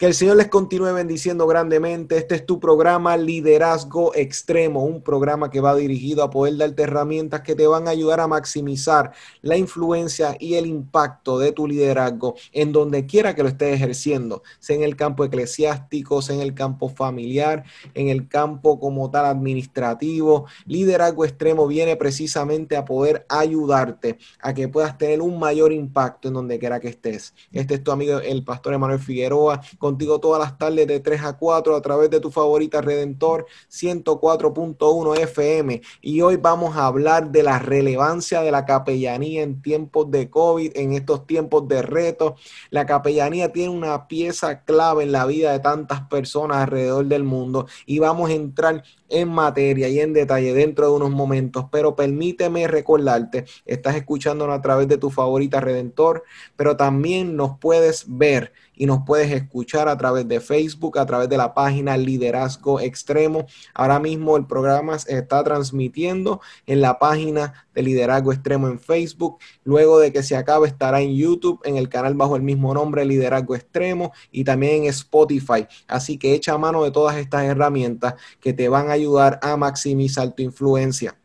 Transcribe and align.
Que 0.00 0.06
el 0.06 0.14
Señor 0.14 0.38
les 0.38 0.48
continúe 0.48 0.94
bendiciendo 0.94 1.46
grandemente. 1.46 2.16
Este 2.16 2.34
es 2.34 2.46
tu 2.46 2.58
programa 2.58 3.18
Liderazgo 3.18 4.14
Extremo, 4.14 4.82
un 4.82 5.02
programa 5.02 5.50
que 5.50 5.60
va 5.60 5.76
dirigido 5.76 6.22
a 6.24 6.30
poder 6.30 6.56
darte 6.56 6.84
herramientas 6.84 7.42
que 7.42 7.54
te 7.54 7.66
van 7.66 7.86
a 7.86 7.90
ayudar 7.90 8.18
a 8.20 8.26
maximizar 8.26 9.12
la 9.42 9.58
influencia 9.58 10.38
y 10.40 10.54
el 10.54 10.64
impacto 10.64 11.38
de 11.38 11.52
tu 11.52 11.68
liderazgo 11.68 12.34
en 12.52 12.72
donde 12.72 13.04
quiera 13.04 13.34
que 13.34 13.42
lo 13.42 13.50
estés 13.50 13.74
ejerciendo, 13.74 14.42
sea 14.58 14.74
en 14.74 14.84
el 14.84 14.96
campo 14.96 15.22
eclesiástico, 15.22 16.22
sea 16.22 16.34
en 16.34 16.40
el 16.40 16.54
campo 16.54 16.88
familiar, 16.88 17.64
en 17.92 18.08
el 18.08 18.26
campo 18.26 18.80
como 18.80 19.10
tal 19.10 19.26
administrativo. 19.26 20.46
Liderazgo 20.64 21.26
Extremo 21.26 21.66
viene 21.66 21.96
precisamente 21.96 22.74
a 22.78 22.86
poder 22.86 23.26
ayudarte 23.28 24.16
a 24.40 24.54
que 24.54 24.66
puedas 24.66 24.96
tener 24.96 25.20
un 25.20 25.38
mayor 25.38 25.74
impacto 25.74 26.28
en 26.28 26.32
donde 26.32 26.58
quiera 26.58 26.80
que 26.80 26.88
estés. 26.88 27.34
Este 27.52 27.74
es 27.74 27.84
tu 27.84 27.92
amigo 27.92 28.18
el 28.20 28.42
pastor 28.44 28.72
Emanuel 28.72 28.98
Figueroa 28.98 29.60
contigo 29.90 30.20
todas 30.20 30.40
las 30.40 30.56
tardes 30.56 30.86
de 30.86 31.00
3 31.00 31.22
a 31.24 31.36
4 31.36 31.74
a 31.74 31.82
través 31.82 32.10
de 32.10 32.20
tu 32.20 32.30
favorita 32.30 32.80
Redentor 32.80 33.46
104.1 33.68 35.18
FM. 35.18 35.82
Y 36.00 36.20
hoy 36.20 36.36
vamos 36.36 36.76
a 36.76 36.86
hablar 36.86 37.32
de 37.32 37.42
la 37.42 37.58
relevancia 37.58 38.40
de 38.40 38.52
la 38.52 38.64
capellanía 38.64 39.42
en 39.42 39.60
tiempos 39.60 40.08
de 40.12 40.30
COVID, 40.30 40.76
en 40.76 40.92
estos 40.92 41.26
tiempos 41.26 41.66
de 41.66 41.82
reto. 41.82 42.36
La 42.70 42.86
capellanía 42.86 43.52
tiene 43.52 43.70
una 43.70 44.06
pieza 44.06 44.62
clave 44.62 45.02
en 45.02 45.10
la 45.10 45.26
vida 45.26 45.50
de 45.50 45.58
tantas 45.58 46.02
personas 46.02 46.58
alrededor 46.58 47.06
del 47.06 47.24
mundo 47.24 47.66
y 47.84 47.98
vamos 47.98 48.30
a 48.30 48.34
entrar 48.34 48.84
en 49.10 49.28
materia 49.28 49.88
y 49.88 50.00
en 50.00 50.12
detalle 50.12 50.54
dentro 50.54 50.86
de 50.86 50.96
unos 50.96 51.10
momentos, 51.10 51.66
pero 51.70 51.94
permíteme 51.94 52.66
recordarte, 52.66 53.44
estás 53.66 53.96
escuchándonos 53.96 54.58
a 54.58 54.62
través 54.62 54.88
de 54.88 54.98
tu 54.98 55.10
favorita 55.10 55.60
Redentor, 55.60 56.24
pero 56.56 56.76
también 56.76 57.36
nos 57.36 57.58
puedes 57.58 58.04
ver 58.08 58.52
y 58.74 58.86
nos 58.86 59.00
puedes 59.04 59.30
escuchar 59.30 59.88
a 59.88 59.98
través 59.98 60.26
de 60.26 60.40
Facebook, 60.40 60.98
a 60.98 61.04
través 61.04 61.28
de 61.28 61.36
la 61.36 61.52
página 61.52 61.98
Liderazgo 61.98 62.80
Extremo. 62.80 63.44
Ahora 63.74 64.00
mismo 64.00 64.38
el 64.38 64.46
programa 64.46 64.98
se 64.98 65.18
está 65.18 65.44
transmitiendo 65.44 66.40
en 66.66 66.80
la 66.80 66.98
página 66.98 67.66
de 67.74 67.82
Liderazgo 67.82 68.32
Extremo 68.32 68.68
en 68.68 68.78
Facebook. 68.78 69.38
Luego 69.64 69.98
de 69.98 70.12
que 70.12 70.22
se 70.22 70.36
acabe 70.36 70.68
estará 70.68 71.00
en 71.00 71.14
YouTube, 71.14 71.60
en 71.64 71.76
el 71.76 71.88
canal 71.88 72.14
bajo 72.14 72.36
el 72.36 72.42
mismo 72.42 72.74
nombre 72.74 73.04
Liderazgo 73.04 73.54
Extremo 73.54 74.12
y 74.30 74.44
también 74.44 74.84
en 74.84 74.90
Spotify. 74.90 75.66
Así 75.86 76.18
que 76.18 76.34
echa 76.34 76.58
mano 76.58 76.84
de 76.84 76.90
todas 76.90 77.16
estas 77.16 77.44
herramientas 77.44 78.14
que 78.40 78.52
te 78.52 78.68
van 78.68 78.88
a 78.88 78.92
ayudar 78.92 79.38
a 79.42 79.56
maximizar 79.56 80.32
tu 80.32 80.42
influencia. 80.42 81.16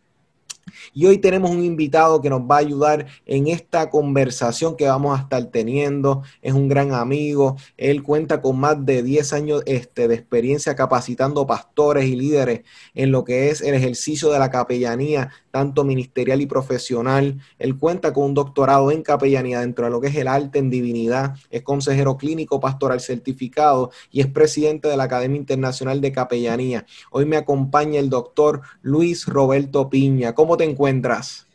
Y 0.94 1.06
hoy 1.06 1.18
tenemos 1.18 1.52
un 1.52 1.64
invitado 1.64 2.22
que 2.22 2.30
nos 2.30 2.42
va 2.42 2.56
a 2.56 2.60
ayudar 2.60 3.06
en 3.26 3.48
esta 3.48 3.90
conversación 3.90 4.76
que 4.76 4.88
vamos 4.88 5.18
a 5.18 5.22
estar 5.22 5.44
teniendo. 5.46 6.24
Es 6.42 6.54
un 6.54 6.68
gran 6.68 6.94
amigo. 6.94 7.56
Él 7.78 8.04
cuenta 8.04 8.42
con 8.42 8.60
más 8.60 8.84
de 8.86 9.04
10 9.04 9.34
años 9.34 9.64
este, 9.66 10.08
de 10.08 10.16
experiencia 10.16 10.76
capacitando 10.76 11.46
pastores 11.46 12.06
y 12.06 12.16
líderes 12.16 12.62
en 12.94 13.12
lo 13.12 13.24
que 13.24 13.50
es 13.50 13.62
el 13.62 13.76
ejercicio 13.76 14.32
de 14.32 14.40
la 14.40 14.50
capellanía, 14.50 15.32
tanto 15.56 15.86
ministerial 15.86 16.42
y 16.42 16.48
profesional. 16.48 17.40
Él 17.60 17.78
cuenta 17.78 18.12
con 18.12 18.26
un 18.26 18.34
doctorado 18.34 18.92
en 18.92 19.02
capellanía 19.02 19.62
dentro 19.62 19.86
de 19.86 19.92
lo 19.92 20.02
que 20.02 20.08
es 20.08 20.16
el 20.18 20.28
arte 20.28 20.60
en 20.60 20.70
divinidad. 20.70 21.36
Es 21.50 21.62
consejero 21.62 22.18
clínico 22.18 22.60
pastoral 22.60 23.00
certificado 23.00 23.90
y 24.12 24.20
es 24.20 24.28
presidente 24.28 24.90
de 24.90 24.98
la 24.98 25.06
Academia 25.06 25.38
Internacional 25.38 26.02
de 26.02 26.12
Capellanía. 26.12 26.86
Hoy 27.10 27.24
me 27.24 27.38
acompaña 27.38 28.02
el 28.02 28.10
doctor 28.10 28.64
Luis 28.82 29.28
Roberto 29.28 29.90
Piña. 29.90 30.36
¿Cómo 30.36 30.58
te 30.58 30.66
encuentras? 30.66 31.48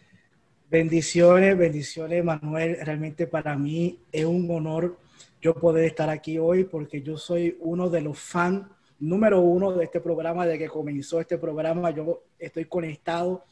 Bendiciones, 0.70 1.58
bendiciones, 1.58 2.24
Manuel. 2.24 2.78
Realmente 2.82 3.26
para 3.26 3.54
mí 3.54 3.98
es 4.10 4.24
un 4.24 4.50
honor 4.50 4.96
yo 5.42 5.52
poder 5.52 5.84
estar 5.84 6.08
aquí 6.08 6.38
hoy 6.38 6.64
porque 6.64 7.02
yo 7.02 7.18
soy 7.18 7.58
uno 7.60 7.90
de 7.90 8.00
los 8.00 8.18
fans 8.18 8.62
número 9.00 9.40
uno 9.40 9.72
de 9.72 9.84
este 9.84 10.00
programa, 10.00 10.46
de 10.46 10.58
que 10.58 10.68
comenzó 10.68 11.20
este 11.20 11.38
programa. 11.38 11.90
Yo 11.90 12.22
estoy 12.38 12.66
conectado 12.66 13.44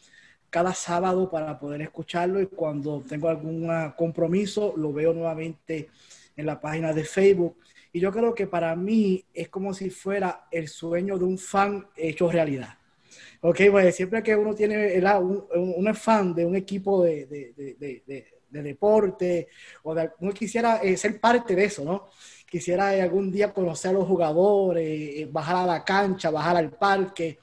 cada 0.50 0.74
sábado 0.74 1.30
para 1.30 1.58
poder 1.58 1.82
escucharlo 1.82 2.40
y 2.40 2.46
cuando 2.46 3.02
tengo 3.06 3.28
algún 3.28 3.68
compromiso 3.96 4.74
lo 4.76 4.92
veo 4.92 5.12
nuevamente 5.12 5.88
en 6.36 6.46
la 6.46 6.60
página 6.60 6.92
de 6.92 7.04
Facebook. 7.04 7.56
Y 7.92 8.00
yo 8.00 8.12
creo 8.12 8.34
que 8.34 8.46
para 8.46 8.74
mí 8.76 9.24
es 9.32 9.48
como 9.48 9.74
si 9.74 9.90
fuera 9.90 10.46
el 10.50 10.68
sueño 10.68 11.18
de 11.18 11.24
un 11.24 11.38
fan 11.38 11.86
hecho 11.96 12.30
realidad. 12.30 12.78
Ok, 13.40 13.60
pues 13.70 13.94
siempre 13.94 14.22
que 14.22 14.34
uno 14.36 14.54
tiene, 14.54 15.00
un, 15.18 15.88
es 15.88 15.98
fan 15.98 16.34
de 16.34 16.44
un 16.44 16.56
equipo 16.56 17.04
de, 17.04 17.26
de, 17.26 18.62
deporte, 18.62 19.48
o 19.82 19.94
de, 19.94 20.10
uno 20.20 20.32
quisiera 20.32 20.78
eh, 20.78 20.96
ser 20.96 21.20
parte 21.20 21.54
de 21.54 21.64
eso, 21.64 21.84
¿no? 21.84 22.08
Quisiera 22.48 22.88
algún 22.88 23.30
día 23.30 23.52
conocer 23.52 23.90
a 23.90 23.94
los 23.94 24.08
jugadores, 24.08 24.84
eh, 24.86 25.28
bajar 25.30 25.56
a 25.56 25.66
la 25.66 25.84
cancha, 25.84 26.30
bajar 26.30 26.56
al 26.56 26.70
parque, 26.70 27.38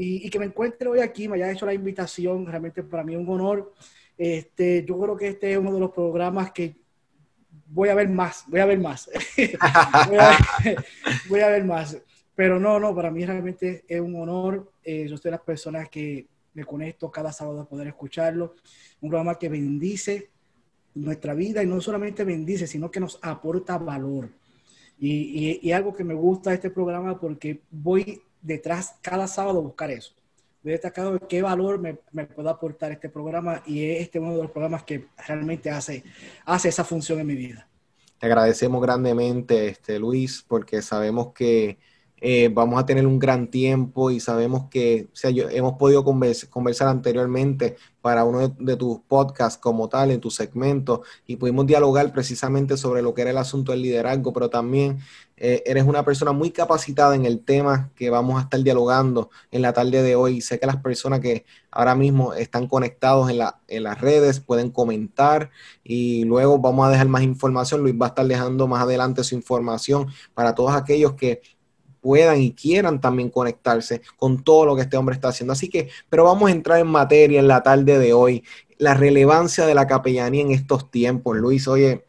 y, 0.00 0.30
que 0.30 0.38
me 0.38 0.46
encuentre 0.46 0.88
hoy 0.88 1.00
aquí, 1.00 1.26
me 1.26 1.34
haya 1.34 1.50
hecho 1.50 1.66
la 1.66 1.74
invitación, 1.74 2.46
realmente 2.46 2.84
para 2.84 3.02
mí 3.02 3.14
es 3.14 3.20
un 3.20 3.28
honor. 3.28 3.72
Este, 4.16 4.84
yo 4.84 4.96
creo 4.98 5.16
que 5.16 5.28
este 5.28 5.52
es 5.52 5.58
uno 5.58 5.74
de 5.74 5.80
los 5.80 5.90
programas 5.90 6.52
que 6.52 6.76
voy 7.66 7.88
a 7.88 7.96
ver 7.96 8.08
más, 8.08 8.44
voy 8.46 8.60
a 8.60 8.66
ver 8.66 8.78
más, 8.78 9.10
voy 11.28 11.40
a 11.40 11.48
ver 11.48 11.64
más. 11.64 11.98
Pero 12.36 12.60
no, 12.60 12.78
no, 12.78 12.94
para 12.94 13.10
mí 13.10 13.26
realmente 13.26 13.84
es 13.88 14.00
un 14.00 14.14
honor. 14.14 14.70
Eh, 14.84 15.08
yo 15.08 15.16
soy 15.16 15.30
de 15.30 15.36
las 15.36 15.40
personas 15.40 15.88
que 15.88 16.28
me 16.54 16.64
conecto 16.64 17.10
cada 17.10 17.32
sábado 17.32 17.62
a 17.62 17.68
poder 17.68 17.88
escucharlo. 17.88 18.54
Un 19.00 19.10
programa 19.10 19.36
que 19.36 19.48
bendice 19.48 20.30
nuestra 20.94 21.34
vida 21.34 21.60
y 21.60 21.66
no 21.66 21.80
solamente 21.80 22.22
bendice, 22.22 22.68
sino 22.68 22.88
que 22.88 23.00
nos 23.00 23.18
aporta 23.20 23.76
valor. 23.78 24.30
Y, 25.00 25.58
y, 25.60 25.72
algo 25.72 25.94
que 25.94 26.02
me 26.02 26.14
gusta 26.14 26.50
de 26.50 26.56
este 26.56 26.70
programa 26.70 27.20
porque 27.20 27.62
voy 27.70 28.20
detrás 28.42 28.96
cada 29.02 29.26
sábado 29.26 29.62
buscar 29.62 29.90
eso. 29.90 30.14
Voy 30.62 30.72
destacando 30.72 31.18
qué 31.28 31.40
valor 31.42 31.78
me, 31.78 31.98
me, 32.12 32.26
puede 32.26 32.50
aportar 32.50 32.92
este 32.92 33.08
programa 33.08 33.62
y 33.64 33.84
este 33.84 34.18
es 34.18 34.22
uno 34.22 34.34
de 34.34 34.42
los 34.42 34.50
programas 34.50 34.82
que 34.82 35.06
realmente 35.26 35.70
hace, 35.70 36.02
hace 36.44 36.68
esa 36.68 36.84
función 36.84 37.20
en 37.20 37.26
mi 37.26 37.34
vida. 37.34 37.68
Te 38.18 38.26
agradecemos 38.26 38.82
grandemente, 38.82 39.68
este, 39.68 39.98
Luis, 39.98 40.44
porque 40.46 40.82
sabemos 40.82 41.32
que 41.32 41.78
eh, 42.20 42.50
vamos 42.52 42.80
a 42.80 42.86
tener 42.86 43.06
un 43.06 43.18
gran 43.18 43.48
tiempo 43.48 44.10
y 44.10 44.18
sabemos 44.18 44.68
que 44.68 45.08
o 45.12 45.16
sea, 45.16 45.30
yo, 45.30 45.48
hemos 45.50 45.74
podido 45.74 46.02
conversar 46.04 46.88
anteriormente 46.88 47.76
para 48.00 48.24
uno 48.24 48.48
de, 48.48 48.76
tus 48.76 48.98
podcasts 49.00 49.58
como 49.58 49.88
tal, 49.88 50.10
en 50.10 50.20
tu 50.20 50.30
segmento, 50.30 51.02
y 51.26 51.36
pudimos 51.36 51.66
dialogar 51.66 52.12
precisamente 52.12 52.76
sobre 52.76 53.02
lo 53.02 53.14
que 53.14 53.22
era 53.22 53.30
el 53.30 53.38
asunto 53.38 53.70
del 53.70 53.82
liderazgo, 53.82 54.32
pero 54.32 54.50
también 54.50 54.98
eh, 55.40 55.62
eres 55.66 55.84
una 55.84 56.04
persona 56.04 56.32
muy 56.32 56.50
capacitada 56.50 57.14
en 57.14 57.24
el 57.24 57.44
tema 57.44 57.90
que 57.94 58.10
vamos 58.10 58.38
a 58.38 58.42
estar 58.42 58.60
dialogando 58.60 59.30
en 59.52 59.62
la 59.62 59.72
tarde 59.72 60.02
de 60.02 60.16
hoy. 60.16 60.40
Sé 60.40 60.58
que 60.58 60.66
las 60.66 60.78
personas 60.78 61.20
que 61.20 61.44
ahora 61.70 61.94
mismo 61.94 62.34
están 62.34 62.66
conectados 62.66 63.30
en, 63.30 63.38
la, 63.38 63.60
en 63.68 63.84
las 63.84 64.00
redes 64.00 64.40
pueden 64.40 64.70
comentar 64.70 65.50
y 65.84 66.24
luego 66.24 66.58
vamos 66.58 66.88
a 66.88 66.90
dejar 66.90 67.06
más 67.06 67.22
información. 67.22 67.82
Luis 67.82 67.94
va 67.94 68.06
a 68.06 68.08
estar 68.08 68.26
dejando 68.26 68.66
más 68.66 68.82
adelante 68.82 69.22
su 69.22 69.36
información 69.36 70.08
para 70.34 70.54
todos 70.54 70.72
aquellos 70.72 71.14
que 71.14 71.40
puedan 72.00 72.40
y 72.40 72.52
quieran 72.52 73.00
también 73.00 73.30
conectarse 73.30 74.02
con 74.16 74.42
todo 74.42 74.66
lo 74.66 74.76
que 74.76 74.82
este 74.82 74.96
hombre 74.96 75.14
está 75.14 75.28
haciendo. 75.28 75.52
Así 75.52 75.68
que, 75.68 75.88
pero 76.08 76.24
vamos 76.24 76.48
a 76.48 76.52
entrar 76.52 76.80
en 76.80 76.86
materia 76.88 77.38
en 77.38 77.48
la 77.48 77.62
tarde 77.62 77.98
de 77.98 78.12
hoy, 78.12 78.44
la 78.78 78.94
relevancia 78.94 79.66
de 79.66 79.74
la 79.74 79.86
capellanía 79.86 80.42
en 80.42 80.50
estos 80.50 80.90
tiempos, 80.90 81.36
Luis. 81.36 81.68
Oye, 81.68 82.04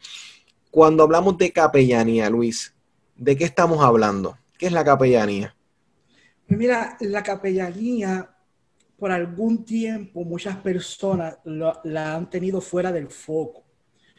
cuando 0.70 1.02
hablamos 1.02 1.36
de 1.38 1.52
capellanía, 1.52 2.30
Luis, 2.30 2.74
¿de 3.20 3.36
qué 3.36 3.44
estamos 3.44 3.84
hablando? 3.84 4.38
¿Qué 4.58 4.66
es 4.66 4.72
la 4.72 4.82
capellanía? 4.82 5.54
Pues 6.48 6.58
mira, 6.58 6.96
la 7.00 7.22
capellanía, 7.22 8.30
por 8.98 9.12
algún 9.12 9.64
tiempo, 9.64 10.24
muchas 10.24 10.56
personas 10.56 11.38
la 11.44 12.16
han 12.16 12.30
tenido 12.30 12.60
fuera 12.60 12.90
del 12.90 13.08
foco. 13.08 13.62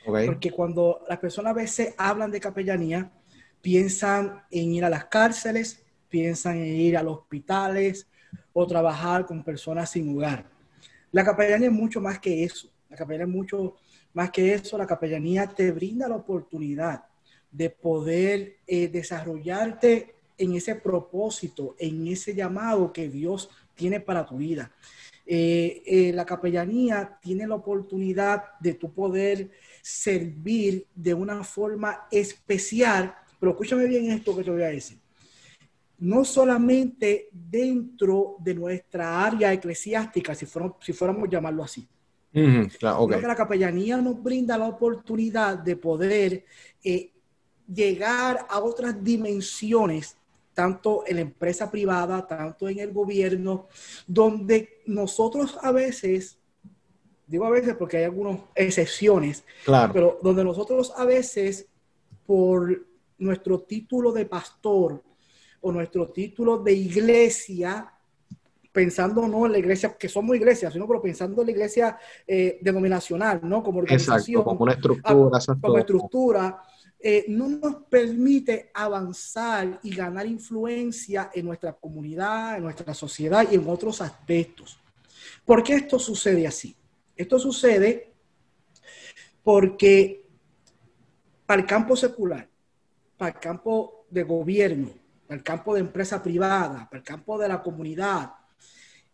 Porque 0.06 0.52
cuando 0.52 1.04
las 1.10 1.20
personas 1.20 1.52
a 1.52 1.56
veces 1.56 1.96
hablan 1.98 2.32
de 2.32 2.40
capellanía, 2.40 3.12
piensan 3.60 4.44
en 4.52 4.72
ir 4.72 4.86
a 4.86 4.90
las 4.90 5.06
cárceles, 5.06 5.84
piensan 6.08 6.58
en 6.58 6.76
ir 6.76 6.96
a 6.96 7.04
los 7.04 7.20
hospitales 7.20 8.08
o 8.54 8.68
trabajar 8.68 9.26
con 9.26 9.44
personas 9.44 9.90
sin 9.90 10.16
hogar. 10.16 10.46
La 11.12 11.26
capellanía 11.26 11.68
es 11.68 11.74
mucho 11.74 12.00
más 12.02 12.20
que 12.20 12.44
eso. 12.44 12.70
La 12.90 12.98
capellanía 12.98 13.26
es 13.26 13.36
mucho 13.36 13.76
más 14.14 14.30
que 14.30 14.54
eso. 14.54 14.78
La 14.78 14.88
capellanía 14.88 15.48
te 15.48 15.72
brinda 15.72 16.08
la 16.08 16.16
oportunidad 16.16 17.11
de 17.52 17.70
poder 17.70 18.58
eh, 18.66 18.88
desarrollarte 18.88 20.16
en 20.38 20.56
ese 20.56 20.76
propósito, 20.76 21.76
en 21.78 22.08
ese 22.08 22.34
llamado 22.34 22.92
que 22.92 23.10
Dios 23.10 23.50
tiene 23.76 24.00
para 24.00 24.26
tu 24.26 24.38
vida. 24.38 24.72
Eh, 25.26 25.84
eh, 25.86 26.12
la 26.14 26.26
capellanía 26.26 27.18
tiene 27.22 27.48
la 27.48 27.56
oportunidad 27.56 28.60
de 28.60 28.74
tu 28.74 28.92
poder 28.92 29.52
servir 29.82 30.88
de 30.96 31.14
una 31.14 31.44
forma 31.44 32.08
especial, 32.12 33.16
pero 33.40 33.52
escúchame 33.52 33.86
bien 33.86 34.12
esto 34.12 34.36
que 34.36 34.44
te 34.44 34.52
voy 34.52 34.64
a 34.64 34.68
decir. 34.68 34.98
No 36.00 36.26
solamente 36.26 37.30
dentro 37.32 38.36
de 38.40 38.56
nuestra 38.56 39.24
área 39.24 39.54
eclesiástica, 39.54 40.34
si, 40.34 40.48
fuéramos, 40.48 40.78
si 40.82 40.94
fuéramos 40.94 41.28
a 41.28 41.32
llamarlo 41.32 41.64
así. 41.64 41.88
la 43.28 43.36
capellanía 43.36 43.98
nos 43.98 44.22
brinda 44.22 44.58
la 44.58 44.68
oportunidad 44.68 45.60
de 45.60 45.76
poder 45.76 46.46
eh, 46.84 47.12
llegar 47.68 48.46
a 48.50 48.60
otras 48.60 49.04
dimensiones 49.04 50.18
tanto 50.54 51.04
en 51.08 51.16
la 51.16 51.22
empresa 51.22 51.72
privada, 51.72 52.28
tanto 52.28 52.68
en 52.68 52.80
el 52.80 52.92
gobierno, 52.92 53.68
donde 54.06 54.82
nosotros 54.86 55.58
a 55.62 55.72
veces, 55.72 56.38
digo 57.26 57.46
a 57.46 57.50
veces 57.50 57.76
porque 57.76 57.98
hay 57.98 58.04
algunas 58.04 58.40
excepciones, 58.56 59.44
claro. 59.64 59.94
pero 59.94 60.20
donde 60.22 60.44
nosotros 60.44 60.94
a 60.96 61.06
veces, 61.06 61.68
por 62.26 62.86
nuestro 63.18 63.62
título 63.62 64.12
de 64.12 64.26
pastor 64.26 65.02
o 65.62 65.72
nuestro 65.72 66.08
título 66.12 66.58
de 66.58 66.74
iglesia, 66.74 67.94
pensando 68.72 69.28
no 69.28 69.46
en 69.46 69.52
la 69.54 69.58
iglesia, 69.58 69.96
que 69.98 70.10
somos 70.10 70.36
iglesias, 70.36 70.74
sino 70.74 70.88
pero 70.88 71.02
pensando 71.02 71.42
en 71.42 71.46
la 71.46 71.52
iglesia 71.52 71.98
eh, 72.26 72.60
denominacional, 72.62 73.42
¿no? 73.44 73.62
Como 73.64 73.80
organización. 73.80 74.44
como 74.44 74.64
una 74.64 74.74
estructura. 74.74 75.40
Ah, 75.40 75.58
como 75.62 75.78
estructura 75.78 76.64
eh, 77.04 77.26
no 77.28 77.50
nos 77.50 77.76
permite 77.90 78.70
avanzar 78.74 79.80
y 79.82 79.96
ganar 79.96 80.28
influencia 80.28 81.32
en 81.34 81.46
nuestra 81.46 81.74
comunidad, 81.74 82.58
en 82.58 82.64
nuestra 82.64 82.94
sociedad 82.94 83.48
y 83.50 83.56
en 83.56 83.68
otros 83.68 84.02
aspectos. 84.02 84.80
¿Por 85.44 85.64
qué 85.64 85.76
esto 85.76 85.98
sucede 85.98 86.46
así? 86.46 86.76
Esto 87.16 87.40
sucede 87.40 88.14
porque 89.44 90.26
para 91.46 91.62
el 91.62 91.68
campo 91.68 91.96
secular, 91.96 92.48
para 93.18 93.32
el 93.32 93.40
campo 93.40 94.06
de 94.10 94.24
gobierno, 94.24 94.92
para 95.28 95.38
el 95.38 95.44
campo 95.44 95.74
de 95.74 95.80
empresa 95.80 96.22
privada, 96.22 96.88
para 96.90 97.00
el 97.00 97.04
campo 97.04 97.38
de 97.38 97.48
la 97.48 97.64
comunidad, 97.64 98.34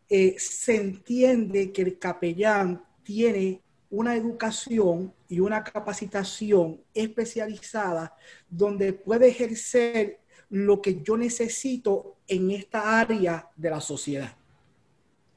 eh, 0.09 0.35
se 0.37 0.75
entiende 0.75 1.71
que 1.71 1.83
el 1.83 1.99
capellán 1.99 2.83
tiene 3.03 3.61
una 3.89 4.15
educación 4.15 5.13
y 5.29 5.39
una 5.39 5.63
capacitación 5.63 6.81
especializada 6.93 8.15
donde 8.49 8.93
puede 8.93 9.29
ejercer 9.29 10.19
lo 10.49 10.81
que 10.81 11.01
yo 11.01 11.17
necesito 11.17 12.15
en 12.27 12.51
esta 12.51 12.99
área 12.99 13.49
de 13.55 13.69
la 13.69 13.81
sociedad. 13.81 14.35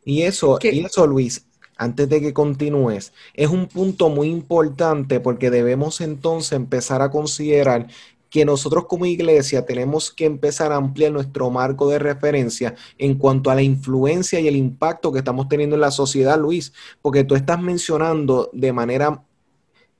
Y 0.04 0.22
eso, 0.22 0.58
y 0.62 0.84
eso, 0.84 1.06
Luis, 1.06 1.46
antes 1.76 2.08
de 2.08 2.20
que 2.20 2.32
continúes, 2.32 3.12
es 3.34 3.48
un 3.48 3.66
punto 3.66 4.08
muy 4.08 4.28
importante 4.28 5.20
porque 5.20 5.50
debemos 5.50 6.00
entonces 6.00 6.52
empezar 6.52 7.02
a 7.02 7.10
considerar 7.10 7.88
que 8.30 8.44
nosotros 8.44 8.86
como 8.86 9.06
iglesia 9.06 9.66
tenemos 9.66 10.10
que 10.10 10.24
empezar 10.24 10.72
a 10.72 10.76
ampliar 10.76 11.12
nuestro 11.12 11.50
marco 11.50 11.88
de 11.90 11.98
referencia 11.98 12.74
en 12.96 13.16
cuanto 13.16 13.50
a 13.50 13.54
la 13.54 13.62
influencia 13.62 14.40
y 14.40 14.48
el 14.48 14.56
impacto 14.56 15.12
que 15.12 15.18
estamos 15.18 15.48
teniendo 15.48 15.74
en 15.74 15.80
la 15.80 15.90
sociedad, 15.90 16.38
Luis, 16.38 16.72
porque 17.02 17.24
tú 17.24 17.34
estás 17.34 17.60
mencionando 17.60 18.48
de 18.52 18.72
manera 18.72 19.24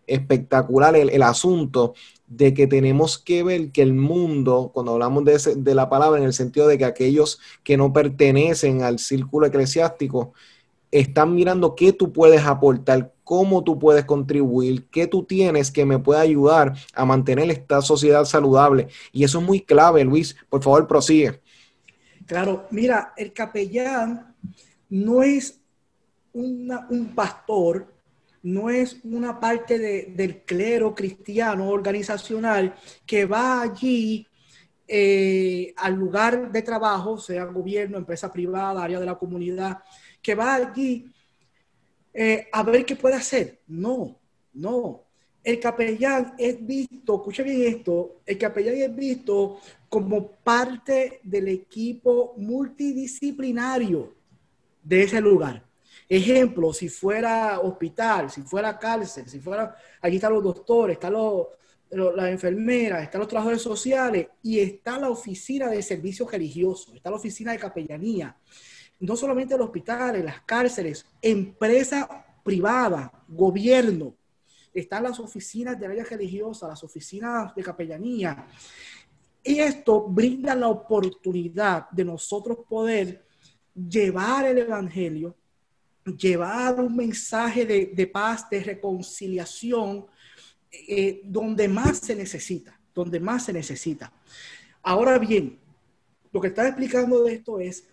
espectacular 0.06 0.96
el, 0.96 1.22
asunto 1.22 1.94
de 2.26 2.54
que 2.54 2.66
tenemos 2.66 3.18
que 3.18 3.42
ver 3.42 3.70
que 3.70 3.82
el 3.82 3.94
mundo, 3.94 4.70
cuando 4.72 4.92
hablamos 4.92 5.24
de, 5.24 5.38
de 5.56 5.74
la 5.74 5.88
palabra 5.88 6.18
en 6.18 6.26
el 6.26 6.32
sentido 6.32 6.66
de 6.66 6.78
que 6.78 6.84
aquellos 6.84 7.38
que 7.62 7.76
no 7.76 7.92
pertenecen 7.92 8.82
al 8.82 8.98
círculo 8.98 9.46
eclesiástico, 9.46 10.32
están 10.90 11.34
mirando 11.34 11.76
qué 11.76 11.92
tú 11.92 12.12
puedes 12.12 12.42
aportar, 12.42 13.12
cómo 13.30 13.62
tú 13.62 13.78
puedes 13.78 14.04
contribuir, 14.06 14.88
qué 14.88 15.06
tú 15.06 15.22
tienes 15.22 15.70
que 15.70 15.84
me 15.86 16.00
pueda 16.00 16.20
ayudar 16.20 16.74
a 16.92 17.04
mantener 17.04 17.48
esta 17.48 17.80
sociedad 17.80 18.24
saludable. 18.24 18.88
Y 19.12 19.22
eso 19.22 19.38
es 19.38 19.46
muy 19.46 19.60
clave, 19.60 20.02
Luis. 20.02 20.34
Por 20.48 20.60
favor, 20.60 20.88
prosigue. 20.88 21.40
Claro, 22.26 22.66
mira, 22.72 23.14
el 23.16 23.32
capellán 23.32 24.34
no 24.88 25.22
es 25.22 25.60
un 26.32 27.12
pastor, 27.14 27.94
no 28.42 28.68
es 28.68 28.96
una 29.04 29.38
parte 29.38 29.78
del 30.08 30.42
clero 30.42 30.92
cristiano 30.92 31.68
organizacional 31.68 32.74
que 33.06 33.26
va 33.26 33.62
allí 33.62 34.26
eh, 34.88 35.72
al 35.76 35.94
lugar 35.94 36.50
de 36.50 36.62
trabajo, 36.62 37.16
sea 37.16 37.44
gobierno, 37.44 37.96
empresa 37.96 38.32
privada, 38.32 38.82
área 38.82 38.98
de 38.98 39.06
la 39.06 39.14
comunidad, 39.16 39.78
que 40.20 40.34
va 40.34 40.56
allí 40.56 41.06
eh, 42.12 42.48
a 42.52 42.62
ver 42.62 42.84
qué 42.84 42.96
puede 42.96 43.16
hacer. 43.16 43.60
No, 43.66 44.18
no. 44.52 45.04
El 45.42 45.58
capellán 45.58 46.34
es 46.36 46.64
visto, 46.64 47.16
escucha 47.16 47.42
bien 47.42 47.62
esto, 47.62 48.20
el 48.26 48.36
capellán 48.36 48.74
es 48.74 48.94
visto 48.94 49.58
como 49.88 50.32
parte 50.32 51.20
del 51.22 51.48
equipo 51.48 52.34
multidisciplinario 52.36 54.14
de 54.82 55.02
ese 55.02 55.20
lugar. 55.20 55.64
Ejemplo, 56.08 56.72
si 56.72 56.88
fuera 56.88 57.60
hospital, 57.60 58.30
si 58.30 58.42
fuera 58.42 58.78
cárcel, 58.78 59.28
si 59.28 59.38
fuera, 59.38 59.74
aquí 60.02 60.16
están 60.16 60.32
los 60.32 60.42
doctores, 60.42 60.94
están 60.94 61.12
los, 61.12 61.46
las 61.90 62.28
enfermeras, 62.30 63.02
están 63.02 63.20
los 63.20 63.28
trabajadores 63.28 63.62
sociales 63.62 64.26
y 64.42 64.58
está 64.58 64.98
la 64.98 65.08
oficina 65.08 65.68
de 65.68 65.82
servicios 65.82 66.30
religiosos, 66.30 66.94
está 66.94 67.10
la 67.10 67.16
oficina 67.16 67.52
de 67.52 67.58
capellanía, 67.58 68.36
no 69.00 69.16
solamente 69.16 69.56
los 69.56 69.66
hospitales, 69.66 70.24
las 70.24 70.42
cárceles, 70.42 71.06
empresa 71.20 72.26
privada, 72.44 73.10
gobierno, 73.28 74.14
están 74.72 75.02
las 75.02 75.18
oficinas 75.18 75.78
de 75.80 75.86
área 75.86 76.04
religiosa, 76.04 76.68
las 76.68 76.84
oficinas 76.84 77.54
de 77.54 77.62
capellanía. 77.62 78.46
Y 79.42 79.58
esto 79.58 80.02
brinda 80.02 80.54
la 80.54 80.68
oportunidad 80.68 81.90
de 81.90 82.04
nosotros 82.04 82.58
poder 82.68 83.24
llevar 83.74 84.46
el 84.46 84.58
Evangelio, 84.58 85.34
llevar 86.04 86.80
un 86.80 86.94
mensaje 86.94 87.64
de, 87.64 88.06
paz, 88.06 88.48
de 88.50 88.62
reconciliación, 88.62 90.06
eh, 90.70 91.22
donde 91.24 91.68
más 91.68 91.98
se 91.98 92.14
necesita, 92.14 92.78
donde 92.94 93.18
más 93.18 93.44
se 93.46 93.52
necesita. 93.52 94.12
Ahora 94.82 95.18
bien, 95.18 95.58
lo 96.32 96.40
que 96.40 96.48
está 96.48 96.68
explicando 96.68 97.24
de 97.24 97.34
esto 97.34 97.58
es 97.58 97.88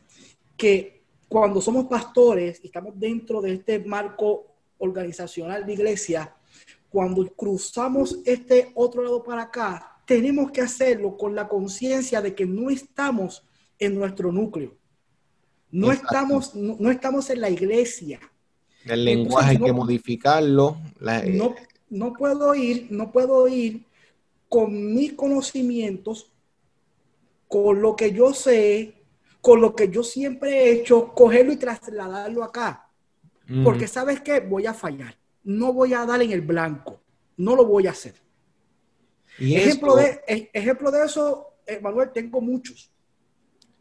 que 0.55 0.96
cuando 1.27 1.61
somos 1.61 1.85
pastores 1.85 2.59
y 2.63 2.67
estamos 2.67 2.97
dentro 2.97 3.41
de 3.41 3.53
este 3.53 3.79
marco 3.79 4.45
organizacional 4.77 5.65
de 5.65 5.73
iglesia, 5.73 6.33
cuando 6.89 7.27
cruzamos 7.33 8.19
este 8.25 8.71
otro 8.75 9.03
lado 9.03 9.23
para 9.23 9.43
acá, 9.43 10.01
tenemos 10.05 10.51
que 10.51 10.61
hacerlo 10.61 11.17
con 11.17 11.35
la 11.35 11.47
conciencia 11.47 12.21
de 12.21 12.33
que 12.33 12.45
no 12.45 12.69
estamos 12.69 13.43
en 13.77 13.95
nuestro 13.95 14.31
núcleo. 14.31 14.75
No 15.69 15.91
estamos, 15.91 16.55
no, 16.55 16.89
estamos 16.89 17.29
en 17.29 17.41
la 17.41 17.49
iglesia. 17.49 18.19
El 18.85 19.03
lenguaje 19.03 19.51
hay 19.51 19.59
que 19.59 19.73
modificarlo. 19.73 20.77
Eh, 21.01 21.33
no, 21.35 21.55
no 21.89 22.13
puedo 22.13 22.55
ir, 22.55 22.87
no 22.89 23.11
puedo 23.11 23.47
ir 23.49 23.83
con 24.47 24.93
mis 24.93 25.11
conocimientos, 25.13 26.31
con 27.49 27.81
lo 27.81 27.97
que 27.97 28.13
yo 28.13 28.33
sé, 28.33 28.96
con 29.47 29.61
lo 29.61 29.73
que 29.73 29.87
yo 29.87 30.03
siempre 30.03 30.51
he 30.51 30.71
hecho, 30.71 31.13
cogerlo 31.13 31.53
y 31.53 31.55
trasladarlo 31.55 32.43
acá. 32.43 32.89
Porque 33.63 33.87
sabes 33.87 34.19
qué, 34.19 34.41
voy 34.41 34.65
a 34.65 34.73
fallar. 34.73 35.17
No 35.45 35.71
voy 35.71 35.93
a 35.93 36.05
dar 36.05 36.21
en 36.21 36.31
el 36.33 36.41
blanco. 36.41 36.99
No 37.37 37.55
lo 37.55 37.65
voy 37.65 37.87
a 37.87 37.91
hacer. 37.91 38.15
ejemplo, 39.39 39.95
de, 39.95 40.19
e, 40.27 40.49
ejemplo 40.51 40.91
de 40.91 41.05
eso, 41.05 41.53
Manuel, 41.81 42.11
tengo 42.11 42.41
muchos. 42.41 42.91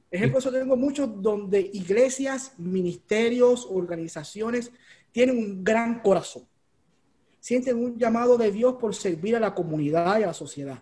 Ejemplo 0.08 0.38
de 0.38 0.46
eso 0.46 0.56
tengo 0.56 0.76
muchos 0.76 1.20
donde 1.20 1.58
iglesias, 1.72 2.52
ministerios, 2.58 3.66
organizaciones 3.68 4.70
tienen 5.10 5.36
un 5.36 5.64
gran 5.64 6.00
corazón. 6.00 6.46
Sienten 7.40 7.76
un 7.76 7.98
llamado 7.98 8.38
de 8.38 8.52
Dios 8.52 8.76
por 8.76 8.94
servir 8.94 9.34
a 9.34 9.40
la 9.40 9.52
comunidad 9.52 10.20
y 10.20 10.22
a 10.22 10.28
la 10.28 10.32
sociedad. 10.32 10.80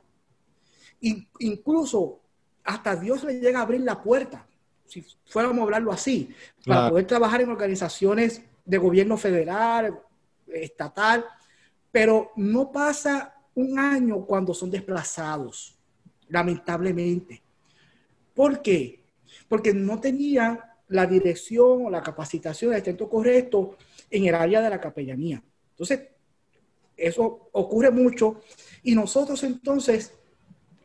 incluso 1.01 2.21
hasta 2.65 2.97
Dios 2.97 3.25
le 3.25 3.41
llega 3.41 3.61
a 3.61 3.63
abrir 3.63 3.81
la 3.81 4.03
puerta 4.03 4.47
si 4.87 5.05
fuéramos 5.27 5.59
a 5.59 5.63
hablarlo 5.63 5.93
así, 5.93 6.35
para 6.65 6.91
poder 6.91 7.07
trabajar 7.07 7.41
en 7.41 7.51
organizaciones 7.51 8.43
de 8.65 8.79
gobierno 8.79 9.17
federal, 9.17 9.99
estatal, 10.47 11.25
pero 11.91 12.33
no 12.37 12.71
pasa 12.71 13.35
un 13.55 13.79
año 13.79 14.25
cuando 14.25 14.55
son 14.55 14.71
desplazados, 14.71 15.79
lamentablemente. 16.29 17.43
¿Por 18.35 18.63
qué? 18.63 19.05
Porque 19.49 19.73
no 19.73 20.01
tenían 20.01 20.61
la 20.89 21.07
dirección 21.07 21.87
o 21.87 21.91
la 21.91 22.03
capacitación, 22.03 22.73
el 22.73 22.79
intento 22.79 23.09
correcto 23.09 23.77
en 24.11 24.27
el 24.27 24.35
área 24.35 24.61
de 24.61 24.71
la 24.71 24.81
capellanía. 24.81 25.43
Entonces, 25.71 26.01
eso 26.97 27.49
ocurre 27.53 27.91
mucho 27.91 28.43
y 28.83 28.95
nosotros 28.95 29.43
entonces 29.43 30.13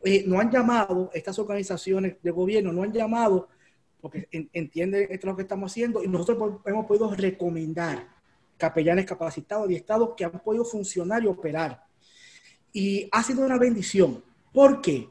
eh, 0.02 0.24
no 0.26 0.40
han 0.40 0.50
llamado, 0.50 1.10
estas 1.12 1.38
organizaciones 1.38 2.16
de 2.22 2.30
gobierno 2.30 2.72
no 2.72 2.82
han 2.82 2.92
llamado, 2.92 3.48
porque 4.00 4.28
entienden 4.30 5.02
esto 5.02 5.14
es 5.14 5.24
lo 5.24 5.36
que 5.36 5.42
estamos 5.42 5.70
haciendo 5.70 6.02
y 6.02 6.08
nosotros 6.08 6.60
hemos 6.64 6.86
podido 6.86 7.14
recomendar 7.14 8.08
capellanes 8.56 9.06
capacitados 9.06 9.70
y 9.70 9.76
estados 9.76 10.10
que 10.16 10.24
han 10.24 10.38
podido 10.40 10.64
funcionar 10.64 11.22
y 11.22 11.26
operar. 11.26 11.84
Y 12.72 13.08
ha 13.10 13.22
sido 13.22 13.44
una 13.44 13.58
bendición. 13.58 14.22
porque 14.52 15.08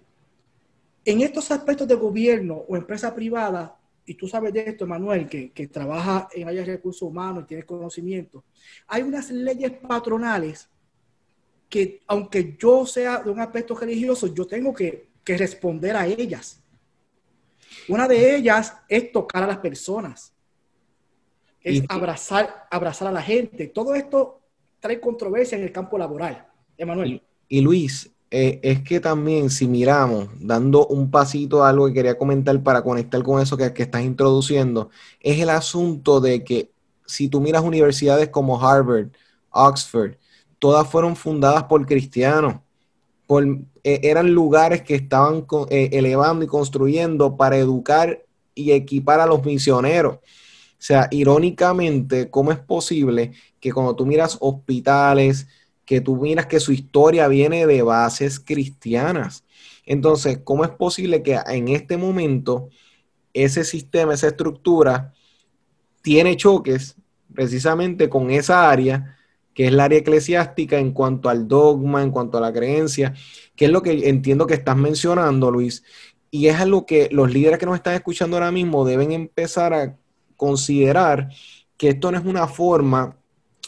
En 1.05 1.22
estos 1.22 1.50
aspectos 1.51 1.88
de 1.88 1.96
gobierno 1.96 2.55
o 2.67 2.75
empresa 2.75 3.13
privada, 3.15 3.75
y 4.05 4.13
tú 4.15 4.27
sabes 4.27 4.53
de 4.53 4.62
esto, 4.62 4.86
Manuel, 4.86 5.27
que, 5.27 5.51
que 5.51 5.67
trabaja 5.67 6.27
en 6.34 6.48
áreas 6.48 6.67
de 6.67 6.74
recursos 6.74 7.03
humanos 7.03 7.43
y 7.43 7.48
tienes 7.48 7.65
conocimiento, 7.65 8.43
hay 8.88 9.01
unas 9.03 9.31
leyes 9.31 9.72
patronales 9.72 10.69
que, 11.69 12.01
aunque 12.08 12.55
yo 12.60 12.86
sea 12.86 13.19
de 13.24 13.29
un 13.29 13.39
aspecto 13.39 13.75
religioso, 13.75 14.27
yo 14.34 14.46
tengo 14.46 14.74
que, 14.74 15.10
que 15.24 15.38
responder 15.38 15.96
a 15.96 16.08
ellas. 16.08 16.62
Una 17.88 18.08
de 18.08 18.36
ellas 18.36 18.76
es 18.88 19.12
tocar 19.12 19.44
a 19.44 19.48
las 19.48 19.58
personas, 19.58 20.34
es 21.62 21.84
abrazar, 21.90 22.68
abrazar 22.70 23.08
a 23.08 23.12
la 23.12 23.22
gente. 23.22 23.68
Todo 23.68 23.96
esto 23.96 24.40
trae 24.80 25.00
controversia 25.00 25.58
en 25.58 25.64
el 25.64 25.72
campo 25.72 25.98
laboral. 25.98 26.46
Emanuel. 26.78 27.22
Y, 27.48 27.62
Luis, 27.62 28.12
eh, 28.32 28.60
es 28.64 28.82
que 28.82 29.00
también 29.00 29.50
si 29.50 29.68
miramos, 29.68 30.30
dando 30.40 30.88
un 30.88 31.12
pasito 31.12 31.64
a 31.64 31.70
algo 31.70 31.88
que 31.88 31.94
quería 31.94 32.18
comentar 32.18 32.62
para 32.64 32.82
conectar 32.82 33.22
con 33.24 33.42
eso 33.42 33.58
que, 33.58 33.74
que 33.74 33.84
estás 33.84 34.04
introduciendo, 34.04 34.90
es 35.20 35.40
el 35.40 35.50
asunto 35.50 36.22
de 36.22 36.44
que 36.44 36.72
si 37.06 37.28
tú 37.28 37.42
miras 37.42 37.64
universidades 37.64 38.30
como 38.30 38.64
Harvard, 38.64 39.10
Oxford, 39.50 40.16
todas 40.60 40.88
fueron 40.88 41.16
fundadas 41.16 41.64
por 41.64 41.86
cristianos. 41.86 42.56
Eh, 43.30 44.00
eran 44.04 44.34
lugares 44.34 44.82
que 44.82 44.96
estaban 44.96 45.46
eh, 45.70 45.90
elevando 45.94 46.44
y 46.44 46.48
construyendo 46.48 47.38
para 47.38 47.58
educar 47.58 48.26
y 48.56 48.72
equipar 48.72 49.20
a 49.20 49.28
los 49.28 49.46
misioneros. 49.46 50.16
O 50.16 50.82
sea, 50.82 51.08
irónicamente, 51.12 52.30
¿cómo 52.30 52.52
es 52.52 52.60
posible 52.60 53.34
que 53.60 53.72
cuando 53.72 53.96
tú 53.96 54.06
miras 54.06 54.38
hospitales, 54.40 55.48
que 55.86 56.02
tú 56.02 56.16
miras 56.16 56.48
que 56.48 56.60
su 56.60 56.72
historia 56.72 57.28
viene 57.28 57.68
de 57.68 57.84
bases 57.84 58.40
cristianas? 58.40 59.44
Entonces, 59.86 60.40
¿cómo 60.44 60.64
es 60.64 60.72
posible 60.72 61.22
que 61.22 61.40
en 61.48 61.68
este 61.68 61.98
momento 61.98 62.70
ese 63.34 63.64
sistema, 63.64 64.14
esa 64.14 64.28
estructura, 64.28 65.14
tiene 66.02 66.36
choques 66.36 66.96
precisamente 67.34 68.10
con 68.10 68.32
esa 68.32 68.70
área 68.70 69.19
que 69.60 69.66
es 69.66 69.74
el 69.74 69.80
área 69.82 70.00
eclesiástica 70.00 70.80
en 70.80 70.94
cuanto 70.94 71.28
al 71.28 71.46
dogma, 71.46 72.01
en 72.01 72.12
cuanto 72.12 72.38
a 72.38 72.42
la 72.42 72.54
creencia, 72.54 73.13
que 73.58 73.66
es 73.66 73.72
lo 73.72 73.82
que 73.82 74.08
entiendo 74.08 74.48
que 74.48 74.54
estás 74.54 74.78
mencionando, 74.78 75.51
Luis, 75.51 75.84
y 76.32 76.48
es 76.48 76.56
algo 76.62 76.86
que 76.86 77.10
los 77.12 77.34
líderes 77.34 77.60
que 77.60 77.66
nos 77.66 77.75
están 77.75 77.96
escuchando 77.96 78.38
ahora 78.38 78.54
mismo 78.54 78.86
deben 78.86 79.12
empezar 79.12 79.74
a 79.74 79.98
considerar 80.38 81.28
que 81.75 81.89
esto 81.89 82.10
no 82.10 82.18
es 82.18 82.24
una 82.24 82.48
forma, 82.48 83.18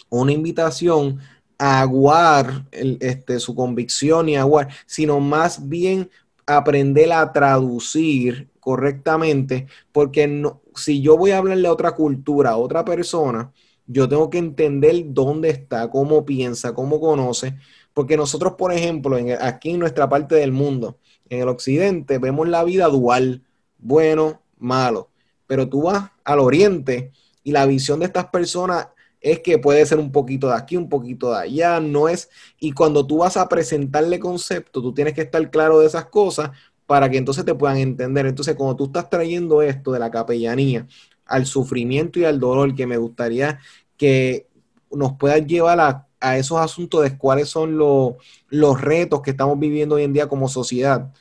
una 0.08 0.32
invitación 0.32 1.20
a 1.58 1.82
aguar 1.82 2.66
este, 2.72 3.42
su 3.42 3.54
convicción 3.54 4.30
y 4.30 4.38
aguar, 4.38 4.70
sino 4.86 5.20
más 5.20 5.68
bien 5.68 6.10
aprender 6.46 7.12
a 7.12 7.34
traducir 7.34 8.48
correctamente, 8.62 9.68
porque 9.92 10.26
no, 10.26 10.62
si 10.74 11.02
yo 11.02 11.18
voy 11.18 11.32
a 11.32 11.40
hablarle 11.40 11.68
a 11.68 11.74
otra 11.74 11.92
cultura, 11.92 12.52
a 12.52 12.56
otra 12.56 12.86
persona, 12.86 13.52
yo 13.92 14.08
tengo 14.08 14.30
que 14.30 14.38
entender 14.38 15.04
dónde 15.08 15.50
está, 15.50 15.90
cómo 15.90 16.26
piensa, 16.26 16.74
cómo 16.74 17.00
conoce, 17.00 17.56
porque 17.94 18.18
nosotros, 18.18 18.54
por 18.58 18.72
ejemplo, 18.74 19.18
aquí 19.42 19.72
en 19.72 19.80
nuestra 19.80 20.08
parte 20.10 20.36
del 20.36 20.52
mundo, 20.52 20.98
en 21.30 21.42
el 21.42 21.50
occidente, 21.50 22.18
vemos 22.18 22.48
la 22.48 22.64
vida 22.64 22.88
dual, 22.88 23.44
bueno, 23.78 24.42
malo, 24.58 25.10
pero 25.48 25.68
tú 25.68 25.84
vas 25.84 26.12
al 26.24 26.40
oriente 26.40 27.12
y 27.44 27.52
la 27.52 27.66
visión 27.66 28.00
de 28.00 28.06
estas 28.06 28.28
personas 28.28 28.88
es 29.20 29.40
que 29.40 29.60
puede 29.60 29.86
ser 29.86 30.00
un 30.00 30.12
poquito 30.12 30.48
de 30.48 30.56
aquí, 30.56 30.78
un 30.78 30.90
poquito 30.90 31.32
de 31.32 31.40
allá, 31.40 31.80
no 31.80 32.08
es, 32.10 32.30
y 32.60 32.72
cuando 32.72 33.06
tú 33.06 33.20
vas 33.20 33.38
a 33.38 33.48
presentarle 33.48 34.20
concepto, 34.20 34.82
tú 34.82 34.94
tienes 34.94 35.14
que 35.14 35.22
estar 35.22 35.50
claro 35.52 35.80
de 35.80 35.88
esas 35.88 36.06
cosas 36.06 36.52
para 36.92 37.10
que 37.10 37.18
entonces 37.18 37.46
te 37.46 37.56
puedan 37.56 37.78
entender. 37.78 38.26
Entonces, 38.26 38.56
cuando 38.56 38.76
tú 38.76 38.86
estás 38.86 39.10
trayendo 39.10 39.62
esto 39.62 39.94
de 39.94 40.00
la 40.00 40.12
capellanía 40.12 40.88
al 41.26 41.46
sufrimiento 41.46 42.20
y 42.20 42.26
al 42.26 42.40
dolor, 42.40 42.76
que 42.76 42.86
me 42.86 42.98
gustaría 42.98 43.60
que 44.02 44.48
nos 44.92 45.14
puedas 45.14 45.46
llevar 45.46 45.80
a, 46.20 46.38
esos 46.40 46.58
asuntos 46.58 47.04
de 47.04 47.20
cuáles 47.20 47.50
son 47.50 47.78
los 47.78 48.82
retos 48.82 49.22
que 49.22 49.30
estamos 49.30 49.60
viviendo 49.60 49.94
hoy 49.94 50.04
en 50.04 50.14
día 50.14 50.28
como 50.28 50.48
sociedad, 50.48 51.14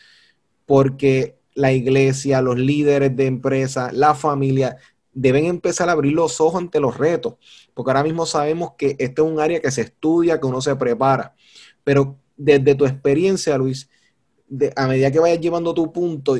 porque 0.65 1.37
la 1.55 1.73
iglesia, 1.73 2.41
los 2.41 2.59
líderes 2.59 3.15
de 3.15 3.27
empresas, 3.27 3.93
la 3.93 4.15
familia, 4.15 4.79
deben 5.13 5.45
empezar 5.45 5.91
a 5.91 5.93
abrir 5.93 6.15
los 6.15 6.41
ojos 6.41 6.59
ante 6.59 6.81
los 6.81 6.97
retos, 6.97 7.35
porque 7.75 7.91
ahora 7.91 8.03
mismo 8.03 8.25
sabemos 8.25 8.73
que 8.79 8.97
este 8.99 9.21
es 9.21 9.29
un 9.29 9.41
área 9.41 9.61
que 9.61 9.71
se 9.71 9.83
estudia, 9.83 10.41
que 10.41 10.47
uno 10.47 10.63
se 10.63 10.75
prepara, 10.75 11.35
pero 11.85 12.17
desde 12.35 12.75
tu 12.75 12.87
experiencia, 12.87 13.59
Luis, 13.59 13.91
a 14.75 14.87
medida 14.87 15.11
que 15.11 15.19
vayas 15.19 15.41
llevando 15.41 15.75
tu 15.75 15.93
punto, 15.93 16.39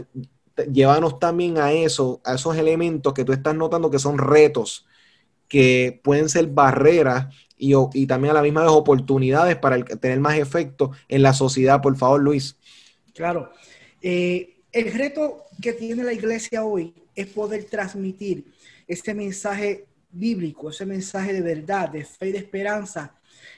llévanos 0.73 1.19
también 1.19 1.59
a 1.59 1.73
eso, 1.73 2.23
a 2.25 2.37
esos 2.37 2.57
elementos 2.57 3.13
que 3.13 3.27
tú 3.27 3.35
estás 3.35 3.55
notando 3.55 3.91
que 3.91 3.99
son 3.99 4.17
retos 4.17 4.87
que 5.51 6.01
pueden 6.03 6.31
ser 6.31 6.47
barreras 6.47 7.27
y, 7.59 7.75
y 7.93 8.07
también 8.07 8.31
a 8.31 8.35
la 8.35 8.43
misma 8.43 8.63
vez 8.63 8.71
oportunidades 8.71 9.57
para 9.57 9.85
tener 9.85 10.21
más 10.21 10.39
efecto 10.39 10.93
en 11.09 11.23
la 11.23 11.35
sociedad. 11.35 11.83
Por 11.83 11.97
favor, 11.97 12.23
Luis. 12.23 12.57
Claro. 13.13 13.53
Eh, 14.01 14.61
el 14.73 14.93
reto 14.95 15.45
que 15.61 15.73
tiene 15.75 16.05
la 16.05 16.13
iglesia 16.13 16.65
hoy 16.65 16.95
es 17.15 17.27
poder 17.27 17.65
transmitir 17.65 18.47
este 18.87 19.13
mensaje 19.13 19.87
bíblico, 20.11 20.71
ese 20.71 20.87
mensaje 20.87 21.33
de 21.33 21.43
verdad, 21.43 21.91
de 21.91 22.05
fe 22.05 22.29
y 22.29 22.33
de 22.33 22.39
esperanza 22.39 23.15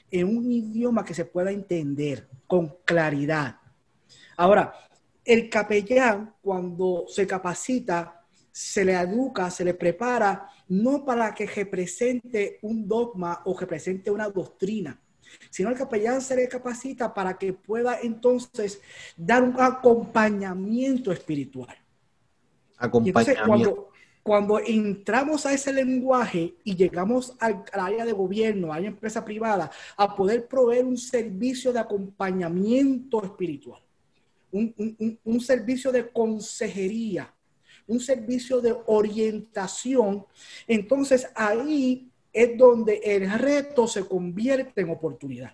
en 0.09 0.35
un 0.35 0.51
idioma 0.51 1.05
que 1.05 1.13
se 1.13 1.25
pueda 1.25 1.51
entender 1.51 2.27
con 2.47 2.77
claridad. 2.83 3.57
Ahora, 4.37 4.73
el 5.23 5.49
capellán 5.49 6.33
cuando 6.41 7.05
se 7.07 7.25
capacita, 7.25 8.23
se 8.51 8.83
le 8.83 8.93
educa, 8.93 9.49
se 9.49 9.63
le 9.63 9.73
prepara 9.73 10.47
no 10.81 11.05
para 11.05 11.35
que 11.35 11.45
represente 11.45 12.57
un 12.63 12.87
dogma 12.87 13.41
o 13.45 13.57
represente 13.57 14.09
una 14.09 14.27
doctrina, 14.29 14.99
sino 15.49 15.69
el 15.69 15.77
capellán 15.77 16.21
se 16.21 16.35
le 16.35 16.47
capacita 16.47 17.13
para 17.13 17.37
que 17.37 17.53
pueda 17.53 17.99
entonces 18.01 18.81
dar 19.15 19.43
un 19.43 19.59
acompañamiento 19.59 21.11
espiritual. 21.11 21.75
Acompañamiento. 22.77 23.91
cuando, 24.23 24.59
entramos 24.59 25.45
a 25.45 25.53
ese 25.53 25.71
lenguaje 25.71 26.55
y 26.63 26.75
llegamos 26.75 27.35
al, 27.39 27.63
área 27.71 28.03
de 28.03 28.13
gobierno, 28.13 28.73
a 28.73 28.79
la 28.79 28.87
empresa 28.87 29.23
privada, 29.23 29.69
a 29.95 30.15
poder 30.15 30.47
proveer 30.47 30.85
un 30.85 30.97
servicio 30.97 31.71
de 31.71 31.79
acompañamiento 31.79 33.23
espiritual, 33.23 33.81
un 34.51 35.39
servicio 35.39 35.91
de 35.91 36.09
consejería, 36.09 37.33
un 37.87 37.99
servicio 37.99 38.61
de 38.61 38.75
orientación, 38.85 40.25
entonces 40.67 41.27
ahí 41.35 42.09
es 42.31 42.57
donde 42.57 42.95
el 43.03 43.29
reto 43.39 43.87
se 43.87 44.05
convierte 44.05 44.81
en 44.81 44.89
oportunidad. 44.89 45.53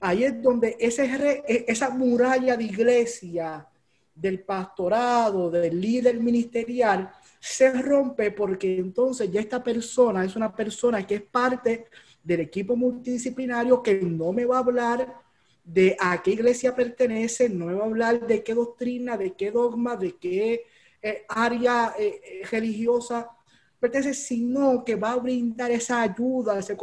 Ahí 0.00 0.24
es 0.24 0.42
donde 0.42 0.76
e, 0.78 1.64
esa 1.68 1.90
muralla 1.90 2.56
de 2.56 2.64
iglesia, 2.64 3.66
del 4.14 4.40
pastorado, 4.40 5.50
del 5.50 5.80
líder 5.80 6.18
ministerial, 6.20 7.10
se 7.38 7.70
rompe 7.70 8.30
porque 8.30 8.76
entonces 8.78 9.30
ya 9.30 9.40
esta 9.40 9.62
persona 9.62 10.24
es 10.24 10.34
una 10.36 10.54
persona 10.54 11.06
que 11.06 11.16
es 11.16 11.22
parte 11.22 11.86
del 12.24 12.40
equipo 12.40 12.74
multidisciplinario 12.76 13.82
que 13.82 14.00
no 14.00 14.32
me 14.32 14.44
va 14.44 14.56
a 14.56 14.60
hablar 14.60 15.22
de 15.62 15.96
a 16.00 16.22
qué 16.22 16.32
iglesia 16.32 16.74
pertenece, 16.74 17.48
no 17.48 17.66
me 17.66 17.74
va 17.74 17.84
a 17.84 17.86
hablar 17.86 18.26
de 18.26 18.42
qué 18.42 18.54
doctrina, 18.54 19.16
de 19.16 19.34
qué 19.34 19.50
dogma, 19.50 19.96
de 19.96 20.16
qué 20.16 20.64
eh, 21.08 21.24
área 21.28 21.94
eh, 21.96 22.20
eh, 22.24 22.46
religiosa 22.50 23.30
pertenece, 23.78 24.12
sino 24.12 24.84
que 24.84 24.96
va 24.96 25.12
a 25.12 25.16
brindar 25.16 25.70
esa 25.70 26.02
ayuda, 26.02 26.58
ese, 26.58 26.76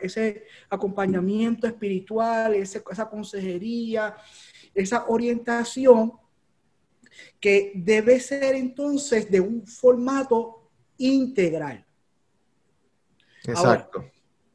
ese 0.00 0.44
acompañamiento 0.70 1.66
espiritual, 1.66 2.54
esa 2.54 3.10
consejería, 3.10 4.16
esa 4.74 5.04
orientación 5.08 6.14
que 7.38 7.72
debe 7.74 8.18
ser 8.18 8.54
entonces 8.54 9.30
de 9.30 9.40
un 9.40 9.66
formato 9.66 10.70
integral. 10.96 11.84
Exacto. 13.44 14.06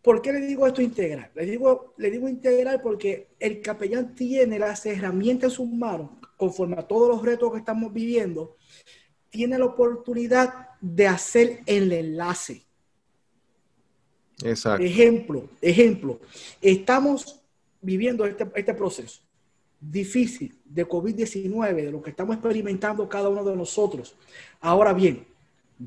¿Por 0.01 0.19
qué 0.21 0.33
le 0.33 0.41
digo 0.41 0.65
esto 0.65 0.81
integral? 0.81 1.29
Le 1.35 1.45
digo, 1.45 1.93
le 1.97 2.09
digo 2.09 2.27
integral 2.27 2.81
porque 2.81 3.35
el 3.39 3.61
capellán 3.61 4.15
tiene 4.15 4.57
las 4.57 4.83
herramientas 4.87 5.51
en 5.51 5.55
sus 5.57 5.69
manos, 5.69 6.09
conforme 6.37 6.79
a 6.79 6.87
todos 6.87 7.07
los 7.07 7.21
retos 7.21 7.51
que 7.51 7.59
estamos 7.59 7.93
viviendo, 7.93 8.57
tiene 9.31 9.57
la 9.57 9.65
oportunidad 9.65 10.69
de 10.79 11.07
hacer 11.07 11.61
el 11.65 11.91
enlace. 11.91 12.63
Exacto. 14.43 14.83
Ejemplo, 14.83 15.49
ejemplo. 15.61 16.19
Estamos 16.61 17.41
viviendo 17.81 18.25
este, 18.25 18.47
este 18.55 18.73
proceso 18.75 19.21
difícil 19.81 20.55
de 20.63 20.87
COVID-19, 20.87 21.75
de 21.75 21.91
lo 21.91 22.01
que 22.03 22.11
estamos 22.11 22.35
experimentando 22.35 23.09
cada 23.09 23.29
uno 23.29 23.43
de 23.43 23.55
nosotros. 23.55 24.15
Ahora 24.59 24.93
bien, 24.93 25.25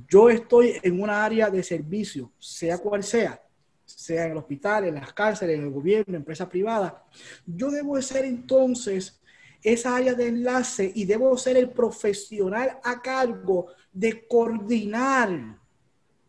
yo 0.09 0.29
estoy 0.29 0.75
en 0.83 1.01
una 1.01 1.25
área 1.25 1.49
de 1.49 1.63
servicio, 1.63 2.33
sea 2.41 2.79
cual 2.79 3.05
sea, 3.05 3.41
sea 3.85 4.27
en 4.27 4.33
el 4.33 4.39
hospital, 4.39 4.87
en 4.87 4.97
las 4.97 5.13
cárceles, 5.13 5.57
en 5.57 5.67
el 5.67 5.71
gobierno, 5.71 6.07
en 6.09 6.17
empresa 6.17 6.49
privada. 6.49 7.05
Yo 7.47 7.71
debo 7.71 8.01
ser 8.03 8.25
entonces 8.25 9.21
esa 9.65 9.97
área 9.97 10.15
de 10.15 10.29
enlace 10.29 10.93
y 10.95 11.07
debo 11.07 11.37
ser 11.39 11.57
el 11.57 11.71
profesional 11.71 12.79
a 12.85 13.01
cargo 13.01 13.69
de 13.93 14.27
coordinar 14.29 15.59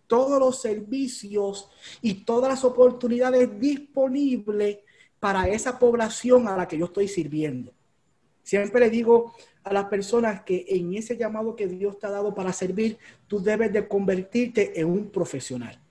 todos 0.07 0.39
los 0.39 0.61
servicios 0.61 1.69
y 2.01 2.25
todas 2.25 2.49
las 2.49 2.63
oportunidades 2.63 3.59
disponibles 3.59 4.79
para 5.19 5.49
esa 5.49 5.77
población 5.77 6.47
a 6.47 6.55
la 6.55 6.67
que 6.67 6.77
yo 6.77 6.85
estoy 6.85 7.09
sirviendo. 7.09 7.73
Siempre 8.41 8.79
le 8.79 8.89
digo 8.89 9.33
a 9.63 9.73
las 9.73 9.85
personas 9.85 10.43
que 10.43 10.65
en 10.69 10.93
ese 10.93 11.17
llamado 11.17 11.55
que 11.55 11.67
Dios 11.67 11.99
te 11.99 12.07
ha 12.07 12.11
dado 12.11 12.33
para 12.33 12.53
servir, 12.53 12.99
tú 13.27 13.41
debes 13.41 13.73
de 13.73 13.87
convertirte 13.87 14.79
en 14.79 14.87
un 14.87 15.09
profesional. 15.09 15.81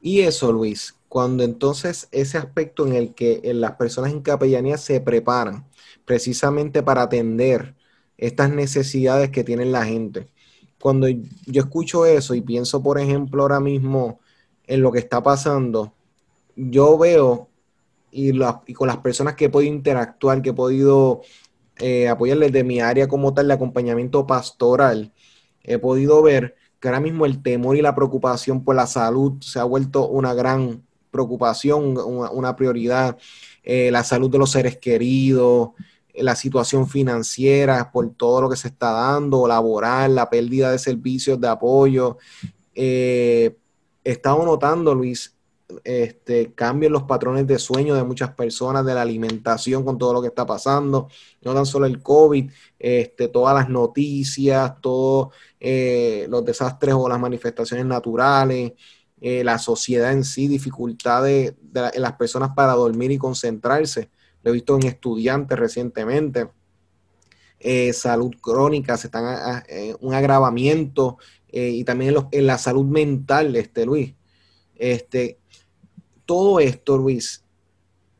Y 0.00 0.20
eso, 0.20 0.50
Luis, 0.50 0.94
cuando 1.08 1.44
entonces 1.44 2.08
ese 2.10 2.38
aspecto 2.38 2.86
en 2.86 2.94
el 2.94 3.14
que 3.14 3.40
las 3.54 3.72
personas 3.72 4.10
en 4.10 4.22
capellanía 4.22 4.78
se 4.78 5.00
preparan 5.00 5.66
precisamente 6.04 6.82
para 6.82 7.02
atender 7.02 7.74
estas 8.16 8.50
necesidades 8.50 9.30
que 9.30 9.44
tiene 9.44 9.64
la 9.64 9.84
gente. 9.84 10.28
Cuando 10.80 11.08
yo 11.08 11.62
escucho 11.62 12.06
eso 12.06 12.34
y 12.34 12.40
pienso, 12.40 12.82
por 12.82 12.98
ejemplo, 12.98 13.42
ahora 13.42 13.60
mismo 13.60 14.20
en 14.66 14.82
lo 14.82 14.92
que 14.92 14.98
está 14.98 15.22
pasando, 15.22 15.94
yo 16.56 16.98
veo 16.98 17.48
y, 18.10 18.38
con 18.74 18.88
las 18.88 18.98
personas 18.98 19.34
que 19.34 19.46
he 19.46 19.50
podido 19.50 19.72
interactuar, 19.72 20.40
que 20.42 20.50
he 20.50 20.54
podido 20.54 21.22
eh, 21.78 22.08
apoyarles 22.08 22.52
de 22.52 22.64
mi 22.64 22.80
área 22.80 23.08
como 23.08 23.34
tal 23.34 23.48
de 23.48 23.54
acompañamiento 23.54 24.26
pastoral, 24.26 25.12
he 25.62 25.78
podido 25.78 26.22
ver 26.22 26.54
que 26.78 26.88
ahora 26.88 27.00
mismo 27.00 27.26
el 27.26 27.42
temor 27.42 27.76
y 27.76 27.82
la 27.82 27.94
preocupación 27.94 28.62
por 28.62 28.76
la 28.76 28.86
salud 28.86 29.40
se 29.40 29.58
ha 29.58 29.64
vuelto 29.64 30.06
una 30.06 30.34
gran 30.34 30.84
preocupación, 31.10 31.96
una, 31.96 32.56
prioridad, 32.56 33.16
eh, 33.62 33.90
la 33.90 34.04
salud 34.04 34.30
de 34.30 34.38
los 34.38 34.50
seres 34.50 34.76
queridos, 34.78 35.70
la 36.14 36.36
situación 36.36 36.88
financiera 36.88 37.90
por 37.90 38.14
todo 38.14 38.42
lo 38.42 38.50
que 38.50 38.56
se 38.56 38.68
está 38.68 38.92
dando, 38.92 39.48
laboral, 39.48 40.14
la 40.14 40.30
pérdida 40.30 40.70
de 40.70 40.78
servicios 40.78 41.40
de 41.40 41.48
apoyo. 41.48 42.18
Eh, 42.74 43.56
estamos 44.04 44.46
notando, 44.46 44.94
Luis, 44.94 45.34
este, 45.82 46.52
cambio 46.54 46.88
en 46.88 46.92
los 46.92 47.04
patrones 47.04 47.46
de 47.46 47.58
sueño 47.58 47.94
de 47.94 48.04
muchas 48.04 48.30
personas, 48.34 48.84
de 48.84 48.94
la 48.94 49.02
alimentación 49.02 49.84
con 49.84 49.98
todo 49.98 50.12
lo 50.12 50.22
que 50.22 50.28
está 50.28 50.46
pasando, 50.46 51.08
no 51.42 51.54
tan 51.54 51.66
solo 51.66 51.86
el 51.86 52.02
COVID, 52.02 52.50
este, 52.78 53.28
todas 53.28 53.54
las 53.54 53.68
noticias, 53.68 54.80
todos 54.80 55.34
eh, 55.58 56.26
los 56.28 56.44
desastres 56.44 56.94
o 56.94 57.08
las 57.08 57.18
manifestaciones 57.18 57.86
naturales, 57.86 58.72
eh, 59.20 59.42
la 59.42 59.58
sociedad 59.58 60.12
en 60.12 60.24
sí, 60.24 60.48
dificultades 60.48 61.54
de, 61.60 61.90
las 61.98 62.12
personas 62.12 62.50
para 62.54 62.74
dormir 62.74 63.10
y 63.10 63.18
concentrarse. 63.18 64.10
Lo 64.44 64.50
he 64.50 64.54
visto 64.54 64.76
en 64.76 64.86
estudiantes 64.86 65.58
recientemente. 65.58 66.48
Eh, 67.58 67.92
salud 67.92 68.32
crónica, 68.40 68.96
se 68.96 69.08
están 69.08 69.64
un 70.00 70.14
agravamiento 70.14 71.18
y 71.50 71.82
también 71.84 72.14
en, 72.14 72.26
en, 72.30 72.46
la 72.46 72.58
salud 72.58 72.84
mental, 72.84 73.56
este 73.56 73.86
Luis. 73.86 74.14
Este, 74.76 75.38
todo 76.26 76.60
esto, 76.60 76.98
Luis, 76.98 77.44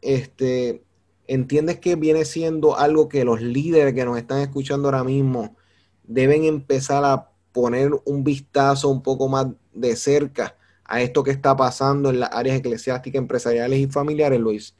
este, 0.00 0.82
¿entiendes 1.26 1.80
que 1.80 1.96
viene 1.96 2.24
siendo 2.24 2.76
algo 2.76 3.08
que 3.08 3.24
los 3.24 3.40
líderes 3.40 3.94
que 3.94 4.04
nos 4.04 4.18
están 4.18 4.40
escuchando 4.40 4.88
ahora 4.88 5.04
mismo 5.04 5.56
deben 6.02 6.44
empezar 6.44 7.04
a 7.04 7.30
poner 7.52 7.90
un 8.04 8.24
vistazo 8.24 8.88
un 8.88 9.02
poco 9.02 9.28
más 9.28 9.46
de 9.72 9.96
cerca 9.96 10.56
a 10.84 11.00
esto 11.00 11.24
que 11.24 11.30
está 11.30 11.56
pasando 11.56 12.10
en 12.10 12.20
las 12.20 12.30
áreas 12.32 12.58
eclesiásticas, 12.58 13.18
empresariales 13.18 13.78
y 13.78 13.86
familiares, 13.86 14.38
Luis? 14.38 14.74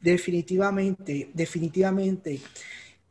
Definitivamente, 0.00 1.30
definitivamente. 1.32 2.40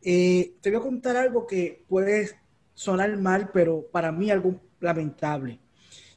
Eh, 0.01 0.55
te 0.61 0.69
voy 0.69 0.79
a 0.79 0.83
contar 0.83 1.17
algo 1.17 1.47
que 1.47 1.83
puede 1.87 2.29
sonar 2.73 3.15
mal, 3.17 3.49
pero 3.51 3.87
para 3.91 4.11
mí 4.11 4.29
algo 4.29 4.59
lamentable. 4.79 5.59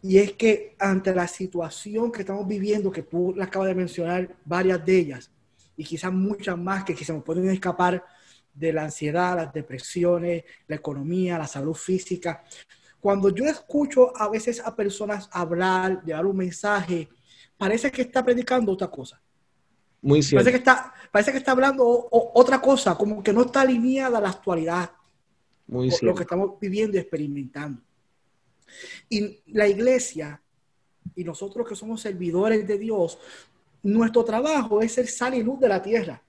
Y 0.03 0.19
es 0.19 0.33
que 0.33 0.77
ante 0.79 1.15
la 1.15 1.27
situación 1.29 2.13
que 2.13 2.21
estamos 2.21 2.47
viviendo, 2.47 2.91
que 2.91 3.03
tú 3.03 3.33
la 3.37 3.45
acabas 3.45 3.69
de 3.69 3.75
mencionar, 3.75 4.37
varias 4.45 4.85
de 4.85 4.99
ellas, 4.99 5.31
y 5.77 5.85
quizás 5.85 6.13
muchas 6.13 6.59
más 6.59 6.85
que 6.85 6.95
quizás 6.95 7.17
nos 7.17 7.25
pueden 7.25 7.49
escapar 7.49 8.05
de 8.53 8.73
la 8.73 8.85
ansiedad, 8.85 9.37
las 9.37 9.53
depresiones, 9.53 10.45
la 10.69 10.77
economía, 10.77 11.39
la 11.39 11.47
salud 11.47 11.75
física. 11.75 12.45
Cuando 13.01 13.31
yo 13.31 13.47
escucho 13.47 14.17
a 14.17 14.29
veces 14.29 14.61
a 14.61 14.77
personas 14.77 15.29
hablar, 15.33 16.03
llevar 16.05 16.27
un 16.27 16.37
mensaje, 16.37 17.09
parece 17.57 17.91
que 17.91 18.03
está 18.03 18.25
predicando 18.25 18.73
otra 18.73 18.89
cosa. 18.89 19.24
Muy 20.05 20.23
cierto. 20.23 20.45
Parece 20.45 20.51
que 20.51 20.59
está, 20.59 20.95
parece 21.11 21.33
que 21.33 21.39
está 21.39 21.53
hablando 21.53 22.09
otra 22.11 22.61
cosa, 22.61 22.95
como 22.95 23.23
que 23.23 23.33
no 23.33 23.43
está 23.43 23.63
alineada 23.63 24.19
a 24.19 24.21
la 24.21 24.29
actualidad. 24.29 24.91
Muy 25.67 25.91
cierto. 25.91 26.07
Lo 26.07 26.15
que 26.15 26.23
estamos 26.25 26.61
viviendo 26.61 26.99
y 26.99 27.01
experimentando. 27.01 27.81
Y 29.09 29.41
la 29.47 29.67
iglesia 29.67 30.43
y 31.17 31.25
nosotros 31.25 31.67
que 31.67 31.75
somos 31.75 32.03
servidores 32.03 32.67
de 32.67 32.77
Dios, 32.77 33.19
nuestro 33.83 34.25
trabajo 34.27 34.83
es 34.83 34.93
ser 34.93 35.07
sal 35.07 35.35
y 35.35 35.43
luz 35.43 35.59
de 35.59 35.69
la 35.69 35.83
tierra. 35.83 36.23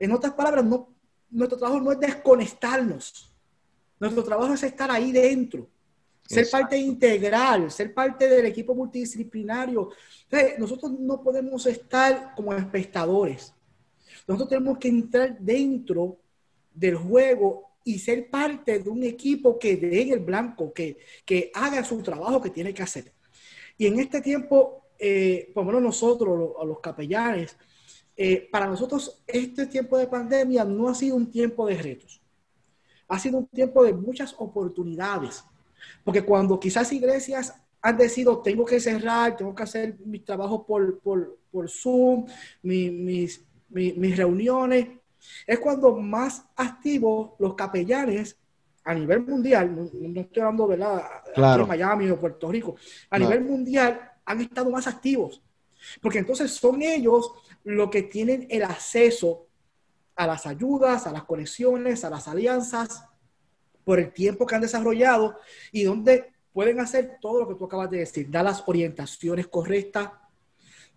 En 0.00 0.10
otras 0.10 0.32
palabras, 0.32 0.64
no, 0.64 0.88
nuestro 1.30 1.58
trabajo 1.58 1.80
no 1.80 1.92
es 1.92 2.00
desconectarnos. 2.00 3.32
Nuestro 4.00 4.24
trabajo 4.24 4.54
es 4.54 4.64
estar 4.64 4.90
ahí 4.90 5.12
dentro, 5.12 5.68
ser 6.32 6.50
parte 6.50 6.76
integral, 6.78 7.70
ser 7.70 7.92
parte 7.92 8.28
del 8.28 8.46
equipo 8.46 8.74
multidisciplinario. 8.74 9.90
nosotros 10.58 10.92
no 10.98 11.22
podemos 11.22 11.66
estar 11.66 12.34
como 12.34 12.54
espectadores. 12.54 13.54
Nosotros 14.26 14.48
tenemos 14.48 14.78
que 14.78 14.88
entrar 14.88 15.38
dentro 15.38 16.18
del 16.72 16.96
juego 16.96 17.70
y 17.84 17.98
ser 17.98 18.30
parte 18.30 18.78
de 18.78 18.88
un 18.88 19.02
equipo 19.02 19.58
que 19.58 19.76
dé 19.76 20.12
el 20.12 20.20
blanco, 20.20 20.72
que, 20.72 20.98
que 21.24 21.50
haga 21.54 21.84
su 21.84 22.00
trabajo 22.02 22.40
que 22.40 22.50
tiene 22.50 22.72
que 22.72 22.82
hacer. 22.82 23.12
Y 23.76 23.86
en 23.86 23.98
este 23.98 24.20
tiempo, 24.20 24.86
eh, 24.98 25.50
por 25.52 25.64
lo 25.64 25.66
menos 25.68 25.82
nosotros, 25.82 26.38
los, 26.38 26.66
los 26.66 26.80
capellanes, 26.80 27.56
eh, 28.16 28.48
para 28.50 28.66
nosotros 28.66 29.22
este 29.26 29.66
tiempo 29.66 29.98
de 29.98 30.06
pandemia 30.06 30.64
no 30.64 30.88
ha 30.88 30.94
sido 30.94 31.16
un 31.16 31.30
tiempo 31.30 31.66
de 31.66 31.76
retos, 31.76 32.22
ha 33.08 33.18
sido 33.18 33.38
un 33.38 33.46
tiempo 33.46 33.82
de 33.84 33.94
muchas 33.94 34.34
oportunidades, 34.38 35.44
porque 36.04 36.22
cuando 36.22 36.58
quizás 36.58 36.92
iglesias 36.92 37.54
han 37.80 37.96
decidido, 37.96 38.40
tengo 38.40 38.64
que 38.64 38.80
cerrar, 38.80 39.36
tengo 39.36 39.54
que 39.54 39.62
hacer 39.62 39.96
mi 40.04 40.20
trabajo 40.20 40.64
por, 40.64 41.00
por, 41.00 41.38
por 41.50 41.68
Zoom, 41.68 42.26
mis, 42.62 42.92
mis, 42.92 43.96
mis 43.96 44.16
reuniones, 44.16 44.88
es 45.46 45.58
cuando 45.58 45.96
más 45.96 46.44
activos 46.56 47.32
los 47.38 47.54
capellanes 47.54 48.36
a 48.84 48.94
nivel 48.94 49.24
mundial, 49.24 49.74
no, 49.74 50.20
estoy 50.20 50.42
hablando 50.42 50.66
de 50.66 50.76
claro. 51.34 51.66
Miami 51.66 52.10
o 52.10 52.18
Puerto 52.18 52.50
Rico, 52.50 52.76
a 53.10 53.18
nivel 53.18 53.42
mundial 53.42 54.12
han 54.24 54.40
estado 54.40 54.70
más 54.70 54.86
activos. 54.86 55.42
Porque 56.00 56.18
entonces 56.18 56.52
son 56.52 56.82
ellos 56.82 57.32
los 57.64 57.90
que 57.90 58.02
tienen 58.02 58.46
el 58.50 58.62
acceso 58.62 59.46
a 60.14 60.26
las 60.26 60.46
ayudas, 60.46 61.06
a 61.06 61.12
las 61.12 61.24
conexiones, 61.24 62.04
a 62.04 62.10
las 62.10 62.28
alianzas, 62.28 63.04
por 63.84 63.98
el 63.98 64.12
tiempo 64.12 64.46
que 64.46 64.54
han 64.54 64.62
desarrollado 64.62 65.36
y 65.70 65.84
donde 65.84 66.32
pueden 66.52 66.80
hacer 66.80 67.18
todo 67.20 67.40
lo 67.40 67.48
que 67.48 67.54
tú 67.54 67.64
acabas 67.64 67.90
de 67.90 67.98
decir, 67.98 68.30
dar 68.30 68.44
las 68.44 68.62
orientaciones 68.66 69.46
correctas, 69.48 70.10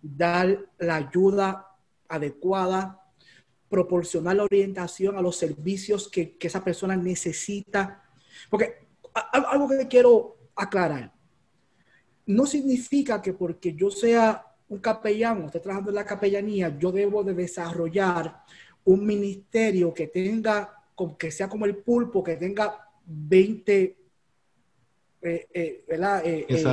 dar 0.02 0.66
la 0.78 0.96
ayuda 0.96 1.66
adecuada, 2.08 3.02
proporcionar 3.68 4.36
la 4.36 4.44
orientación 4.44 5.16
a 5.16 5.22
los 5.22 5.36
servicios 5.36 6.08
que, 6.08 6.36
esa 6.40 6.62
persona 6.62 6.96
necesita. 6.96 8.02
Porque 8.50 8.86
algo 9.32 9.68
que 9.68 9.88
quiero 9.88 10.36
aclarar, 10.54 11.12
no 12.26 12.46
significa 12.46 13.22
que 13.22 13.32
porque 13.32 13.74
yo 13.74 13.90
sea 13.90 14.44
un 14.68 14.78
capellán 14.78 15.42
o 15.42 15.46
esté 15.46 15.60
trabajando 15.60 15.90
en 15.90 15.96
la 15.96 16.04
capellanía, 16.04 16.76
yo 16.78 16.90
debo 16.90 17.22
de 17.22 17.34
desarrollar 17.34 18.42
un 18.84 19.04
ministerio 19.04 19.94
que 19.94 20.08
tenga, 20.08 20.75
que 21.18 21.30
sea 21.30 21.48
como 21.48 21.66
el 21.66 21.76
pulpo, 21.76 22.22
que 22.22 22.36
tenga 22.36 22.88
20 23.04 23.96
eh, 25.22 25.48
eh, 25.52 25.84
eh, 25.88 26.64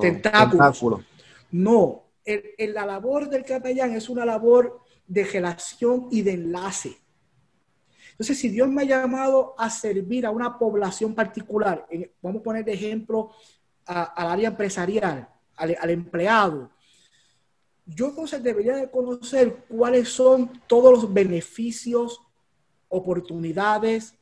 tentáculos. 0.00 0.84
No, 1.52 2.04
la 2.24 2.86
labor 2.86 3.28
del 3.28 3.44
capellán 3.44 3.94
es 3.94 4.08
una 4.08 4.24
labor 4.24 4.80
de 5.06 5.24
relación 5.24 6.08
y 6.10 6.22
de 6.22 6.32
enlace. 6.32 6.96
Entonces, 8.12 8.38
si 8.38 8.48
Dios 8.48 8.68
me 8.68 8.82
ha 8.82 8.84
llamado 8.84 9.54
a 9.58 9.70
servir 9.70 10.26
a 10.26 10.30
una 10.30 10.58
población 10.58 11.14
particular, 11.14 11.86
vamos 12.22 12.40
a 12.40 12.44
poner 12.44 12.64
de 12.64 12.72
ejemplo 12.72 13.30
al 13.84 14.28
área 14.28 14.48
empresarial, 14.48 15.28
al, 15.56 15.90
empleado, 15.90 16.70
yo 17.86 18.08
entonces 18.08 18.42
debería 18.42 18.76
de 18.76 18.90
conocer 18.90 19.64
cuáles 19.68 20.08
son 20.08 20.50
todos 20.66 20.92
los 20.92 21.12
beneficios, 21.12 22.20
oportunidades, 22.90 24.14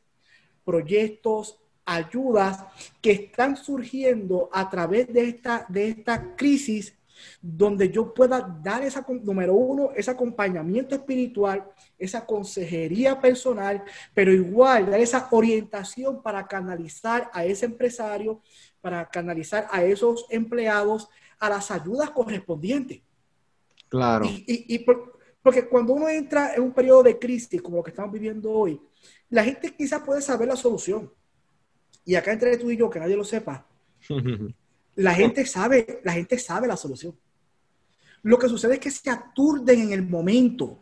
proyectos, 0.63 1.59
ayudas 1.83 2.63
que 3.01 3.11
están 3.11 3.57
surgiendo 3.57 4.49
a 4.53 4.69
través 4.69 5.11
de 5.11 5.27
esta, 5.27 5.65
de 5.67 5.89
esta 5.89 6.35
crisis 6.35 6.95
donde 7.41 7.89
yo 7.89 8.13
pueda 8.13 8.39
dar 8.63 8.83
esa, 8.83 9.05
número 9.23 9.53
uno, 9.53 9.91
ese 9.95 10.11
acompañamiento 10.11 10.95
espiritual, 10.95 11.65
esa 11.97 12.25
consejería 12.25 13.19
personal, 13.19 13.83
pero 14.13 14.31
igual 14.31 14.89
dar 14.89 14.99
esa 14.99 15.27
orientación 15.31 16.21
para 16.21 16.47
canalizar 16.47 17.29
a 17.33 17.43
ese 17.43 17.65
empresario, 17.65 18.41
para 18.81 19.09
canalizar 19.09 19.67
a 19.71 19.83
esos 19.83 20.25
empleados 20.29 21.09
a 21.39 21.49
las 21.49 21.71
ayudas 21.71 22.11
correspondientes. 22.11 23.01
Claro. 23.89 24.25
Y, 24.27 24.85
porque 25.41 25.67
cuando 25.67 25.93
uno 25.93 26.09
entra 26.09 26.53
en 26.53 26.63
un 26.63 26.73
periodo 26.73 27.03
de 27.03 27.17
crisis 27.17 27.61
como 27.61 27.77
lo 27.77 27.83
que 27.83 27.91
estamos 27.91 28.11
viviendo 28.11 28.51
hoy, 28.51 28.79
la 29.29 29.43
gente 29.43 29.73
quizás 29.73 30.01
puede 30.01 30.21
saber 30.21 30.47
la 30.47 30.55
solución. 30.55 31.11
Y 32.05 32.15
acá 32.15 32.33
entre 32.33 32.57
tú 32.57 32.71
y 32.71 32.77
yo, 32.77 32.89
que 32.89 32.99
nadie 32.99 33.15
lo 33.15 33.23
sepa, 33.23 33.65
la 34.95 35.13
gente 35.13 35.45
sabe, 35.45 36.01
la 36.03 36.13
gente 36.13 36.37
sabe 36.37 36.67
la 36.67 36.77
solución. 36.77 37.15
Lo 38.23 38.37
que 38.37 38.49
sucede 38.49 38.73
es 38.73 38.79
que 38.79 38.91
se 38.91 39.09
aturden 39.09 39.79
en 39.81 39.93
el 39.93 40.03
momento. 40.03 40.77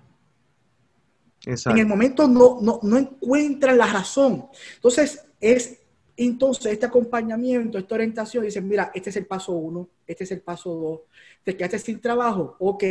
En 1.46 1.78
el 1.78 1.86
momento 1.86 2.28
no, 2.28 2.60
no, 2.62 2.80
no 2.82 2.98
encuentran 2.98 3.78
la 3.78 3.86
razón. 3.86 4.48
Entonces, 4.76 5.24
es 5.40 5.80
entonces 6.18 6.74
este 6.74 6.88
acompañamiento, 6.88 7.78
esta 7.78 7.94
orientación, 7.94 8.44
dicen, 8.44 8.68
mira, 8.68 8.92
este 8.94 9.12
es 9.12 9.18
el 9.18 9.28
paso 9.28 9.54
uno, 9.54 9.88
este 10.06 10.24
es 10.24 10.32
el 10.32 10.42
paso 10.42 10.74
dos, 10.74 11.00
te 11.44 11.56
quedaste 11.56 11.78
sin 11.78 12.02
trabajo, 12.02 12.56
ok, 12.60 12.84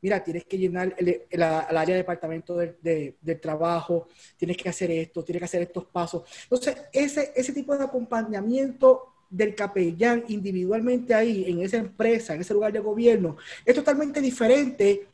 mira, 0.00 0.22
tienes 0.22 0.44
que 0.44 0.58
llenar 0.58 0.94
el, 0.98 1.42
área 1.42 1.94
de 1.94 2.02
departamento 2.02 2.56
del 2.56 3.40
trabajo, 3.40 4.08
tienes 4.36 4.56
que 4.56 4.68
hacer 4.68 4.90
esto, 4.90 5.24
tienes 5.24 5.40
que 5.40 5.46
hacer 5.46 5.62
estos 5.62 5.84
pasos. 5.86 6.22
Entonces, 6.44 6.76
ese, 6.92 7.32
ese 7.34 7.52
tipo 7.52 7.76
de 7.76 7.84
acompañamiento 7.84 9.14
del 9.30 9.54
capellán 9.54 10.24
individualmente 10.28 11.14
ahí, 11.14 11.44
en 11.46 11.60
esa 11.60 11.76
empresa, 11.76 12.34
en 12.34 12.40
ese 12.40 12.54
lugar 12.54 12.72
de 12.72 12.80
gobierno, 12.80 13.36
es 13.64 13.74
totalmente 13.74 14.20
diferente 14.20 15.06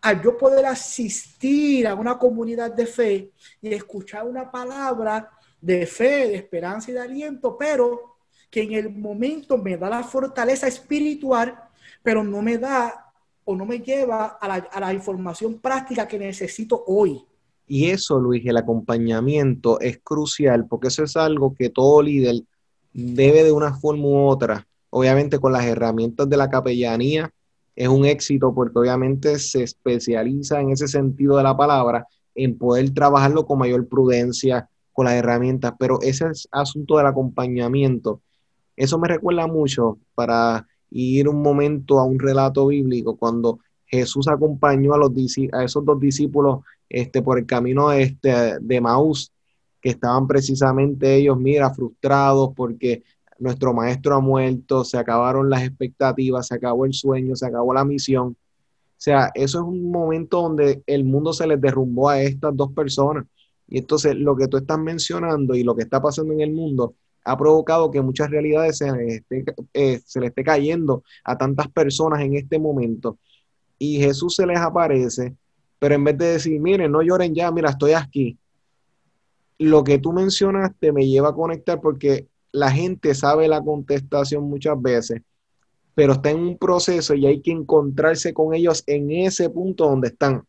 a 0.00 0.22
yo 0.22 0.36
poder 0.36 0.66
asistir 0.66 1.86
a 1.86 1.94
una 1.94 2.18
comunidad 2.18 2.72
de 2.72 2.86
fe 2.86 3.30
y 3.60 3.74
escuchar 3.74 4.26
una 4.26 4.50
palabra 4.50 5.30
de 5.60 5.86
fe, 5.86 6.28
de 6.28 6.36
esperanza 6.36 6.90
y 6.90 6.94
de 6.94 7.00
aliento, 7.00 7.56
pero 7.58 8.16
que 8.50 8.62
en 8.62 8.72
el 8.72 8.90
momento 8.90 9.58
me 9.58 9.76
da 9.76 9.88
la 9.88 10.04
fortaleza 10.04 10.68
espiritual, 10.68 11.58
pero 12.02 12.22
no 12.22 12.40
me 12.42 12.58
da 12.58 13.05
o 13.46 13.56
no 13.56 13.64
me 13.64 13.78
lleva 13.78 14.26
a 14.40 14.48
la, 14.48 14.54
a 14.54 14.80
la 14.80 14.92
información 14.92 15.58
práctica 15.60 16.06
que 16.06 16.18
necesito 16.18 16.84
hoy. 16.86 17.24
Y 17.66 17.86
eso, 17.90 18.20
Luis, 18.20 18.44
el 18.44 18.56
acompañamiento 18.56 19.80
es 19.80 19.98
crucial 20.02 20.66
porque 20.68 20.88
eso 20.88 21.04
es 21.04 21.16
algo 21.16 21.54
que 21.54 21.70
todo 21.70 22.02
líder 22.02 22.42
debe 22.92 23.44
de 23.44 23.52
una 23.52 23.74
forma 23.74 24.04
u 24.04 24.26
otra, 24.26 24.66
obviamente 24.90 25.38
con 25.38 25.52
las 25.52 25.64
herramientas 25.64 26.28
de 26.28 26.36
la 26.36 26.50
capellanía, 26.50 27.30
es 27.76 27.88
un 27.88 28.04
éxito 28.04 28.54
porque 28.54 28.78
obviamente 28.78 29.38
se 29.38 29.62
especializa 29.62 30.60
en 30.60 30.70
ese 30.70 30.88
sentido 30.88 31.36
de 31.36 31.42
la 31.42 31.56
palabra, 31.56 32.06
en 32.34 32.56
poder 32.56 32.90
trabajarlo 32.90 33.46
con 33.46 33.58
mayor 33.58 33.86
prudencia, 33.86 34.68
con 34.92 35.04
las 35.04 35.14
herramientas, 35.14 35.74
pero 35.78 36.00
ese 36.00 36.24
asunto 36.50 36.96
del 36.96 37.06
acompañamiento, 37.06 38.22
eso 38.76 38.98
me 38.98 39.08
recuerda 39.08 39.46
mucho 39.46 39.98
para 40.14 40.66
ir 40.90 41.28
un 41.28 41.42
momento 41.42 41.98
a 41.98 42.04
un 42.04 42.18
relato 42.18 42.66
bíblico, 42.68 43.16
cuando 43.16 43.60
Jesús 43.86 44.28
acompañó 44.28 44.94
a, 44.94 44.98
los, 44.98 45.12
esos 45.16 45.84
dos 45.84 46.00
discípulos 46.00 46.60
este, 46.88 47.22
por 47.22 47.38
el 47.38 47.46
camino 47.46 47.92
este, 47.92 48.58
de 48.60 48.80
Maús, 48.80 49.32
que 49.80 49.90
estaban 49.90 50.26
precisamente 50.26 51.14
ellos, 51.14 51.38
mira, 51.38 51.72
frustrados 51.72 52.50
porque 52.56 53.02
nuestro 53.38 53.72
maestro 53.74 54.16
ha 54.16 54.20
muerto, 54.20 54.84
se 54.84 54.98
acabaron 54.98 55.50
las 55.50 55.62
expectativas, 55.62 56.48
se 56.48 56.54
acabó 56.54 56.86
el 56.86 56.94
sueño, 56.94 57.36
se 57.36 57.46
acabó 57.46 57.74
la 57.74 57.84
misión. 57.84 58.28
O 58.28 58.98
sea, 58.98 59.30
eso 59.34 59.58
es 59.58 59.64
un 59.64 59.90
momento 59.90 60.40
donde 60.40 60.82
el 60.86 61.04
mundo 61.04 61.32
se 61.32 61.46
les 61.46 61.60
derrumbó 61.60 62.08
a 62.08 62.20
estas 62.22 62.56
dos 62.56 62.72
personas. 62.72 63.26
Y 63.68 63.78
entonces 63.78 64.16
lo 64.16 64.36
que 64.36 64.48
tú 64.48 64.56
estás 64.56 64.78
mencionando 64.78 65.54
y 65.54 65.62
lo 65.62 65.74
que 65.76 65.82
está 65.82 66.00
pasando 66.00 66.32
en 66.32 66.40
el 66.40 66.52
mundo 66.52 66.94
ha 67.26 67.36
provocado 67.36 67.90
que 67.90 68.00
muchas 68.00 68.30
realidades 68.30 68.78
se, 68.78 69.22
eh, 69.74 70.00
se 70.04 70.20
le 70.20 70.28
esté 70.28 70.44
cayendo 70.44 71.02
a 71.24 71.36
tantas 71.36 71.68
personas 71.68 72.20
en 72.22 72.36
este 72.36 72.58
momento. 72.58 73.18
Y 73.78 73.98
Jesús 73.98 74.36
se 74.36 74.46
les 74.46 74.58
aparece, 74.58 75.34
pero 75.78 75.94
en 75.94 76.04
vez 76.04 76.16
de 76.16 76.26
decir, 76.26 76.60
miren, 76.60 76.92
no 76.92 77.02
lloren 77.02 77.34
ya, 77.34 77.50
mira, 77.50 77.70
estoy 77.70 77.92
aquí 77.92 78.38
lo 79.58 79.84
que 79.84 79.98
tú 79.98 80.12
mencionaste 80.12 80.92
me 80.92 81.06
lleva 81.06 81.30
a 81.30 81.34
conectar 81.34 81.80
porque 81.80 82.28
la 82.52 82.70
gente 82.70 83.14
sabe 83.14 83.48
la 83.48 83.62
contestación 83.62 84.44
muchas 84.44 84.80
veces, 84.80 85.22
pero 85.94 86.14
está 86.14 86.30
en 86.30 86.40
un 86.40 86.58
proceso 86.58 87.14
y 87.14 87.26
hay 87.26 87.40
que 87.40 87.52
encontrarse 87.52 88.34
con 88.34 88.54
ellos 88.54 88.82
en 88.86 89.10
ese 89.10 89.48
punto 89.50 89.88
donde 89.88 90.08
están. 90.08 90.44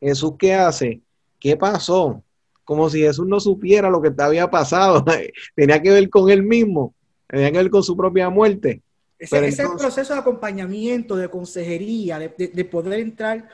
Jesús, 0.00 0.32
¿qué 0.38 0.54
hace? 0.54 1.02
¿Qué 1.38 1.56
pasó? 1.56 2.22
Como 2.70 2.88
si 2.88 3.00
Jesús 3.00 3.26
no 3.26 3.40
supiera 3.40 3.90
lo 3.90 4.00
que 4.00 4.12
te 4.12 4.22
había 4.22 4.48
pasado. 4.48 5.04
tenía 5.56 5.82
que 5.82 5.90
ver 5.90 6.08
con 6.08 6.30
él 6.30 6.44
mismo, 6.44 6.94
tenía 7.26 7.50
que 7.50 7.58
ver 7.58 7.68
con 7.68 7.82
su 7.82 7.96
propia 7.96 8.30
muerte. 8.30 8.80
Ese, 9.18 9.44
es 9.44 9.58
el 9.58 9.70
proceso 9.76 10.14
de 10.14 10.20
acompañamiento, 10.20 11.16
de 11.16 11.28
consejería, 11.28 12.20
de, 12.20 12.64
poder 12.66 13.00
entrar 13.00 13.48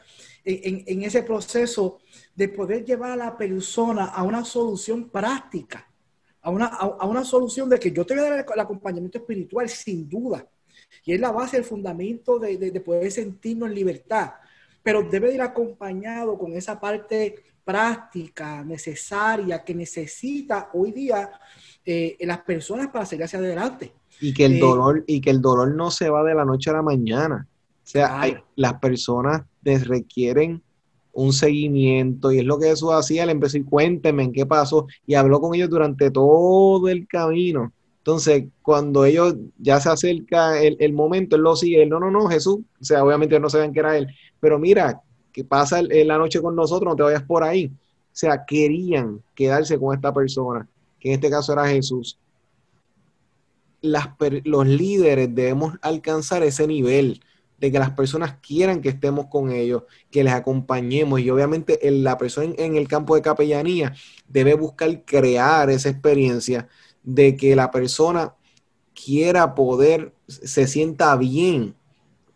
en 0.45 1.03
ese 1.03 1.23
proceso 1.23 1.99
de 2.35 2.49
poder 2.51 2.85
llevar 2.85 3.13
a 3.13 3.17
la 3.17 3.39
persona 3.39 4.05
a 4.05 4.23
una 4.23 4.45
solución 4.45 5.09
práctica, 5.09 5.91
a 6.43 6.51
una, 6.51 6.67
a, 6.67 7.07
una 7.07 7.25
solución 7.25 7.71
de 7.71 7.79
que 7.79 7.93
yo 7.93 8.05
te 8.05 8.15
voy 8.15 8.23
a 8.23 8.29
dar 8.29 8.47
el, 8.47 8.61
acompañamiento 8.61 9.17
espiritual 9.17 9.67
sin 9.71 10.07
duda. 10.07 10.47
Y 11.07 11.15
es 11.15 11.21
la 11.21 11.33
base, 11.33 11.57
el 11.57 11.65
fundamento 11.65 12.39
de, 12.39 12.59
de, 12.59 12.81
poder 12.83 13.11
sentirnos 13.11 13.71
en 13.71 13.75
libertad. 13.77 14.35
Pero 14.83 15.03
debe 15.03 15.33
ir 15.33 15.41
acompañado 15.41 16.37
con 16.37 16.53
esa 16.53 16.79
parte 16.79 17.46
práctica, 17.67 18.63
necesaria, 18.63 19.65
que 19.65 19.75
necesita 19.75 20.71
hoy 20.73 20.93
día 20.93 21.33
eh, 21.85 22.17
las 22.21 22.39
personas 22.39 22.89
para 22.93 23.05
seguir 23.05 23.25
hacia 23.25 23.41
adelante. 23.41 23.93
Y 24.21 24.33
que 24.33 24.45
el 24.45 24.55
eh, 24.55 24.61
dolor, 24.61 25.03
y 25.09 25.21
que 25.21 25.31
el 25.31 25.41
dolor 25.41 25.75
no 25.75 25.91
se 25.91 26.09
va 26.09 26.23
de 26.23 26.37
la 26.37 26.45
noche 26.45 26.71
a 26.71 26.75
la 26.75 26.83
mañana. 26.83 27.49
O 27.51 27.89
sea, 27.89 28.23
las 28.55 28.75
personas 28.75 29.43
les 29.65 29.85
requieren 29.85 30.63
un 31.13 31.33
seguimiento 31.33 32.31
y 32.31 32.39
es 32.39 32.45
lo 32.45 32.59
que 32.59 32.71
eso 32.71 32.93
hacía, 32.93 33.27
le 33.27 33.33
empezó 33.33 33.59
y 33.59 33.65
cuénteme 33.65 34.23
en 34.23 34.33
qué 34.33 34.47
pasó 34.47 34.87
y 35.05 35.15
habló 35.15 35.41
con 35.41 35.55
ellos 35.55 35.71
durante 35.71 36.11
todo 36.13 36.89
el 36.89 37.09
camino. 37.09 37.73
Entonces, 37.99 38.45
cuando 38.63 39.05
ellos 39.05 39.35
ya 39.59 39.81
se 39.81 39.89
acerca 39.89 40.61
el, 40.63 40.93
momento, 40.93 41.35
él 41.35 41.43
lo 41.43 41.57
sigue, 41.57 41.83
él, 41.83 41.89
no, 41.89 41.99
no, 41.99 42.13
no, 42.13 42.29
Jesús, 42.29 42.61
o 42.81 42.85
sea, 42.85 43.03
obviamente 43.03 43.41
no 43.41 43.51
sabían 43.51 43.73
que 43.73 43.81
era 43.81 43.99
él, 43.99 44.07
pero 44.39 44.61
mira, 44.61 45.01
que 45.37 45.45
pasa 45.45 45.83
la 45.83 46.17
noche 46.17 46.41
con 46.41 46.57
nosotros, 46.57 46.93
no 46.93 46.97
te 46.97 47.03
vayas 47.03 47.23
por 47.23 47.45
ahí. 47.45 47.67
O 47.67 48.09
sea, 48.11 48.47
querían 48.47 49.23
quedarse 49.35 49.79
con 49.79 49.95
esta 49.95 50.11
persona, 50.11 50.67
que 50.99 51.09
en 51.09 51.15
este 51.17 51.29
caso 51.29 51.53
era 51.53 51.69
Jesús. 51.69 52.19
Los 53.83 54.67
líderes 54.67 55.35
debemos 55.35 55.75
alcanzar 55.83 56.43
ese 56.43 56.67
nivel 56.67 57.21
de 57.59 57.71
que 57.71 57.79
las 57.79 57.91
personas 57.91 58.37
quieran 58.41 58.81
que 58.81 58.89
estemos 58.89 59.27
con 59.27 59.53
ellos, 59.53 59.83
que 60.11 60.25
les 60.25 60.33
acompañemos 60.33 61.21
y 61.21 61.29
obviamente 61.29 61.79
la 61.83 62.17
persona 62.17 62.55
en, 62.57 62.77
el 62.77 62.89
campo 62.89 63.15
de 63.15 63.21
capellanía 63.21 63.95
debe 64.27 64.55
buscar 64.55 65.05
crear 65.05 65.69
esa 65.69 65.91
experiencia 65.91 66.67
de 67.03 67.37
que 67.37 67.55
la 67.55 67.71
persona 67.71 68.35
quiera 68.95 69.55
poder, 69.55 70.15
se 70.27 70.67
sienta 70.67 71.15
bien, 71.17 71.76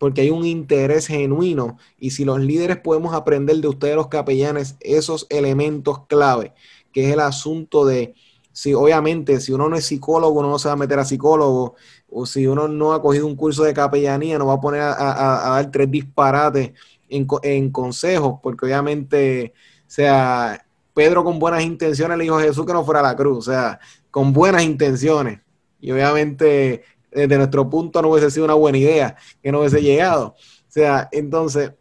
porque 0.00 0.22
hay 0.22 0.30
un 0.30 0.46
interés 0.46 1.08
genuino 1.08 1.76
y 1.98 2.12
si 2.12 2.24
los 2.24 2.40
líderes 2.40 2.78
podemos 2.78 3.12
aprender 3.12 3.56
de 3.56 3.68
ustedes 3.68 3.96
los 3.96 4.08
capellanes 4.08 4.76
esos 4.80 5.26
elementos 5.28 6.06
clave, 6.06 6.54
que 6.90 7.06
es 7.06 7.12
el 7.12 7.20
asunto 7.20 7.84
de, 7.84 8.14
si 8.50 8.72
obviamente 8.72 9.38
si 9.40 9.52
uno 9.52 9.68
no 9.68 9.76
es 9.76 9.84
psicólogo, 9.84 10.40
uno 10.40 10.48
no 10.48 10.58
se 10.58 10.68
va 10.68 10.72
a 10.72 10.78
meter 10.78 10.98
a 10.98 11.04
psicólogo, 11.04 11.74
o 12.08 12.24
si 12.24 12.46
uno 12.46 12.66
no 12.66 12.94
ha 12.94 13.02
cogido 13.02 13.26
un 13.26 13.36
curso 13.36 13.62
de 13.62 13.74
capellanía, 13.74 14.38
no 14.38 14.46
va 14.46 14.54
a 14.54 14.60
poner 14.62 14.80
a, 14.80 15.50
dar 15.50 15.70
tres 15.70 15.90
disparates 15.90 16.72
en, 17.10 17.70
consejos, 17.70 18.40
porque 18.42 18.64
obviamente, 18.64 19.52
o 19.80 19.84
sea, 19.86 20.64
Pedro 20.94 21.24
con 21.24 21.38
buenas 21.38 21.62
intenciones 21.62 22.16
le 22.16 22.24
dijo 22.24 22.38
a 22.38 22.42
Jesús 22.42 22.64
que 22.64 22.72
no 22.72 22.86
fuera 22.86 23.00
a 23.00 23.02
la 23.02 23.16
cruz, 23.16 23.36
o 23.36 23.52
sea, 23.52 23.78
con 24.10 24.32
buenas 24.32 24.62
intenciones. 24.62 25.40
Y 25.78 25.92
obviamente, 25.92 26.84
desde 27.10 27.36
nuestro 27.36 27.68
punto 27.68 28.00
no 28.00 28.08
hubiese 28.08 28.30
sido 28.30 28.44
una 28.44 28.54
buena 28.54 28.78
idea 28.78 29.16
que 29.42 29.50
no 29.50 29.60
hubiese 29.60 29.82
llegado. 29.82 30.28
O 30.28 30.72
sea, 30.72 31.08
entonces, 31.12 31.72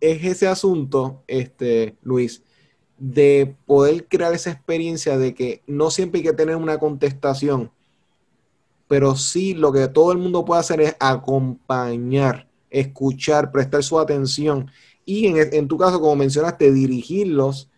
es 0.00 0.24
ese 0.24 0.48
asunto, 0.48 1.22
este, 1.26 1.96
Luis, 2.02 2.42
de 2.98 3.54
poder 3.66 4.06
crear 4.08 4.32
esa 4.34 4.50
experiencia 4.50 5.18
de 5.18 5.34
que 5.34 5.62
no 5.66 5.90
siempre 5.90 6.18
hay 6.18 6.24
que 6.24 6.32
tener 6.32 6.56
una 6.56 6.78
contestación, 6.78 7.70
pero 8.88 9.16
sí 9.16 9.54
lo 9.54 9.72
que 9.72 9.88
todo 9.88 10.12
el 10.12 10.18
mundo 10.18 10.44
puede 10.44 10.60
hacer 10.60 10.80
es 10.80 10.96
acompañar 10.98 12.50
escuchar, 12.70 13.50
prestar 13.50 13.82
su 13.82 13.98
atención 13.98 14.70
y 15.04 15.26
en, 15.26 15.52
en 15.52 15.68
tu 15.68 15.76
caso, 15.76 16.00
como 16.00 16.16
mencionaste, 16.16 16.72
dirigirlos 16.72 17.68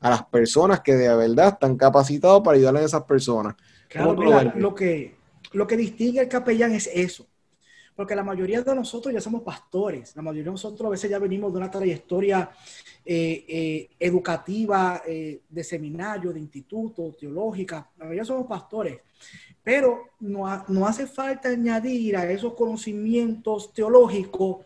a 0.00 0.10
las 0.10 0.24
personas 0.26 0.80
que 0.80 0.94
de 0.94 1.14
verdad 1.14 1.48
están 1.48 1.76
capacitados 1.76 2.42
para 2.42 2.56
ayudar 2.56 2.76
a 2.76 2.82
esas 2.82 3.04
personas. 3.04 3.54
Claro, 3.88 4.14
mira, 4.14 4.52
lo, 4.56 4.74
que, 4.74 5.14
lo 5.52 5.66
que 5.66 5.76
distingue 5.76 6.20
al 6.20 6.28
capellán 6.28 6.72
es 6.72 6.88
eso. 6.92 7.26
Porque 7.94 8.14
la 8.14 8.24
mayoría 8.24 8.62
de 8.62 8.74
nosotros 8.74 9.12
ya 9.12 9.20
somos 9.20 9.42
pastores. 9.42 10.16
La 10.16 10.22
mayoría 10.22 10.44
de 10.44 10.50
nosotros 10.52 10.86
a 10.86 10.90
veces 10.90 11.10
ya 11.10 11.18
venimos 11.18 11.52
de 11.52 11.58
una 11.58 11.70
trayectoria 11.70 12.50
eh, 13.04 13.44
eh, 13.46 13.90
educativa, 13.98 15.02
eh, 15.06 15.42
de 15.48 15.64
seminario, 15.64 16.32
de 16.32 16.40
instituto, 16.40 17.14
teológica. 17.18 17.90
La 17.98 18.04
mayoría 18.04 18.24
somos 18.24 18.46
pastores. 18.46 19.00
Pero 19.62 20.12
no, 20.20 20.64
no 20.68 20.86
hace 20.86 21.06
falta 21.06 21.50
añadir 21.50 22.16
a 22.16 22.30
esos 22.30 22.54
conocimientos 22.54 23.72
teológicos 23.72 24.64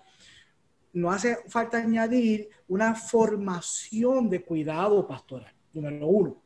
no 0.96 1.10
hace 1.10 1.36
falta 1.48 1.76
añadir 1.76 2.48
una 2.68 2.94
formación 2.94 4.30
de 4.30 4.42
cuidado 4.42 5.06
pastoral, 5.06 5.52
número 5.74 6.06
uno. 6.06 6.42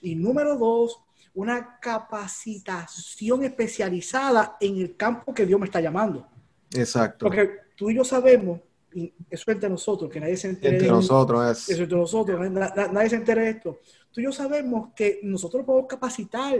Y 0.00 0.14
número 0.14 0.56
dos, 0.56 1.02
una 1.34 1.78
capacitación 1.80 3.44
especializada 3.44 4.56
en 4.60 4.76
el 4.76 4.96
campo 4.96 5.32
que 5.32 5.46
Dios 5.46 5.58
me 5.58 5.66
está 5.66 5.80
llamando. 5.80 6.26
Exacto. 6.74 7.26
Porque 7.26 7.50
tú 7.76 7.90
y 7.90 7.96
yo 7.96 8.04
sabemos, 8.04 8.60
y 8.92 9.12
eso 9.30 9.44
es 9.50 9.54
entre 9.54 9.70
nosotros, 9.70 10.10
que 10.10 10.20
nadie 10.20 10.36
se 10.36 10.48
entere 10.48 10.76
entre 10.76 10.88
nosotros 10.88 11.50
es. 11.50 11.68
Eso 11.70 11.82
entre 11.82 11.98
nosotros, 11.98 12.50
nadie, 12.50 13.08
se 13.08 13.16
entere 13.16 13.42
de 13.42 13.50
esto. 13.50 13.80
Tú 14.10 14.20
y 14.20 14.24
yo 14.24 14.32
sabemos 14.32 14.90
que 14.94 15.20
nosotros 15.22 15.64
podemos 15.64 15.88
capacitar 15.88 16.54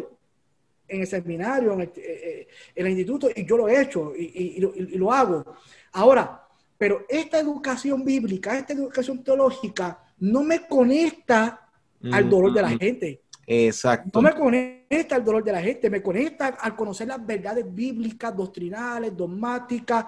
en 0.88 1.00
el 1.00 1.06
seminario, 1.06 1.72
en 1.74 1.80
el, 1.82 1.92
eh, 1.96 2.48
eh, 2.74 2.90
instituto, 2.90 3.28
y 3.34 3.44
yo 3.46 3.56
lo 3.56 3.68
he 3.68 3.80
hecho 3.80 4.12
y, 4.16 4.56
y 4.56 4.98
lo 4.98 5.12
hago. 5.12 5.44
Ahora, 5.92 6.42
pero 6.82 7.06
esta 7.08 7.38
educación 7.38 8.04
bíblica, 8.04 8.58
esta 8.58 8.72
educación 8.72 9.22
teológica, 9.22 10.02
no 10.18 10.42
me 10.42 10.66
conecta 10.66 11.68
al 12.10 12.28
dolor 12.28 12.52
de 12.52 12.62
la 12.62 12.70
gente. 12.70 13.22
Exacto. 13.46 14.20
No 14.20 14.28
me 14.28 14.34
conecta 14.34 15.16
al 15.16 15.24
dolor 15.24 15.42
de 15.42 15.52
la 15.52 15.60
gente, 15.60 15.90
me 15.90 16.02
conecta 16.02 16.48
al 16.48 16.76
conocer 16.76 17.08
las 17.08 17.24
verdades 17.24 17.64
bíblicas, 17.72 18.36
doctrinales, 18.36 19.16
dogmáticas, 19.16 20.06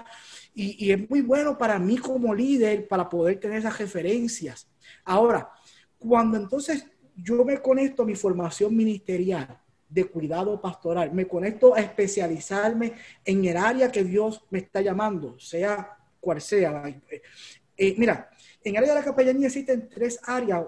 y, 0.54 0.90
es 0.90 1.10
muy 1.10 1.20
bueno 1.20 1.58
para 1.58 1.78
mí 1.78 1.98
como 1.98 2.34
líder 2.34 2.86
para 2.86 3.08
poder 3.08 3.40
tener 3.40 3.58
esas 3.58 3.76
referencias. 3.78 4.68
Ahora, 5.04 5.50
cuando 5.98 6.36
entonces 6.36 6.86
yo 7.16 7.44
me 7.44 7.60
conecto 7.60 8.02
a 8.02 8.06
mi 8.06 8.14
formación 8.14 8.76
ministerial 8.76 9.58
de 9.88 10.04
cuidado 10.04 10.60
pastoral, 10.60 11.12
me 11.12 11.26
conecto 11.26 11.74
a 11.74 11.80
especializarme 11.80 12.94
en 13.24 13.44
el 13.44 13.56
área 13.56 13.90
que 13.90 14.04
Dios 14.04 14.44
me 14.50 14.60
está 14.60 14.80
llamando, 14.80 15.38
sea 15.38 15.96
cual 16.20 16.40
sea. 16.40 16.82
Eh, 17.76 17.94
mira, 17.98 18.30
en 18.62 18.76
el 18.76 18.82
área 18.82 18.94
de 18.94 19.00
la 19.00 19.04
capellanía 19.04 19.46
existen 19.48 19.88
tres 19.88 20.18
áreas, 20.24 20.64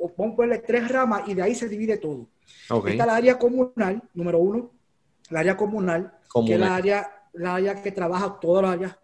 o 0.00 0.12
vamos 0.16 0.32
a 0.32 0.36
ponerle 0.36 0.58
tres 0.58 0.88
ramas, 0.88 1.22
y 1.28 1.34
de 1.34 1.42
ahí 1.42 1.54
se 1.54 1.68
divide 1.68 1.98
todo. 1.98 2.26
Está 2.86 3.04
el 3.04 3.10
área 3.10 3.38
comunal, 3.38 4.02
número 4.14 4.38
uno, 4.38 4.70
el 5.30 5.36
área 5.36 5.56
comunal, 5.56 6.12
que 6.46 6.54
es 6.54 6.60
la 6.60 6.74
área, 6.74 7.10
la 7.34 7.54
área 7.56 7.82
que 7.82 7.92
trabaja 7.92 8.38
todas 8.40 8.62
las 8.62 8.72
áreas 8.72 8.98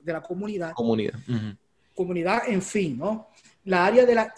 de 0.00 0.12
la 0.12 0.22
comunidad. 0.22 0.72
Comunidad. 0.74 1.14
Comunidad, 1.94 2.42
en 2.48 2.62
fin, 2.62 2.98
¿no? 2.98 3.28
La 3.64 3.86
área, 3.86 4.06
de 4.06 4.14
la, 4.14 4.32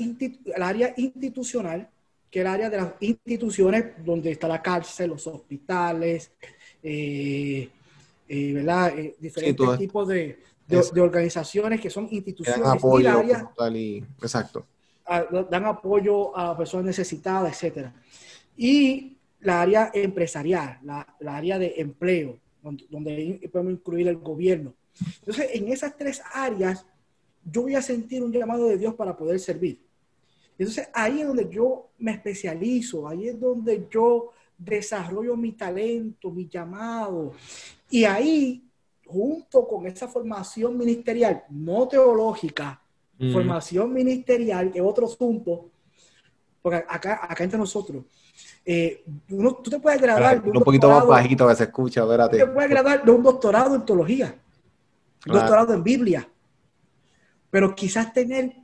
área 0.60 0.92
institucional, 0.96 1.88
que 2.30 2.40
es 2.40 2.44
el 2.44 2.50
área 2.50 2.68
de 2.68 2.76
las 2.76 2.92
instituciones 3.00 4.04
donde 4.04 4.32
está 4.32 4.48
la 4.48 4.60
cárcel, 4.60 5.10
los 5.10 5.26
hospitales, 5.26 6.32
eh, 6.82 7.70
eh, 8.28 8.52
¿verdad? 8.52 8.92
diferentes 9.18 9.78
tipos 9.78 10.08
de, 10.08 10.40
de, 10.66 11.00
organizaciones 11.00 11.80
que 11.80 11.90
son 11.90 12.08
instituciones 12.10 12.66
apoyo, 12.66 13.22
exacto. 14.20 14.66
Dan 15.50 15.64
apoyo 15.64 16.36
a 16.36 16.56
personas 16.56 16.86
necesitadas, 16.86 17.52
etcétera. 17.52 17.94
Y 18.56 19.16
la 19.40 19.62
área 19.62 19.90
empresarial, 19.92 20.78
la, 20.82 21.06
área 21.26 21.58
de 21.58 21.74
empleo, 21.76 22.38
donde, 22.62 23.48
podemos 23.52 23.74
incluir 23.74 24.08
el 24.08 24.16
gobierno. 24.16 24.74
Entonces, 25.18 25.50
en 25.52 25.68
esas 25.68 25.96
tres 25.96 26.22
áreas, 26.32 26.86
yo 27.44 27.62
voy 27.62 27.74
a 27.74 27.82
sentir 27.82 28.22
un 28.22 28.32
llamado 28.32 28.68
de 28.68 28.78
Dios 28.78 28.94
para 28.94 29.16
poder 29.16 29.38
servir. 29.38 29.78
Entonces, 30.56 30.88
ahí 30.94 31.20
es 31.20 31.26
donde 31.26 31.48
yo 31.50 31.90
me 31.98 32.12
especializo, 32.12 33.06
ahí 33.06 33.28
es 33.28 33.38
donde 33.38 33.86
yo 33.90 34.30
desarrollo 34.56 35.36
mi 35.36 35.52
talento, 35.52 36.30
mi 36.30 36.48
llamado. 36.48 37.32
Y 37.90 38.04
ahí 38.04 38.64
junto 39.06 39.66
con 39.66 39.86
esa 39.86 40.08
formación 40.08 40.78
ministerial, 40.78 41.44
no 41.50 41.86
teológica, 41.86 42.80
mm. 43.18 43.33
formación 43.33 43.92
ministerial, 43.92 44.70
que 44.70 44.79
es 44.79 44.85
otro 44.85 45.07
asunto, 45.07 45.70
porque 46.62 46.85
acá, 46.88 47.20
acá 47.22 47.44
entre 47.44 47.59
nosotros, 47.59 48.05
eh, 48.64 49.05
tú 49.29 49.70
te 49.70 49.79
puedes 49.79 50.00
graduar. 50.00 50.42
un, 50.44 50.62
poquito 50.62 50.88
más 50.88 51.07
bajito 51.07 51.46
que 51.46 51.55
se 51.55 51.64
escucha, 51.64 52.03
espérate. 52.03 52.38
Tú 52.38 52.46
te 52.46 52.50
puedes 52.50 52.70
graduar 52.70 53.05
de 53.05 53.11
un 53.11 53.22
doctorado 53.22 53.74
en 53.74 53.85
teología, 53.85 54.35
un 55.27 55.33
doctorado 55.33 55.74
en 55.74 55.83
Biblia, 55.83 56.29
pero 57.50 57.74
quizás 57.74 58.12
tener 58.12 58.55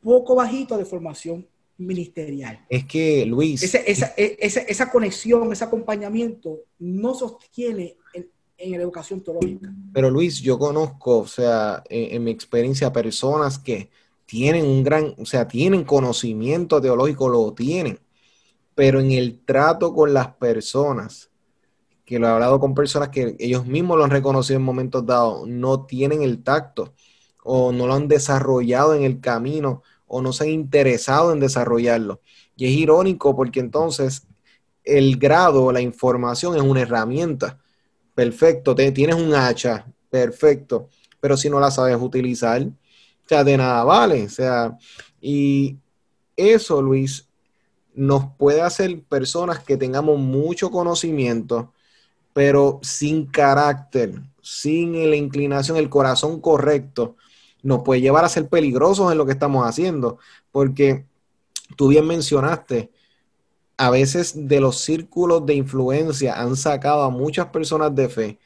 poco 0.00 0.36
bajito 0.36 0.76
de 0.78 0.84
formación 0.84 1.46
ministerial. 1.78 2.64
Es 2.68 2.84
que, 2.84 3.26
Luis. 3.26 3.62
Esa, 3.62 3.78
esa, 3.78 4.06
esa, 4.16 4.60
esa 4.60 4.90
conexión, 4.90 5.52
ese 5.52 5.64
acompañamiento 5.64 6.60
no 6.78 7.14
sostiene 7.14 7.96
el, 8.12 8.30
en 8.58 8.70
la 8.72 8.76
educación 8.78 9.20
teológica. 9.20 9.72
Pero 9.92 10.10
Luis, 10.10 10.40
yo 10.40 10.58
conozco, 10.58 11.18
o 11.18 11.26
sea, 11.26 11.82
en, 11.88 12.22
mi 12.22 12.30
experiencia, 12.30 12.92
personas 12.92 13.58
que 13.58 13.90
tienen 14.26 14.64
un 14.64 14.82
gran, 14.82 15.14
o 15.18 15.26
sea, 15.26 15.46
tienen 15.46 15.84
conocimiento 15.84 16.80
teológico, 16.80 17.28
lo 17.28 17.52
tienen, 17.52 17.98
pero 18.74 19.00
en 19.00 19.12
el 19.12 19.40
trato 19.44 19.94
con 19.94 20.14
las 20.14 20.34
personas, 20.34 21.30
que 22.04 22.18
lo 22.18 22.26
he 22.26 22.30
hablado 22.30 22.60
con 22.60 22.74
personas 22.74 23.08
que 23.08 23.36
ellos 23.38 23.66
mismos 23.66 23.96
lo 23.96 24.04
han 24.04 24.10
reconocido 24.10 24.58
en 24.58 24.64
momentos 24.64 25.06
dados, 25.06 25.46
no 25.48 25.86
tienen 25.86 26.22
el 26.22 26.42
tacto 26.42 26.94
o 27.42 27.72
no 27.72 27.86
lo 27.86 27.94
han 27.94 28.08
desarrollado 28.08 28.94
en 28.94 29.04
el 29.04 29.20
camino 29.20 29.82
o 30.06 30.20
no 30.20 30.32
se 30.32 30.44
han 30.44 30.50
interesado 30.50 31.32
en 31.32 31.40
desarrollarlo. 31.40 32.20
Y 32.56 32.66
es 32.66 32.72
irónico 32.72 33.34
porque 33.34 33.60
entonces 33.60 34.26
el 34.84 35.16
grado, 35.16 35.72
la 35.72 35.80
información 35.80 36.56
es 36.56 36.62
una 36.62 36.82
herramienta 36.82 37.63
perfecto, 38.14 38.74
te, 38.74 38.92
tienes 38.92 39.16
un 39.16 39.34
hacha, 39.34 39.86
perfecto, 40.10 40.88
pero 41.20 41.36
si 41.36 41.50
no 41.50 41.58
la 41.60 41.70
sabes 41.70 41.96
utilizar, 42.00 42.62
o 42.62 43.28
sea, 43.28 43.44
de 43.44 43.56
nada 43.56 43.84
vale, 43.84 44.24
o 44.24 44.28
sea, 44.28 44.76
y 45.20 45.76
eso, 46.36 46.82
Luis, 46.82 47.28
nos 47.94 48.26
puede 48.36 48.60
hacer 48.60 49.02
personas 49.04 49.60
que 49.60 49.76
tengamos 49.76 50.18
mucho 50.18 50.70
conocimiento, 50.70 51.72
pero 52.32 52.80
sin 52.82 53.26
carácter, 53.26 54.20
sin 54.42 54.92
la 55.08 55.16
inclinación, 55.16 55.76
el 55.76 55.88
corazón 55.88 56.40
correcto, 56.40 57.16
nos 57.62 57.82
puede 57.82 58.00
llevar 58.00 58.24
a 58.24 58.28
ser 58.28 58.48
peligrosos 58.48 59.10
en 59.10 59.18
lo 59.18 59.24
que 59.24 59.32
estamos 59.32 59.66
haciendo, 59.66 60.18
porque 60.52 61.06
tú 61.76 61.88
bien 61.88 62.06
mencionaste, 62.06 62.90
a 63.76 63.90
veces 63.90 64.48
de 64.48 64.60
los 64.60 64.80
círculos 64.80 65.46
de 65.46 65.54
influencia 65.54 66.40
han 66.40 66.56
sacado 66.56 67.02
a 67.02 67.10
muchas 67.10 67.46
personas 67.46 67.94
de 67.94 68.08
fe 68.08 68.38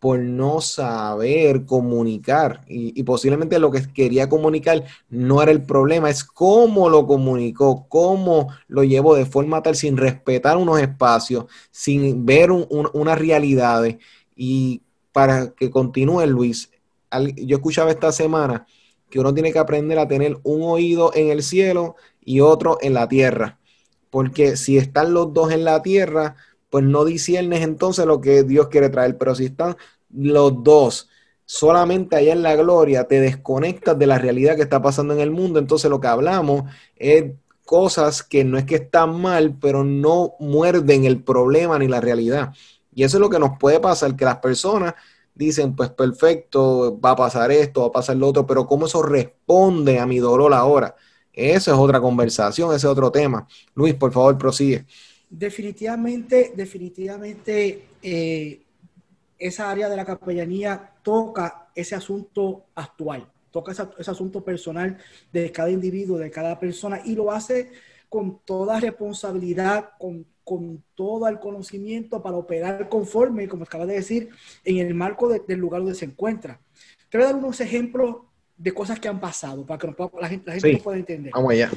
por 0.00 0.18
no 0.18 0.60
saber 0.62 1.66
comunicar. 1.66 2.62
Y, 2.68 3.02
posiblemente 3.04 3.58
lo 3.58 3.70
que 3.70 3.82
quería 3.92 4.28
comunicar 4.28 4.84
no 5.10 5.42
era 5.42 5.52
el 5.52 5.62
problema, 5.62 6.10
es 6.10 6.24
cómo 6.24 6.88
lo 6.88 7.06
comunicó, 7.06 7.86
cómo 7.88 8.48
lo 8.68 8.82
llevó 8.84 9.14
de 9.14 9.26
forma 9.26 9.62
tal 9.62 9.76
sin 9.76 9.96
respetar 9.98 10.56
unos 10.56 10.80
espacios, 10.80 11.46
sin 11.70 12.24
ver 12.26 12.50
unas 12.50 13.18
realidades. 13.18 13.98
Y 14.34 14.82
para 15.12 15.50
que 15.50 15.70
continúe 15.70 16.26
Luis, 16.26 16.70
yo 17.36 17.56
escuchaba 17.56 17.90
esta 17.90 18.12
semana 18.12 18.66
que 19.10 19.20
uno 19.20 19.34
tiene 19.34 19.52
que 19.52 19.58
aprender 19.58 19.98
a 19.98 20.08
tener 20.08 20.38
un 20.44 20.62
oído 20.62 21.12
en 21.14 21.30
el 21.30 21.42
cielo 21.42 21.96
y 22.24 22.40
otro 22.40 22.78
en 22.80 22.94
la 22.94 23.08
tierra 23.08 23.59
porque 24.10 24.56
si 24.56 24.78
están 24.78 25.14
los 25.14 25.32
dos 25.32 25.52
en 25.52 25.64
la 25.64 25.82
tierra, 25.82 26.36
pues 26.68 26.84
no 26.84 27.04
disiernes 27.04 27.62
entonces 27.62 28.06
lo 28.06 28.20
que 28.20 28.42
Dios 28.44 28.68
quiere 28.68 28.90
traer, 28.90 29.18
pero 29.18 29.34
si 29.34 29.46
están 29.46 29.76
los 30.10 30.62
dos 30.62 31.08
solamente 31.44 32.14
allá 32.16 32.32
en 32.32 32.42
la 32.42 32.54
gloria, 32.54 33.08
te 33.08 33.20
desconectas 33.20 33.98
de 33.98 34.06
la 34.06 34.18
realidad 34.18 34.54
que 34.54 34.62
está 34.62 34.80
pasando 34.80 35.14
en 35.14 35.20
el 35.20 35.32
mundo, 35.32 35.58
entonces 35.58 35.90
lo 35.90 36.00
que 36.00 36.06
hablamos 36.06 36.64
es 36.96 37.32
cosas 37.64 38.22
que 38.22 38.44
no 38.44 38.58
es 38.58 38.64
que 38.64 38.76
están 38.76 39.20
mal, 39.20 39.56
pero 39.60 39.84
no 39.84 40.34
muerden 40.40 41.04
el 41.04 41.22
problema 41.22 41.78
ni 41.78 41.88
la 41.88 42.00
realidad. 42.00 42.52
Y 42.92 43.04
eso 43.04 43.16
es 43.16 43.20
lo 43.20 43.30
que 43.30 43.38
nos 43.38 43.58
puede 43.58 43.80
pasar, 43.80 44.16
que 44.16 44.24
las 44.24 44.38
personas 44.38 44.94
dicen, 45.34 45.74
pues 45.76 45.90
perfecto, 45.90 47.00
va 47.00 47.12
a 47.12 47.16
pasar 47.16 47.50
esto, 47.52 47.82
va 47.82 47.86
a 47.88 47.92
pasar 47.92 48.16
lo 48.16 48.28
otro, 48.28 48.46
pero 48.46 48.66
¿cómo 48.66 48.86
eso 48.86 49.02
responde 49.02 49.98
a 49.98 50.06
mi 50.06 50.18
dolor 50.18 50.52
ahora? 50.54 50.96
Eso 51.32 51.72
es 51.72 51.78
otra 51.78 52.00
conversación, 52.00 52.70
ese 52.70 52.86
es 52.86 52.90
otro 52.90 53.10
tema. 53.10 53.46
Luis, 53.74 53.94
por 53.94 54.12
favor, 54.12 54.36
prosigue. 54.36 54.84
Definitivamente, 55.28 56.52
definitivamente, 56.56 57.86
eh, 58.02 58.62
esa 59.38 59.70
área 59.70 59.88
de 59.88 59.96
la 59.96 60.04
capellanía 60.04 60.92
toca 61.02 61.68
ese 61.74 61.94
asunto 61.94 62.66
actual, 62.74 63.30
toca 63.50 63.72
ese, 63.72 64.10
asunto 64.10 64.44
personal 64.44 64.98
de 65.32 65.52
cada 65.52 65.70
individuo, 65.70 66.18
de 66.18 66.30
cada 66.30 66.58
persona, 66.58 67.00
y 67.04 67.14
lo 67.14 67.30
hace 67.30 67.70
con 68.08 68.40
toda 68.44 68.80
responsabilidad, 68.80 69.90
con, 69.98 70.26
todo 70.96 71.28
el 71.28 71.38
conocimiento 71.38 72.20
para 72.20 72.36
operar 72.36 72.88
conforme, 72.88 73.46
como 73.46 73.62
acabas 73.62 73.86
de 73.86 73.94
decir, 73.94 74.30
en 74.64 74.78
el 74.78 74.94
marco 74.94 75.28
del 75.28 75.60
lugar 75.60 75.80
donde 75.80 75.94
se 75.94 76.06
encuentra. 76.06 76.60
Te 77.08 77.18
voy 77.18 77.24
a 77.24 77.30
dar 77.30 77.36
unos 77.36 77.60
ejemplos 77.60 78.16
de 78.60 78.72
cosas 78.72 79.00
que 79.00 79.08
han 79.08 79.18
pasado 79.18 79.64
para 79.64 79.78
que 79.78 79.94
la 80.20 80.28
gente, 80.28 80.72
la 80.72 80.78
pueda 80.78 80.98
entender. 80.98 81.32
Vamos 81.32 81.52
allá. 81.52 81.70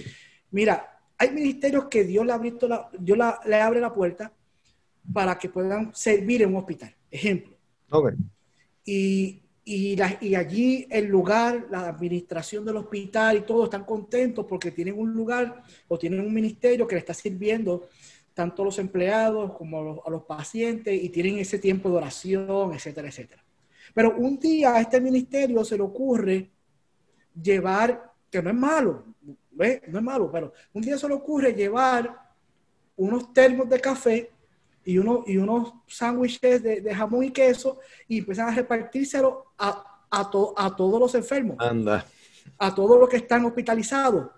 Mira, 0.51 0.99
hay 1.17 1.31
ministerios 1.31 1.85
que 1.85 2.03
Dios 2.03 2.25
le, 2.25 2.33
la, 2.67 2.89
Dios 2.99 3.17
le 3.45 3.61
abre 3.61 3.79
la 3.79 3.93
puerta 3.93 4.33
para 5.13 5.37
que 5.37 5.47
puedan 5.47 5.95
servir 5.95 6.41
en 6.41 6.49
un 6.49 6.57
hospital. 6.57 6.93
Ejemplo. 7.09 7.55
Okay. 7.89 8.17
Y, 8.83 9.43
y, 9.63 9.97
y, 10.19 10.35
allí 10.35 10.85
el 10.89 11.05
lugar, 11.05 11.67
la 11.71 11.87
administración 11.87 12.65
del 12.65 12.75
hospital 12.75 13.37
y 13.37 13.41
todo 13.41 13.63
están 13.63 13.85
contentos 13.85 14.45
porque 14.45 14.71
tienen 14.71 14.99
un 14.99 15.13
lugar 15.13 15.63
o 15.87 15.97
tienen 15.97 16.19
un 16.19 16.33
ministerio 16.33 16.85
que 16.85 16.95
le 16.95 16.99
está 16.99 17.13
sirviendo 17.13 17.87
tanto 18.33 18.61
a 18.61 18.65
los 18.65 18.77
empleados 18.77 19.53
como 19.53 20.01
a 20.05 20.09
los, 20.09 20.23
pacientes 20.23 21.01
y 21.01 21.07
tienen 21.09 21.37
ese 21.37 21.59
tiempo 21.59 21.89
de 21.89 21.95
oración, 21.95 22.73
etcétera, 22.73 23.07
etcétera. 23.07 23.41
Pero 23.93 24.15
un 24.17 24.37
día 24.37 24.73
a 24.73 24.81
este 24.81 24.99
ministerio 24.99 25.63
se 25.63 25.77
le 25.77 25.83
ocurre 25.83 26.52
llevar, 27.41 28.11
que 28.29 28.41
no 28.41 28.49
es 28.49 28.55
malo, 28.55 29.03
no 29.51 29.65
es 29.65 30.03
malo, 30.03 30.31
pero 30.31 30.53
un 30.73 30.81
día 30.81 30.97
se 30.97 31.07
le 31.07 31.13
ocurre 31.13 31.53
llevar 31.53 32.19
unos 32.95 33.33
termos 33.33 33.69
de 33.69 33.79
café 33.79 34.31
y, 34.85 34.97
uno, 34.97 35.23
y 35.25 35.37
unos 35.37 35.73
sándwiches 35.87 36.63
de, 36.63 36.95
jamón 36.95 37.23
y 37.23 37.31
queso 37.31 37.79
y 38.07 38.19
empiezan 38.19 38.49
a 38.49 38.55
repartírselo 38.55 39.53
a, 39.57 40.01
a, 40.11 40.31
a 40.57 40.75
todos 40.75 40.99
los 40.99 41.15
enfermos. 41.15 41.57
Anda. 41.59 42.05
A 42.57 42.73
todos 42.73 42.99
los 42.99 43.09
que 43.09 43.17
están 43.17 43.45
hospitalizados. 43.45 44.29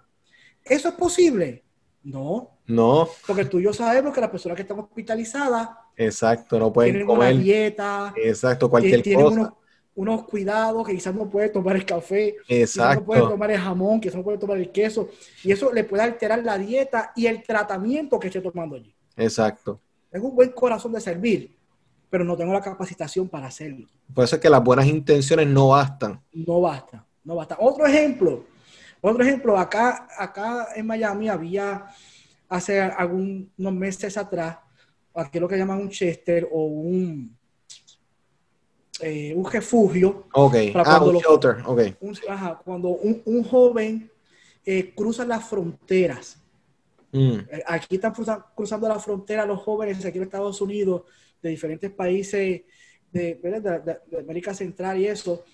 ¿Eso 0.63 0.89
es 0.89 0.95
posible? 0.95 1.63
No. 2.03 2.51
No. 2.67 3.07
Porque 3.25 3.45
tú 3.45 3.59
y 3.59 3.63
yo 3.63 3.73
sabemos 3.73 4.13
que 4.13 4.21
las 4.21 4.29
personas 4.29 4.55
que 4.55 4.61
están 4.63 4.79
hospitalizadas. 4.79 5.69
Exacto, 5.97 6.59
no 6.59 6.71
pueden 6.73 6.93
tienen 6.93 7.09
una 7.09 7.29
dieta. 7.29 8.13
Exacto, 8.15 8.69
cualquier 8.69 9.01
tienen 9.01 9.25
cosa. 9.25 9.39
Unos, 9.39 9.53
unos, 9.95 10.23
cuidados 10.25 10.85
que 10.85 10.93
quizás 10.93 11.15
no 11.15 11.29
pueden 11.29 11.51
tomar 11.51 11.75
el 11.75 11.85
café. 11.85 12.35
Exacto. 12.47 13.01
no 13.01 13.05
pueden 13.05 13.29
tomar 13.29 13.51
el 13.51 13.59
jamón, 13.59 13.99
quizás 13.99 14.15
no 14.15 14.23
pueden 14.23 14.39
tomar 14.39 14.57
el 14.57 14.71
queso. 14.71 15.09
Y 15.43 15.51
eso 15.51 15.71
le 15.71 15.83
puede 15.83 16.03
alterar 16.03 16.43
la 16.43 16.57
dieta 16.57 17.11
y 17.15 17.27
el 17.27 17.41
tratamiento 17.43 18.19
que 18.19 18.27
esté 18.27 18.41
tomando 18.41 18.75
allí. 18.75 18.93
Exacto. 19.15 19.79
Tengo 20.11 20.29
un 20.29 20.35
buen 20.35 20.51
corazón 20.51 20.91
de 20.93 21.01
servir, 21.01 21.55
pero 22.09 22.23
no 22.23 22.35
tengo 22.35 22.53
la 22.53 22.61
capacitación 22.61 23.27
para 23.27 23.47
hacerlo. 23.47 23.87
Por 24.13 24.23
eso 24.23 24.35
es 24.35 24.41
que 24.41 24.49
las 24.49 24.63
buenas 24.63 24.85
intenciones 24.85 25.47
no 25.47 25.69
bastan. 25.69 26.21
No 26.31 26.61
basta, 26.61 27.05
no 27.23 27.35
basta. 27.35 27.57
Otro 27.59 27.85
ejemplo, 27.85 28.45
otro 29.01 29.23
ejemplo, 29.23 29.57
acá, 29.57 30.07
acá 30.17 30.69
en 30.75 30.87
Miami 30.87 31.29
había 31.29 31.85
hace 32.49 32.81
algunos 32.81 33.73
meses 33.73 34.17
atrás, 34.17 34.57
aquí 35.13 35.39
lo 35.39 35.47
que 35.47 35.57
llaman 35.57 35.79
un 35.79 35.89
Chester 35.89 36.47
o 36.51 36.65
un, 36.65 37.34
eh, 39.01 39.33
un 39.35 39.49
refugio. 39.49 40.27
Ok, 40.33 40.55
ah, 40.75 41.03
un 41.03 41.17
shelter, 41.17 41.57
ok. 41.65 41.81
cuando 42.63 42.89
un, 42.89 43.43
joven 43.43 44.09
eh, 44.65 44.93
cruza 44.95 45.25
las 45.25 45.47
fronteras 45.47 46.39
Mm. 47.15 47.47
Eh, 47.49 47.63
aquí 47.65 47.95
están 47.95 48.13
cruzando 48.53 48.89
la 48.89 48.99
frontera 48.99 49.45
los 49.45 49.61
jóvenes 49.61 50.03
aquí 50.03 50.17
en 50.17 50.25
Estados 50.25 50.59
Unidos, 50.59 51.03
de 51.41 51.49
diferentes 51.49 51.89
países 51.91 52.63
de, 53.11 53.99
América 54.19 54.53
Central 54.53 54.99
y 54.99 55.07
eso, 55.07 55.45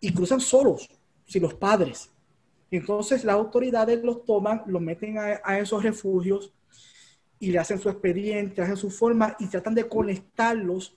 y 0.00 0.12
cruzan 0.12 0.40
solos, 0.40 0.88
sin 1.26 1.42
los 1.42 1.54
padres. 1.54 2.10
Entonces 2.70 3.24
las 3.24 3.34
autoridades 3.34 4.00
los 4.04 4.24
toman, 4.24 4.62
los 4.66 4.80
meten 4.80 5.18
a, 5.18 5.58
esos 5.58 5.82
refugios 5.82 6.52
y 7.40 7.50
le 7.50 7.58
hacen 7.58 7.80
su 7.80 7.88
expediente, 7.88 8.62
hacen 8.62 8.76
su 8.76 8.90
forma 8.90 9.34
y 9.40 9.48
tratan 9.48 9.74
de 9.74 9.88
conectarlos 9.88 10.96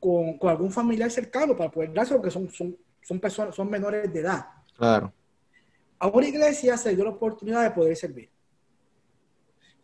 con, 0.00 0.38
algún 0.48 0.70
familiar 0.70 1.10
cercano 1.10 1.56
para 1.56 1.70
poder 1.70 1.92
darse 1.92 2.14
porque 2.14 2.30
son, 2.30 2.48
son, 2.50 2.76
son 3.02 3.20
personas, 3.20 3.54
son 3.54 3.70
menores 3.70 4.12
de 4.12 4.20
edad. 4.20 4.46
Claro. 4.76 5.12
A 5.98 6.08
una 6.08 6.28
iglesia 6.28 6.76
se 6.76 6.94
dio 6.94 7.04
la 7.04 7.10
oportunidad 7.10 7.62
de 7.62 7.70
poder 7.70 7.96
servir 7.96 8.30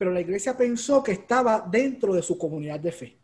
pero 0.02 0.10
la 0.10 0.20
iglesia 0.20 0.56
pensó 0.56 1.00
que 1.00 1.12
estaba 1.12 1.60
dentro 1.60 2.12
de 2.12 2.22
su 2.22 2.36
comunidad 2.36 2.80
de 2.80 2.90
fe. 2.90 3.16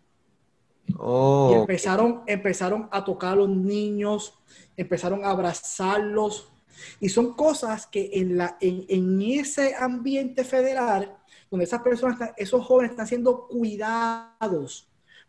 Oh, 0.96 1.50
y 1.50 1.58
empezaron, 1.58 2.22
empezaron 2.24 2.88
a 2.92 3.04
tocar 3.04 3.32
a 3.32 3.34
los 3.34 3.48
niños, 3.48 4.38
empezaron 4.76 5.24
a 5.24 5.30
abrazarlos. 5.30 6.52
Y 7.00 7.08
son 7.08 7.34
cosas 7.34 7.84
que 7.88 8.10
en, 8.12 8.38
la, 8.38 8.56
en, 8.60 8.86
en 8.88 9.20
ese 9.20 9.74
ambiente 9.74 10.44
federal, 10.44 11.16
donde 11.50 11.64
esas 11.64 11.82
personas, 11.82 12.30
esos 12.36 12.64
jóvenes 12.64 12.92
están 12.92 13.08
siendo 13.08 13.48
cuidados 13.48 14.87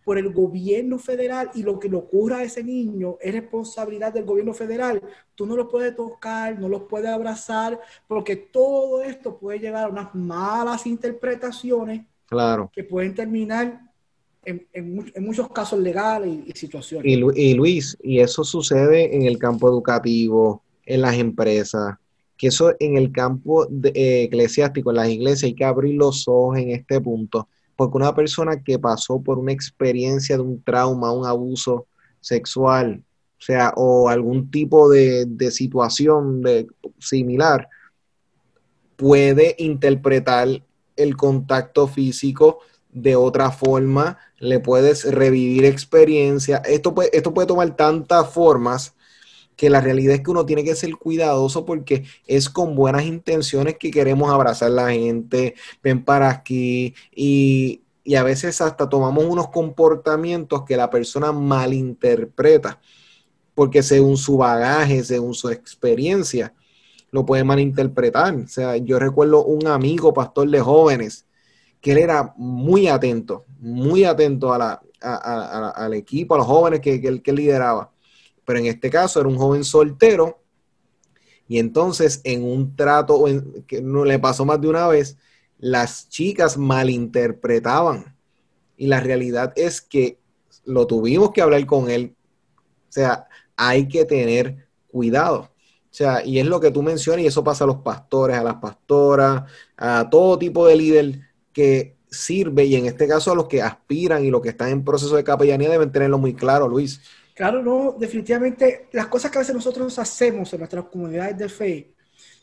por 0.10 0.18
el 0.18 0.34
gobierno 0.34 0.98
federal 0.98 1.52
y 1.54 1.62
lo 1.62 1.78
que 1.78 1.88
le 1.88 1.96
ocurra 1.96 2.38
a 2.38 2.44
ese 2.44 2.64
niño 2.64 3.18
es 3.22 3.32
responsabilidad 3.32 4.12
del 4.12 4.26
gobierno 4.26 4.56
federal. 4.56 5.00
Tú 5.36 5.46
no 5.46 5.56
lo 5.56 5.70
puedes 5.70 5.96
tocar, 5.96 6.58
no 6.60 6.68
lo 6.68 6.88
puedes 6.88 7.12
abrazar, 7.12 7.80
porque 8.08 8.36
todo 8.36 9.04
esto 9.04 9.38
puede 9.38 9.60
llevar 9.60 9.84
a 9.84 9.88
unas 9.90 10.16
malas 10.16 10.88
interpretaciones 10.88 12.08
claro. 12.26 12.72
que 12.74 12.84
pueden 12.84 13.14
terminar 13.14 13.82
en, 14.44 14.68
en, 14.74 15.24
muchos 15.24 15.48
casos 15.50 15.80
legales 15.80 16.40
y, 16.44 16.54
situaciones. 16.54 17.06
Y, 17.06 17.54
Luis, 17.54 17.96
y 18.02 18.20
eso 18.20 18.44
sucede 18.44 19.16
en 19.16 19.28
el 19.28 19.38
campo 19.38 19.70
educativo, 19.70 20.64
en 20.88 21.02
las 21.02 21.20
empresas, 21.20 21.98
que 22.36 22.48
eso 22.48 22.74
en 22.80 22.98
el 22.98 23.12
campo 23.12 23.68
eh, 23.94 24.24
eclesiástico, 24.24 24.90
en 24.90 24.96
las 24.96 25.10
iglesias, 25.10 25.44
hay 25.44 25.54
que 25.54 25.66
abrir 25.66 25.94
los 25.94 26.28
ojos 26.28 26.58
en 26.58 26.72
este 26.72 27.00
punto 27.00 27.48
porque 27.80 27.96
una 27.96 28.14
persona 28.14 28.62
que 28.62 28.78
pasó 28.78 29.22
por 29.22 29.40
una 29.40 29.54
experiencia 29.54 30.36
de 30.36 30.44
un 30.44 30.62
trauma, 30.62 31.14
un 31.14 31.26
abuso 31.26 31.88
sexual, 32.20 33.02
o 33.40 33.42
sea, 33.42 33.72
o 33.78 34.10
algún 34.10 34.52
tipo 34.52 34.90
de, 34.90 35.26
situación 35.50 36.42
de, 36.42 36.68
similar, 37.00 37.70
puede 38.98 39.56
interpretar 39.60 40.62
el 40.98 41.16
contacto 41.16 41.88
físico 41.88 42.60
de 42.92 43.16
otra 43.16 43.50
forma, 43.50 44.18
le 44.40 44.60
puedes 44.60 45.10
revivir 45.10 45.64
experiencia. 45.64 46.58
Esto 46.58 46.94
puede, 46.94 47.16
esto 47.16 47.34
puede 47.34 47.48
tomar 47.48 47.78
tantas 47.78 48.30
formas 48.30 48.94
que 49.60 49.70
la 49.70 49.82
realidad 49.82 50.16
es 50.16 50.22
que 50.22 50.32
uno 50.32 50.46
tiene 50.46 50.64
que 50.64 50.74
ser 50.74 50.96
cuidadoso 50.96 51.66
porque 51.66 52.06
es 52.26 52.50
con 52.50 52.76
buenas 52.76 53.04
intenciones 53.04 53.76
que 53.78 53.92
queremos 53.92 54.32
abrazar 54.32 54.72
a 54.72 54.74
la 54.74 54.92
gente, 54.92 55.54
ven 55.84 56.06
para 56.06 56.30
aquí 56.30 56.96
y, 57.14 57.82
a 58.18 58.24
veces 58.24 58.62
hasta 58.62 58.88
tomamos 58.88 59.26
unos 59.26 59.50
comportamientos 59.50 60.64
que 60.64 60.78
la 60.78 60.90
persona 60.90 61.34
malinterpreta 61.34 62.80
porque 63.54 63.84
según 63.84 64.16
su 64.16 64.38
bagaje, 64.38 65.04
según 65.04 65.34
su 65.34 65.50
experiencia, 65.50 66.54
lo 67.12 67.26
puede 67.26 67.44
malinterpretar. 67.44 68.34
O 68.36 68.48
sea, 68.48 68.78
yo 68.78 68.98
recuerdo 68.98 69.44
un 69.44 69.68
amigo 69.68 70.14
pastor 70.14 70.50
de 70.50 70.62
jóvenes 70.62 71.26
que 71.82 71.92
él 71.92 71.98
era 71.98 72.34
muy 72.38 72.88
atento, 72.88 73.46
muy 73.60 74.06
atento 74.06 74.54
a 74.54 74.58
la, 74.58 74.82
al 75.76 75.94
equipo, 75.96 76.36
a 76.36 76.38
los 76.38 76.48
jóvenes 76.48 76.80
que, 76.80 77.02
que, 77.02 77.22
que 77.22 77.34
lideraba 77.34 77.92
pero 78.50 78.62
en 78.62 78.66
este 78.66 78.90
caso 78.90 79.20
era 79.20 79.30
un 79.30 79.38
joven 79.38 79.64
soltero 79.64 80.42
y 81.48 81.60
entonces 81.60 82.20
en 82.24 82.44
un 82.44 82.76
trato 82.76 83.24
que 83.68 83.80
no 83.80 84.04
le 84.04 84.18
pasó 84.18 84.44
más 84.44 84.60
de 84.60 84.68
una 84.68 84.88
vez, 84.88 85.18
las 85.60 86.10
chicas 86.10 86.58
malinterpretaban 86.58 88.18
y 88.76 88.88
la 88.88 89.02
realidad 89.02 89.54
es 89.56 89.82
que 89.82 90.18
lo 90.66 90.88
tuvimos 90.88 91.32
que 91.32 91.44
hablar 91.44 91.64
con 91.68 91.92
él. 91.92 92.16
O 92.58 92.92
sea, 92.92 93.28
hay 93.56 93.88
que 93.88 94.04
tener 94.04 94.68
cuidado. 94.88 95.42
O 95.42 95.92
sea, 95.92 96.26
y 96.26 96.40
es 96.40 96.48
lo 96.48 96.60
que 96.60 96.72
tú 96.72 96.82
mencionas 96.82 97.24
y 97.24 97.28
eso 97.28 97.44
pasa 97.44 97.66
a 97.66 97.68
los 97.68 97.82
pastores, 97.82 98.36
a 98.36 98.44
las 98.44 98.56
pastoras, 98.56 99.44
a 99.78 100.10
todo 100.10 100.40
tipo 100.40 100.66
de 100.66 100.76
líder 100.76 101.20
que 101.54 101.98
sirve 102.10 102.66
y 102.66 102.78
en 102.78 102.88
este 102.88 103.08
caso 103.08 103.32
a 103.32 103.36
los 103.36 103.48
que 103.48 103.62
aspiran 103.62 104.26
y 104.26 104.32
los 104.32 104.42
que 104.42 104.50
están 104.50 104.70
en 104.70 104.84
proceso 104.84 105.16
de 105.16 105.24
capellanía 105.24 105.70
deben 105.70 105.92
tenerlo 105.92 106.18
muy 106.18 106.34
claro, 106.34 106.68
Luis. 106.68 107.00
Claro, 107.40 107.64
no, 107.64 107.96
definitivamente 107.98 108.90
las 108.92 109.08
cosas 109.08 109.32
que 109.32 109.38
a 109.38 109.40
veces 109.40 109.56
nosotros 109.56 109.98
hacemos 109.98 110.52
en 110.52 110.60
nuestras 110.60 110.84
comunidades 110.84 111.38
de 111.38 111.48
fe 111.48 111.94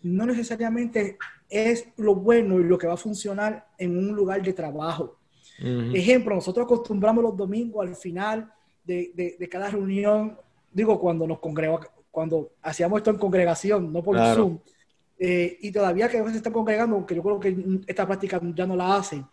no 0.03 0.25
necesariamente 0.25 1.19
es 1.51 1.89
lo 1.99 2.15
bueno 2.15 2.59
y 2.59 2.65
lo 2.65 2.79
que 2.79 2.87
va 2.87 2.95
a 2.95 2.97
funcionar 2.97 3.69
en 3.77 3.95
un 3.95 4.17
lugar 4.17 4.43
de 4.43 4.55
trabajo. 4.55 5.19
Ejemplo, 5.59 6.35
nosotros 6.35 6.65
acostumbramos 6.65 7.23
los 7.23 7.37
domingos 7.37 7.87
al 7.87 7.95
final 7.95 8.51
de, 8.87 9.37
de, 9.39 9.49
cada 9.51 9.69
reunión, 9.69 10.39
digo, 10.73 10.99
cuando 10.99 11.27
nos 11.27 11.41
congregamos, 11.41 11.89
cuando 12.11 12.53
hacíamos 12.63 12.97
esto 12.97 13.11
en 13.11 13.19
congregación, 13.19 13.93
no 13.93 14.03
por 14.03 14.17
Zoom, 14.17 14.61
eh, 15.19 15.59
y 15.61 15.73
todavía 15.73 16.09
que 16.09 16.17
a 16.17 16.23
veces 16.23 16.39
están 16.39 16.55
congregando, 16.55 16.97
aunque 16.97 17.15
yo 17.15 17.23
creo 17.23 17.39
que 17.39 17.83
esta 17.87 18.07
práctica 18.07 18.41
ya 18.55 18.67
no 18.67 18.75
la 18.75 18.97
hacen, 18.97 19.27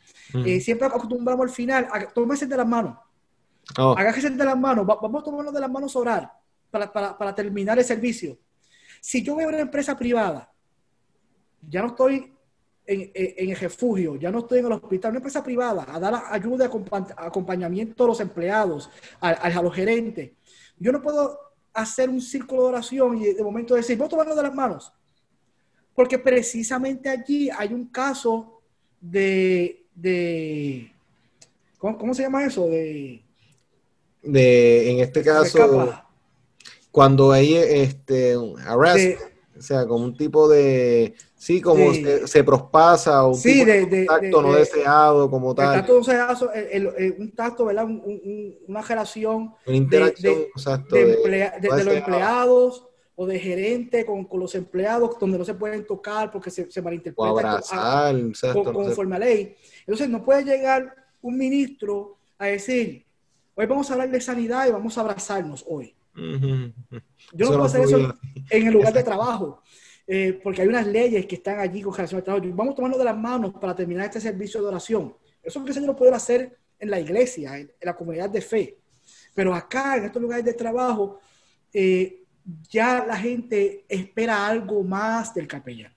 eh, 0.45 0.59
siempre 0.59 0.87
acostumbramos 0.87 1.45
al 1.45 1.55
final 1.55 1.87
a 1.89 2.05
tomarse 2.07 2.47
de 2.47 2.57
las 2.57 2.67
manos 2.67 2.97
Oh. 3.77 3.95
de 3.95 4.45
las 4.45 4.57
manos, 4.57 4.85
vamos 4.85 5.21
a 5.21 5.25
tomarnos 5.25 5.53
de 5.53 5.59
las 5.59 5.71
manos 5.71 5.95
a 5.95 5.99
orar 5.99 6.31
para, 6.69 6.91
para, 6.91 7.35
terminar 7.35 7.77
el 7.77 7.85
servicio. 7.85 8.37
Si 8.99 9.23
yo 9.23 9.39
a 9.39 9.47
una 9.47 9.59
empresa 9.59 9.97
privada, 9.97 10.51
ya 11.69 11.81
no 11.81 11.87
estoy 11.87 12.33
en, 12.85 13.11
en, 13.13 13.49
el 13.49 13.55
refugio, 13.55 14.15
ya 14.15 14.31
no 14.31 14.39
estoy 14.39 14.59
en 14.59 14.65
el 14.65 14.73
hospital, 14.73 15.11
una 15.11 15.19
empresa 15.19 15.43
privada, 15.43 15.85
a 15.87 15.99
dar 15.99 16.23
ayuda, 16.29 16.69
acompañamiento 17.17 18.03
a 18.03 18.07
los 18.07 18.19
empleados, 18.19 18.89
a, 19.19 19.61
los 19.61 19.73
gerentes. 19.73 20.31
Yo 20.77 20.91
no 20.91 21.01
puedo 21.01 21.39
hacer 21.73 22.09
un 22.09 22.21
círculo 22.21 22.63
de 22.63 22.67
oración 22.69 23.17
y 23.17 23.33
de 23.33 23.43
momento 23.43 23.75
decir, 23.75 23.97
voy 23.97 24.07
a 24.07 24.09
tomarlo 24.09 24.35
de 24.35 24.43
las 24.43 24.53
manos. 24.53 24.91
Porque 25.95 26.17
precisamente 26.17 27.09
allí 27.09 27.49
hay 27.49 27.73
un 27.73 27.85
caso 27.87 28.61
de, 28.99 29.85
de 29.93 30.91
¿cómo, 31.77 32.13
se 32.13 32.23
llama 32.23 32.43
eso? 32.43 32.67
De, 32.67 33.22
de 34.23 34.91
en 34.91 34.99
este 34.99 35.21
caso, 35.21 35.93
cuando 36.91 37.31
hay 37.31 37.55
este, 37.55 38.35
arrest, 38.65 39.19
o 39.57 39.61
sea, 39.61 39.85
como 39.85 40.05
un 40.05 40.17
tipo 40.17 40.47
de, 40.47 41.13
sí, 41.35 41.61
como 41.61 41.93
se, 41.93 42.43
prospasa, 42.43 43.25
o 43.25 43.35
un 43.35 43.41
tipo 43.41 43.65
de, 43.65 44.05
tacto 44.05 44.41
no 44.41 44.53
deseado, 44.53 45.29
como 45.29 45.53
tal. 45.53 45.75
Tacto 45.75 45.97
deseado, 45.97 46.51
un 47.19 47.31
tacto, 47.31 47.65
¿verdad? 47.65 47.85
una 47.85 48.81
relación 48.81 49.53
una 49.65 49.77
interacción, 49.77 50.33
de, 50.89 51.69
los 51.69 51.87
empleados 51.87 52.87
o 53.15 53.25
de 53.27 53.39
gerente 53.39 54.05
con, 54.05 54.27
los 54.33 54.55
empleados 54.55 55.17
donde 55.19 55.37
no 55.37 55.45
se 55.45 55.53
pueden 55.53 55.85
tocar 55.85 56.31
porque 56.31 56.49
se, 56.49 56.69
se 56.71 56.81
malinterpreta 56.81 57.31
o 57.31 57.39
abrazar, 57.39 58.15
conforme 58.53 59.15
a 59.15 59.19
ley. 59.19 59.55
Entonces 59.81 60.09
no 60.09 60.23
puede 60.23 60.43
llegar 60.43 60.95
un 61.21 61.37
ministro 61.37 62.17
a 62.37 62.47
decir, 62.47 63.02
hoy 63.55 63.65
vamos 63.65 63.89
a 63.89 63.93
hablar 63.93 64.11
de 64.11 64.21
sanidad 64.21 64.67
y 64.67 64.71
vamos 64.71 64.97
a 64.97 65.01
abrazarnos 65.01 65.63
hoy. 65.67 65.95
Yo 66.15 67.45
no 67.45 67.47
puedo 67.47 67.63
hacer 67.63 67.81
eso 67.81 68.13
en 68.49 68.67
el 68.67 68.73
lugar 68.73 68.93
de 68.93 69.03
trabajo, 69.03 69.61
eh, 70.05 70.39
porque 70.43 70.61
hay 70.61 70.67
unas 70.67 70.85
leyes 70.85 71.25
que 71.25 71.35
están 71.35 71.59
allí 71.59 71.81
con 71.81 71.93
relación 71.93 72.19
al 72.19 72.23
trabajo. 72.23 72.45
Vamos 72.53 72.73
a 72.73 72.75
tomarnos 72.75 72.99
de 72.99 73.05
las 73.05 73.17
manos 73.17 73.53
para 73.59 73.75
terminar 73.75 74.05
este 74.05 74.21
servicio 74.21 74.61
de 74.61 74.67
oración. 74.67 75.15
Eso 75.41 75.59
es 75.59 75.65
que 75.65 75.71
el 75.71 75.75
Señor 75.75 75.95
puede 75.95 76.13
hacer 76.13 76.57
en 76.79 76.89
la 76.89 76.99
iglesia, 76.99 77.57
en, 77.57 77.71
la 77.81 77.95
comunidad 77.95 78.29
de 78.29 78.41
fe. 78.41 78.77
Pero 79.33 79.53
acá, 79.53 79.97
en 79.97 80.05
estos 80.05 80.21
lugares 80.21 80.45
de 80.45 80.53
trabajo, 80.53 81.19
eh, 81.73 82.23
ya 82.69 83.05
la 83.05 83.17
gente 83.17 83.85
espera 83.87 84.45
algo 84.45 84.83
más 84.83 85.33
del 85.33 85.47
capellán. 85.47 85.93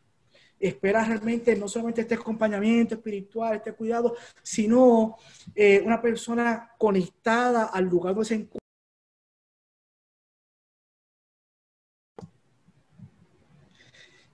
Espera 0.59 1.05
realmente 1.05 1.55
no 1.57 1.69
solamente 1.69 2.01
este 2.01 2.15
acompañamiento 2.15 2.95
espiritual, 2.95 3.57
este 3.57 3.73
cuidado, 3.73 4.15
sino 4.43 5.17
eh, 5.55 5.83
una 5.85 6.01
persona 6.01 6.71
conectada 6.79 7.67
al 7.67 7.85
lugar 7.85 8.15
donde 8.15 8.29
se 8.29 8.35
encuentra. 8.35 8.61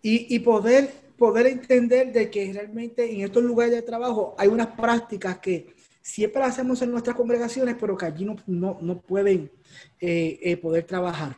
Y, 0.04 0.40
poder, 0.40 0.92
poder 1.16 1.46
entender 1.46 2.12
de 2.12 2.28
que 2.28 2.52
realmente 2.52 3.08
en 3.12 3.20
estos 3.20 3.44
lugares 3.44 3.72
de 3.72 3.82
trabajo 3.82 4.34
hay 4.36 4.48
unas 4.48 4.66
prácticas 4.66 5.38
que 5.38 5.76
siempre 6.02 6.42
hacemos 6.42 6.82
en 6.82 6.90
nuestras 6.90 7.14
congregaciones, 7.14 7.76
pero 7.78 7.96
que 7.96 8.06
allí 8.06 8.24
no, 8.24 8.34
no, 8.48 8.78
no 8.80 9.00
pueden 9.00 9.48
eh, 10.00 10.40
eh, 10.42 10.56
poder 10.56 10.84
trabajar. 10.84 11.36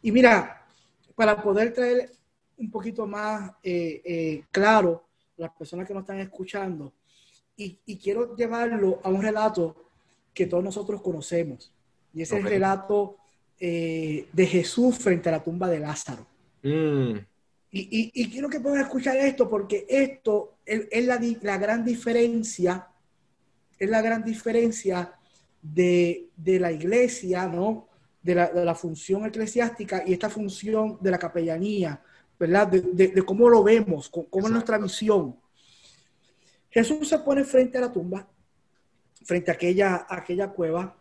Y 0.00 0.12
mira, 0.12 0.66
para 1.14 1.42
poder 1.42 1.74
traer 1.74 2.15
un 2.58 2.70
poquito 2.70 3.06
más 3.06 3.52
eh, 3.62 4.02
eh, 4.04 4.44
claro 4.50 5.04
las 5.36 5.50
personas 5.52 5.86
que 5.86 5.92
nos 5.92 6.02
están 6.02 6.20
escuchando, 6.20 6.94
y, 7.58 7.76
quiero 7.96 8.36
llevarlo 8.36 9.00
a 9.02 9.08
un 9.08 9.22
relato 9.22 9.90
que 10.32 10.46
todos 10.46 10.64
nosotros 10.64 11.00
conocemos, 11.02 11.72
y 12.12 12.22
es 12.22 12.32
el 12.32 12.42
relato 12.42 13.16
eh, 13.58 14.26
de 14.32 14.46
Jesús 14.46 14.98
frente 14.98 15.28
a 15.28 15.32
la 15.32 15.44
tumba 15.44 15.68
de 15.68 15.80
Lázaro. 15.80 16.26
Mm. 16.62 17.18
Y, 17.70 18.30
quiero 18.30 18.48
que 18.48 18.60
puedan 18.60 18.80
escuchar 18.80 19.16
esto 19.18 19.48
porque 19.48 19.86
esto 19.88 20.56
es, 20.64 21.04
la, 21.04 21.20
la, 21.42 21.58
gran 21.58 21.84
diferencia, 21.84 22.88
es 23.78 23.90
la 23.90 24.00
gran 24.00 24.24
diferencia 24.24 25.12
de, 25.60 26.28
de 26.36 26.60
la 26.60 26.72
iglesia, 26.72 27.46
¿no? 27.46 27.88
de 28.26 28.64
la, 28.64 28.74
función 28.74 29.24
eclesiástica 29.24 30.02
y 30.04 30.12
esta 30.12 30.28
función 30.28 30.98
de 31.00 31.12
la 31.12 31.18
capellanía, 31.18 32.02
¿verdad? 32.38 32.68
De, 32.68 33.22
cómo 33.24 33.48
lo 33.48 33.62
vemos, 33.62 34.08
cómo 34.08 34.46
es 34.46 34.52
nuestra 34.52 34.78
visión. 34.78 35.38
Jesús 36.70 37.08
se 37.08 37.18
pone 37.20 37.44
frente 37.44 37.78
a 37.78 37.82
la 37.82 37.92
tumba, 37.92 38.28
frente 39.24 39.50
a 39.50 39.54
aquella, 39.54 40.06
aquella 40.08 40.50
cueva, 40.50 40.96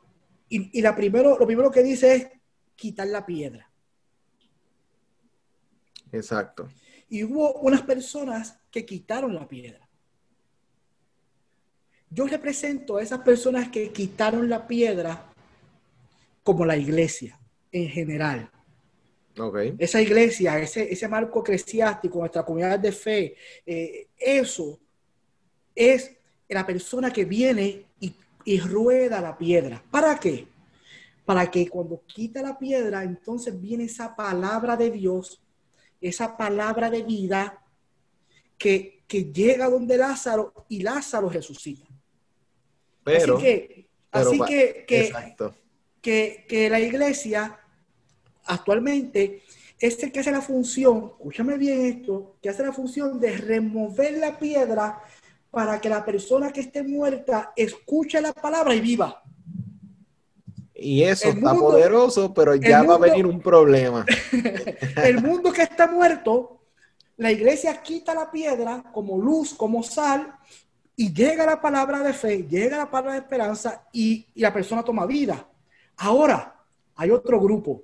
y, 0.48 0.82
la 0.82 0.96
primero, 0.96 1.38
lo 1.38 1.46
primero 1.46 1.72
que 1.72 1.84
dice 1.84 2.16
es 2.16 2.28
quitar 2.76 3.08
la 3.08 3.26
piedra. 3.26 3.70
Exacto. 6.12 6.70
Y 7.10 7.24
hubo 7.24 7.54
unas 7.60 7.82
personas 7.82 8.60
que 8.72 8.86
quitaron 8.86 9.34
la 9.36 9.48
piedra. 9.48 9.88
Yo 12.10 12.28
represento 12.28 12.98
a 12.98 13.02
esas 13.02 13.20
personas 13.20 13.70
que 13.70 13.92
quitaron 13.92 14.50
la 14.50 14.68
piedra 14.68 15.34
como 16.44 16.66
la 16.66 16.78
iglesia 16.78 17.40
en 17.72 17.90
general. 17.90 18.50
Esa 19.78 20.02
iglesia, 20.02 20.60
ese, 20.60 20.92
ese 20.92 21.08
marco 21.08 21.42
eclesiástico, 21.42 22.20
nuestra 22.20 22.44
comunidad 22.44 22.80
de 22.80 22.92
fe, 22.92 23.36
eh, 23.66 24.08
eso 24.18 24.80
es 25.74 26.16
la 26.48 26.66
persona 26.66 27.12
que 27.12 27.26
viene 27.26 27.86
y, 28.00 28.16
y, 28.46 28.60
rueda 28.60 29.20
la 29.22 29.38
piedra. 29.38 29.84
¿Para 29.92 30.18
qué? 30.20 30.48
Para 31.26 31.50
que 31.50 31.68
cuando 31.68 32.02
quita 32.06 32.42
la 32.42 32.58
piedra, 32.58 33.04
entonces 33.04 33.60
viene 33.60 33.86
esa 33.86 34.16
palabra 34.16 34.78
de 34.78 34.92
Dios, 34.92 35.42
esa 36.00 36.38
palabra 36.38 36.90
de 36.90 37.04
vida 37.04 37.62
que, 38.58 39.04
que 39.08 39.26
llega 39.26 39.70
donde 39.70 39.98
Lázaro 39.98 40.54
y 40.70 40.82
Lázaro 40.82 41.30
resucita. 41.30 41.88
Pero, 43.04 43.38
así 43.38 43.44
que, 43.44 43.90
así 44.12 44.40
que, 44.48 44.86
que 44.88 45.12
que, 46.48 46.70
la 46.70 46.80
iglesia 46.80 47.60
actualmente 48.46 49.44
es 49.80 50.02
el 50.02 50.12
que 50.12 50.22
hace 50.22 50.32
la 50.32 50.42
función, 50.42 51.14
escúchame 51.18 51.58
bien 51.58 51.86
esto, 51.86 52.38
que 52.42 52.50
hace 52.50 52.64
la 52.64 52.72
función 52.72 53.20
de 53.20 53.38
remover 53.38 54.18
la 54.18 54.38
piedra 54.38 55.02
para 55.52 55.80
que 55.80 55.90
la 55.90 56.04
persona 56.04 56.52
que 56.52 56.62
esté 56.62 56.84
muerta 56.84 57.54
escuche 57.56 58.22
la 58.22 58.34
palabra 58.34 58.74
y 58.76 58.82
viva. 58.82 59.22
Y 60.74 61.04
eso 61.04 61.30
está 61.30 61.54
poderoso, 61.54 62.34
pero 62.34 62.56
ya 62.56 62.84
va 62.84 62.96
a 62.96 63.00
venir 63.00 63.26
un 63.26 63.40
problema. 63.40 64.06
el 65.04 65.22
mundo 65.22 65.52
que 65.52 65.64
está 65.64 65.88
muerto, 65.88 66.60
la 67.18 67.32
iglesia 67.32 67.82
quita 67.82 68.14
la 68.14 68.30
piedra 68.30 68.84
como 68.94 69.18
luz, 69.18 69.54
como 69.54 69.82
sal, 69.84 70.36
y 70.98 71.14
llega 71.14 71.46
la 71.46 71.62
palabra 71.62 72.00
de 72.04 72.14
fe, 72.14 72.46
llega 72.50 72.78
la 72.78 72.90
palabra 72.90 73.14
de 73.14 73.20
esperanza 73.20 73.88
y, 73.92 74.28
y 74.36 74.42
la 74.42 74.54
persona 74.54 74.84
toma 74.84 75.06
vida. 75.06 75.48
Ahora, 75.98 76.56
hay 76.96 77.12
otro 77.12 77.40
grupo. 77.40 77.84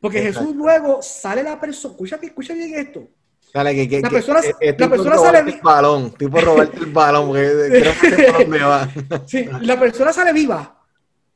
Porque 0.00 0.22
Jesús 0.22 0.54
luego 0.54 1.00
sale 1.02 1.42
la 1.42 1.58
persona, 1.58 1.92
escucha, 1.92 2.18
escucha 2.22 2.54
bien 2.54 2.74
esto. 2.74 3.08
Dale, 3.52 3.74
que, 3.74 3.88
que, 3.88 4.00
la 4.00 4.10
persona, 4.10 4.40
que, 4.40 4.76
la 4.78 4.88
persona 4.88 5.18
sale 5.18 5.38
el 5.50 5.60
balón, 5.60 6.12
tipo 6.12 6.40
robarte 6.40 6.78
el 6.78 6.86
balón, 6.86 7.32
creo 7.32 8.36
que 8.38 8.58
va. 8.58 8.88
sí, 9.26 9.44
la 9.62 9.78
persona 9.78 10.12
sale 10.12 10.32
viva 10.32 10.80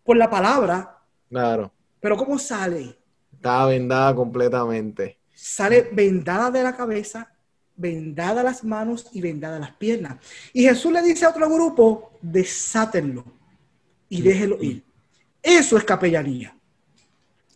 por 0.04 0.16
la 0.16 0.30
palabra. 0.30 0.98
Claro. 1.28 1.72
Pero 1.98 2.16
¿cómo 2.16 2.38
sale? 2.38 2.96
Está 3.32 3.66
vendada 3.66 4.14
completamente. 4.14 5.18
Sale 5.34 5.88
vendada 5.92 6.50
de 6.50 6.62
la 6.62 6.76
cabeza, 6.76 7.32
vendada 7.74 8.42
las 8.44 8.62
manos 8.62 9.08
y 9.12 9.20
vendada 9.20 9.58
las 9.58 9.72
piernas. 9.72 10.18
Y 10.52 10.62
Jesús 10.62 10.92
le 10.92 11.02
dice 11.02 11.24
a 11.24 11.30
otro 11.30 11.50
grupo, 11.50 12.12
desátenlo 12.22 13.24
y 14.08 14.22
déjelo 14.22 14.62
ir. 14.62 14.84
Eso 15.42 15.76
es 15.76 15.84
capellanía. 15.84 16.56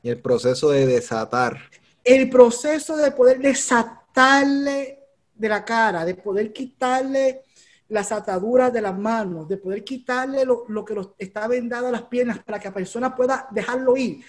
Y 0.02 0.10
el 0.10 0.20
proceso 0.20 0.70
de 0.70 0.86
desatar. 0.86 1.58
El 2.04 2.30
proceso 2.30 2.96
de 2.96 3.10
poder 3.10 3.38
desatarle 3.38 4.98
de 5.34 5.48
la 5.48 5.64
cara, 5.64 6.04
de 6.04 6.14
poder 6.14 6.52
quitarle 6.52 7.42
las 7.88 8.12
ataduras 8.12 8.72
de 8.72 8.82
las 8.82 8.98
manos, 8.98 9.48
de 9.48 9.56
poder 9.56 9.82
quitarle 9.82 10.44
lo, 10.44 10.84
que 10.84 10.94
está 11.18 11.48
vendado 11.48 11.88
a 11.88 11.92
las 11.92 12.02
piernas 12.02 12.38
para 12.40 12.58
que 12.58 12.68
la 12.68 12.74
persona 12.74 13.16
pueda 13.16 13.48
dejarlo 13.50 13.96
ir. 13.96 14.22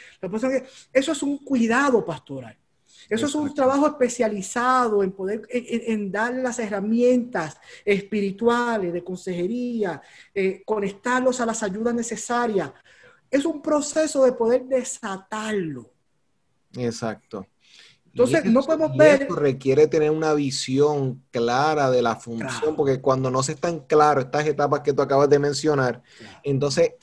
Eso 0.93 1.11
es 1.11 1.23
un 1.23 1.39
cuidado 1.39 2.05
pastoral. 2.05 2.57
Eso 3.09 3.25
es 3.25 3.35
un 3.35 3.53
trabajo 3.53 3.87
especializado 3.87 5.03
en 5.03 5.11
poder 5.11 5.41
en, 5.49 6.11
dar 6.11 6.33
las 6.33 6.59
herramientas 6.59 7.57
espirituales 7.83 8.93
de 8.93 9.03
consejería, 9.03 10.01
eh, 10.33 10.61
conectarlos 10.63 11.41
a 11.41 11.45
las 11.45 11.63
ayudas 11.63 11.95
necesarias 11.95 12.71
es 13.31 13.45
un 13.45 13.61
proceso 13.61 14.23
de 14.23 14.31
poder 14.31 14.65
desatarlo. 14.65 15.89
Exacto. 16.75 17.45
Entonces, 18.11 18.45
no 18.45 18.61
podemos 18.61 18.97
ver. 18.97 19.21
Esto 19.21 19.35
requiere 19.35 19.87
tener 19.87 20.11
una 20.11 20.33
visión 20.33 21.23
clara 21.31 21.91
de 21.91 22.01
la 22.01 22.15
función, 22.15 22.75
porque 22.75 22.99
cuando 22.99 23.29
no 23.29 23.43
se 23.43 23.53
están 23.53 23.79
claras 23.79 24.25
estas 24.25 24.47
etapas 24.47 24.81
que 24.81 24.93
tú 24.93 25.01
acabas 25.01 25.29
de 25.29 25.39
mencionar, 25.39 26.01
entonces 26.43 26.93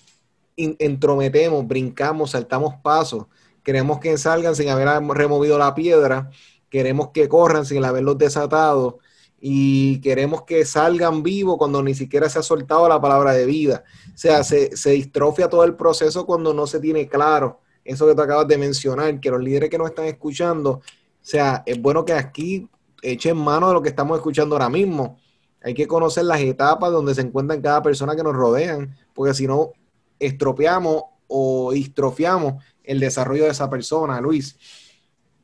entrometemos, 0.56 1.66
brincamos, 1.66 2.32
saltamos 2.32 2.74
pasos. 2.82 3.26
Queremos 3.62 3.98
que 4.00 4.16
salgan 4.18 4.54
sin 4.56 4.68
haber 4.68 4.88
removido 5.08 5.58
la 5.58 5.74
piedra. 5.74 6.30
Queremos 6.68 7.10
que 7.10 7.28
corran 7.28 7.64
sin 7.64 7.84
haberlos 7.84 8.18
desatado. 8.18 8.98
Y 9.40 10.00
queremos 10.00 10.42
que 10.42 10.64
salgan 10.64 11.22
vivos 11.22 11.56
cuando 11.58 11.82
ni 11.82 11.94
siquiera 11.94 12.28
se 12.28 12.38
ha 12.38 12.42
soltado 12.42 12.88
la 12.88 13.00
palabra 13.00 13.32
de 13.32 13.46
vida. 13.46 13.84
O 14.14 14.18
sea, 14.18 14.42
se, 14.42 14.76
se 14.76 14.90
distrofia 14.90 15.48
todo 15.48 15.64
el 15.64 15.74
proceso 15.74 16.26
cuando 16.26 16.54
no 16.54 16.66
se 16.66 16.80
tiene 16.80 17.06
claro 17.06 17.60
eso 17.86 18.06
que 18.06 18.14
tú 18.14 18.22
acabas 18.22 18.48
de 18.48 18.58
mencionar, 18.58 19.20
que 19.20 19.30
los 19.30 19.40
líderes 19.40 19.70
que 19.70 19.78
nos 19.78 19.88
están 19.88 20.06
escuchando, 20.06 20.70
o 20.70 20.82
sea, 21.20 21.62
es 21.64 21.80
bueno 21.80 22.04
que 22.04 22.12
aquí 22.12 22.68
echen 23.02 23.36
mano 23.36 23.68
de 23.68 23.74
lo 23.74 23.82
que 23.82 23.88
estamos 23.88 24.18
escuchando 24.18 24.56
ahora 24.56 24.68
mismo. 24.68 25.18
Hay 25.62 25.74
que 25.74 25.86
conocer 25.86 26.24
las 26.24 26.40
etapas 26.40 26.90
donde 26.92 27.14
se 27.14 27.22
encuentran 27.22 27.60
cada 27.60 27.82
persona 27.82 28.14
que 28.14 28.22
nos 28.22 28.34
rodean, 28.34 28.96
porque 29.14 29.34
si 29.34 29.46
no, 29.46 29.72
estropeamos 30.18 31.04
o 31.28 31.72
distrofiamos 31.72 32.62
el 32.82 33.00
desarrollo 33.00 33.44
de 33.44 33.50
esa 33.50 33.68
persona, 33.68 34.20
Luis. 34.20 34.56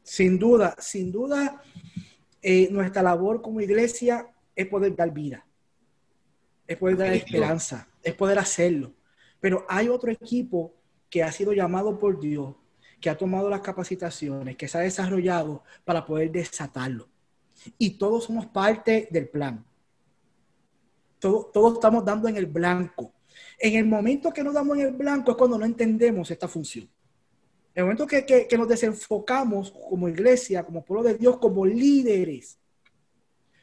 Sin 0.02 0.38
duda, 0.38 0.74
sin 0.78 1.10
duda, 1.10 1.62
eh, 2.42 2.68
nuestra 2.70 3.02
labor 3.02 3.40
como 3.40 3.60
iglesia 3.60 4.26
es 4.54 4.66
poder 4.66 4.96
dar 4.96 5.12
vida, 5.12 5.46
es 6.66 6.76
poder 6.76 6.96
dar 6.96 7.12
esperanza, 7.12 7.88
es 8.02 8.14
poder 8.14 8.38
hacerlo. 8.38 8.92
Pero 9.40 9.64
hay 9.68 9.88
otro 9.88 10.10
equipo 10.10 10.74
que 11.08 11.22
ha 11.22 11.30
sido 11.30 11.52
llamado 11.52 11.98
por 11.98 12.18
Dios, 12.18 12.54
que 13.00 13.08
ha 13.08 13.16
tomado 13.16 13.48
las 13.48 13.60
capacitaciones, 13.60 14.56
que 14.56 14.66
se 14.66 14.78
ha 14.78 14.80
desarrollado 14.80 15.62
para 15.84 16.04
poder 16.04 16.32
desatarlo. 16.32 17.08
Y 17.78 17.90
todos 17.90 18.24
somos 18.24 18.46
parte 18.46 19.08
del 19.10 19.28
plan. 19.28 19.64
todos 21.20 21.74
estamos 21.74 22.04
dando 22.04 22.28
en 22.28 22.36
el 22.36 22.46
blanco. 22.46 23.12
En 23.58 23.76
el 23.76 23.86
momento 23.86 24.32
que 24.32 24.42
nos 24.42 24.54
damos 24.54 24.76
en 24.78 24.86
el 24.86 24.92
blanco 24.92 25.30
es 25.30 25.36
cuando 25.36 25.58
no 25.58 25.64
entendemos 25.64 26.30
esta 26.30 26.48
función. 26.48 26.88
El 27.74 27.84
momento 27.84 28.06
que, 28.06 28.26
que, 28.26 28.58
nos 28.58 28.68
desenfocamos 28.68 29.70
como 29.88 30.08
iglesia, 30.08 30.62
como 30.62 30.84
pueblo 30.84 31.08
de 31.08 31.14
Dios, 31.14 31.38
como 31.38 31.64
líderes. 31.64 32.58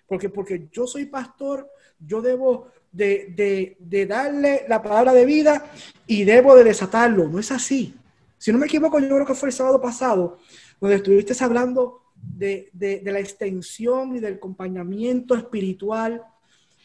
Porque, 0.07 0.30
porque 0.30 0.68
yo 0.72 0.88
soy 0.88 1.05
pastor, 1.05 1.70
yo 1.99 2.22
debo 2.22 2.70
de, 2.91 3.78
darle 4.07 4.66
la 4.68 4.82
palabra 4.82 5.14
de 5.14 5.26
vida 5.26 5.72
y 6.07 6.24
debo 6.24 6.55
de 6.55 6.64
desatarlo. 6.64 7.28
No 7.28 7.39
es 7.39 7.51
así. 7.51 7.93
Si 8.38 8.51
no 8.51 8.57
me 8.57 8.66
equivoco, 8.66 8.99
yo 8.99 9.07
creo 9.07 9.26
que 9.26 9.36
fue 9.36 9.49
el 9.49 9.53
sábado 9.53 9.80
pasado, 9.80 10.39
donde 10.80 10.95
estuviste 10.95 11.36
hablando 11.43 12.01
de, 12.16 12.70
de 12.74 13.12
la 13.12 13.20
extensión 13.20 14.16
y 14.16 14.20
del 14.20 14.36
acompañamiento 14.36 15.36
espiritual, 15.36 16.24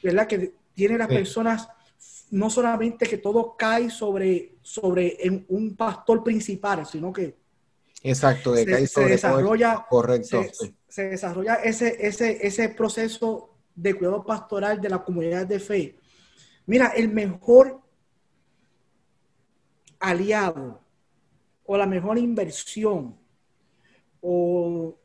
¿verdad? 0.02 0.26
Que 0.26 0.52
tiene 0.74 0.98
las 0.98 1.08
personas 1.08 1.68
no 2.34 2.50
solamente 2.50 3.06
que 3.06 3.18
todo 3.18 3.56
cae 3.56 3.90
sobre, 3.90 4.56
sobre 4.60 5.16
un 5.48 5.76
pastor 5.76 6.24
principal, 6.24 6.84
sino 6.84 7.12
que 7.12 7.36
Exacto, 8.02 8.52
de 8.52 8.64
se, 8.64 8.86
se 8.88 9.04
desarrolla, 9.04 9.86
correcto, 9.88 10.42
se, 10.88 11.10
desarrolla 11.10 11.54
ese, 11.54 11.96
ese, 12.04 12.44
ese 12.44 12.68
proceso 12.70 13.54
de 13.76 13.94
cuidado 13.94 14.24
pastoral 14.24 14.80
de 14.80 14.90
la 14.90 15.04
comunidad 15.04 15.46
de 15.46 15.60
fe. 15.60 15.96
Mira, 16.66 16.88
el 16.88 17.08
mejor 17.08 17.80
aliado 20.00 20.80
o 21.64 21.76
la 21.76 21.86
mejor 21.86 22.18
inversión 22.18 23.16
o 24.20 24.98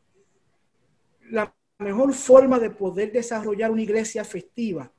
la 1.30 1.56
mejor 1.78 2.12
forma 2.16 2.58
de 2.58 2.72
poder 2.72 3.12
desarrollar 3.12 3.70
una 3.70 3.84
iglesia 3.84 4.26
festiva 4.26 4.92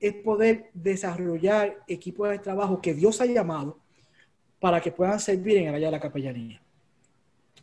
es 0.00 0.14
poder 0.14 0.70
desarrollar 0.72 1.84
equipos 1.86 2.30
de 2.30 2.38
trabajo 2.38 2.80
que 2.80 2.94
Dios 2.94 3.20
ha 3.20 3.26
llamado 3.26 3.78
para 4.58 4.80
que 4.80 4.90
puedan 4.90 5.20
servir 5.20 5.58
en 5.58 5.68
el 5.68 5.74
área 5.74 5.88
de 5.88 5.92
la 5.92 6.00
capellanía. 6.00 6.62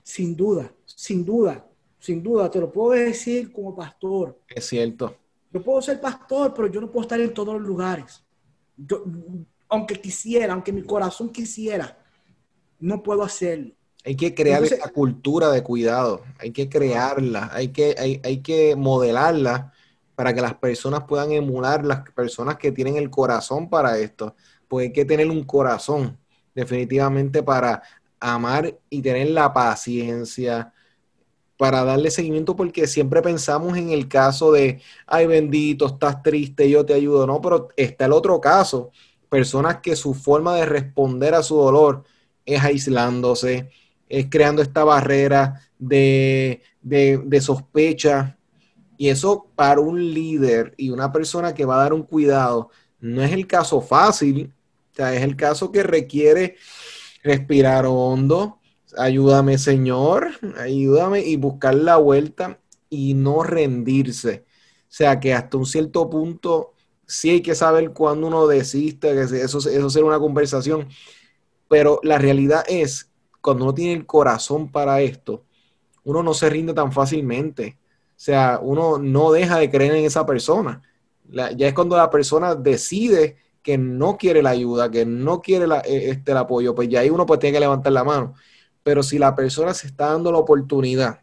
Sin 0.03 0.35
duda, 0.35 0.71
sin 0.85 1.25
duda, 1.25 1.67
sin 1.99 2.21
duda, 2.21 2.49
te 2.49 2.59
lo 2.59 2.71
puedo 2.71 2.91
decir 2.91 3.51
como 3.51 3.75
pastor. 3.75 4.39
Es 4.47 4.65
cierto. 4.67 5.17
Yo 5.51 5.61
puedo 5.61 5.81
ser 5.81 5.99
pastor, 5.99 6.53
pero 6.53 6.67
yo 6.67 6.79
no 6.79 6.91
puedo 6.91 7.01
estar 7.01 7.19
en 7.19 7.33
todos 7.33 7.55
los 7.55 7.63
lugares. 7.63 8.23
aunque 9.69 9.95
quisiera, 9.99 10.53
aunque 10.53 10.71
mi 10.71 10.83
corazón 10.83 11.29
quisiera, 11.29 11.97
no 12.79 13.01
puedo 13.01 13.23
hacerlo. 13.23 13.73
Hay 14.05 14.15
que 14.15 14.33
crear 14.33 14.63
esa 14.63 14.87
cultura 14.89 15.49
de 15.51 15.63
cuidado, 15.63 16.21
hay 16.39 16.51
que 16.51 16.69
crearla, 16.69 17.49
hay 17.51 17.69
que, 17.69 17.95
hay, 17.97 18.21
hay 18.23 18.41
que 18.41 18.75
modelarla 18.77 19.73
para 20.17 20.33
que 20.33 20.41
las 20.41 20.55
personas 20.55 21.03
puedan 21.07 21.31
emular 21.31 21.85
las 21.85 21.99
personas 22.09 22.57
que 22.57 22.71
tienen 22.71 22.97
el 22.97 23.11
corazón 23.11 23.69
para 23.69 23.99
esto. 23.99 24.35
Pues 24.67 24.87
hay 24.87 24.91
que 24.91 25.05
tener 25.05 25.29
un 25.29 25.43
corazón 25.43 26.17
definitivamente 26.55 27.43
para 27.43 27.83
amar 28.19 28.79
y 28.89 29.03
tener 29.03 29.29
la 29.29 29.53
paciencia 29.53 30.73
para 31.55 31.83
darle 31.83 32.09
seguimiento 32.09 32.55
porque 32.55 32.87
siempre 32.87 33.21
pensamos 33.21 33.77
en 33.77 33.91
el 33.91 34.07
caso 34.07 34.51
de, 34.51 34.81
ay 35.05 35.27
bendito, 35.27 35.85
estás 35.85 36.23
triste, 36.23 36.67
yo 36.67 36.83
te 36.83 36.95
ayudo, 36.95 37.27
no, 37.27 37.39
pero 37.39 37.67
está 37.77 38.05
el 38.05 38.13
otro 38.13 38.41
caso, 38.41 38.89
personas 39.29 39.81
que 39.81 39.95
su 39.95 40.15
forma 40.15 40.55
de 40.55 40.65
responder 40.65 41.35
a 41.35 41.43
su 41.43 41.57
dolor 41.57 42.05
es 42.43 42.63
aislándose, 42.63 43.69
es 44.09 44.25
creando 44.31 44.63
esta 44.63 44.83
barrera 44.83 45.61
de, 45.77 46.63
de, 46.81 47.21
de 47.23 47.39
sospecha 47.39 48.36
y 48.97 49.09
eso 49.09 49.47
para 49.55 49.79
un 49.79 50.13
líder 50.13 50.73
y 50.77 50.89
una 50.89 51.11
persona 51.11 51.53
que 51.53 51.65
va 51.65 51.75
a 51.75 51.83
dar 51.83 51.93
un 51.93 52.03
cuidado, 52.03 52.69
no 52.99 53.23
es 53.23 53.31
el 53.31 53.47
caso 53.47 53.81
fácil, 53.81 54.53
o 54.91 54.95
sea, 54.95 55.13
es 55.13 55.21
el 55.21 55.35
caso 55.35 55.71
que 55.71 55.83
requiere 55.83 56.55
respirar 57.23 57.85
hondo, 57.85 58.59
ayúdame 58.97 59.57
Señor, 59.57 60.31
ayúdame 60.57 61.21
y 61.21 61.35
buscar 61.35 61.75
la 61.75 61.97
vuelta 61.97 62.59
y 62.89 63.13
no 63.13 63.43
rendirse. 63.43 64.45
O 64.83 64.93
sea, 64.97 65.19
que 65.19 65.33
hasta 65.33 65.57
un 65.57 65.65
cierto 65.65 66.09
punto 66.09 66.73
sí 67.05 67.29
hay 67.29 67.41
que 67.41 67.55
saber 67.55 67.91
cuándo 67.91 68.27
uno 68.27 68.47
desiste, 68.47 69.13
que 69.13 69.21
eso, 69.21 69.57
eso 69.57 69.89
será 69.89 70.05
una 70.05 70.19
conversación, 70.19 70.87
pero 71.67 71.99
la 72.03 72.17
realidad 72.17 72.63
es, 72.67 73.11
cuando 73.41 73.65
uno 73.65 73.73
tiene 73.73 73.93
el 73.93 74.05
corazón 74.05 74.71
para 74.71 75.01
esto, 75.01 75.43
uno 76.03 76.23
no 76.23 76.33
se 76.33 76.49
rinde 76.49 76.73
tan 76.73 76.91
fácilmente. 76.91 77.77
O 78.17 78.19
sea, 78.19 78.59
uno 78.59 78.97
no 78.97 79.31
deja 79.31 79.59
de 79.59 79.69
creer 79.69 79.93
en 79.93 80.05
esa 80.05 80.25
persona. 80.25 80.81
ya 81.29 81.67
es 81.67 81.73
cuando 81.75 81.95
la 81.95 82.09
persona 82.09 82.55
decide 82.55 83.37
que 83.61 83.77
no 83.77 84.17
quiere 84.17 84.41
la 84.41 84.49
ayuda, 84.49 84.89
que 84.89 85.05
no 85.05 85.39
quiere 85.39 85.67
e, 85.85 86.09
este, 86.09 86.31
el 86.31 86.37
apoyo, 86.37 86.73
pues 86.73 86.89
ya 86.89 87.01
ahí 87.01 87.11
uno 87.11 87.27
pues 87.27 87.39
tiene 87.39 87.53
que 87.53 87.59
levantar 87.59 87.93
la 87.93 88.03
mano. 88.03 88.33
Pero 88.81 89.03
si 89.03 89.19
la 89.19 89.35
persona 89.35 89.75
se 89.75 89.85
está 89.85 90.07
dando 90.07 90.31
la 90.31 90.39
oportunidad, 90.39 91.21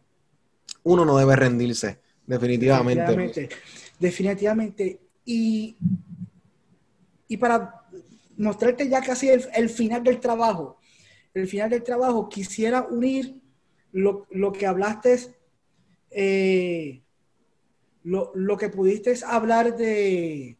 uno 0.84 1.04
no 1.04 1.16
debe 1.16 1.34
rendirse, 1.34 1.98
definitivamente. 2.26 3.02
Definitivamente. 3.02 3.56
definitivamente. 3.98 5.00
Y, 5.24 5.76
y 7.26 7.36
para 7.36 7.86
mostrarte 8.36 8.88
ya 8.88 9.00
casi 9.00 9.30
el, 9.30 9.68
final 9.68 10.04
del 10.04 10.20
trabajo, 10.20 10.78
el 11.32 11.48
final 11.48 11.70
del 11.70 11.82
trabajo, 11.82 12.28
quisiera 12.28 12.82
unir 12.82 13.42
lo, 13.90 14.26
lo 14.30 14.52
que 14.52 14.66
hablaste 14.66 15.34
eh, 16.14 17.02
lo, 18.04 18.56
que 18.56 18.68
pudiste 18.68 19.14
hablar 19.26 19.76
de... 19.76 20.56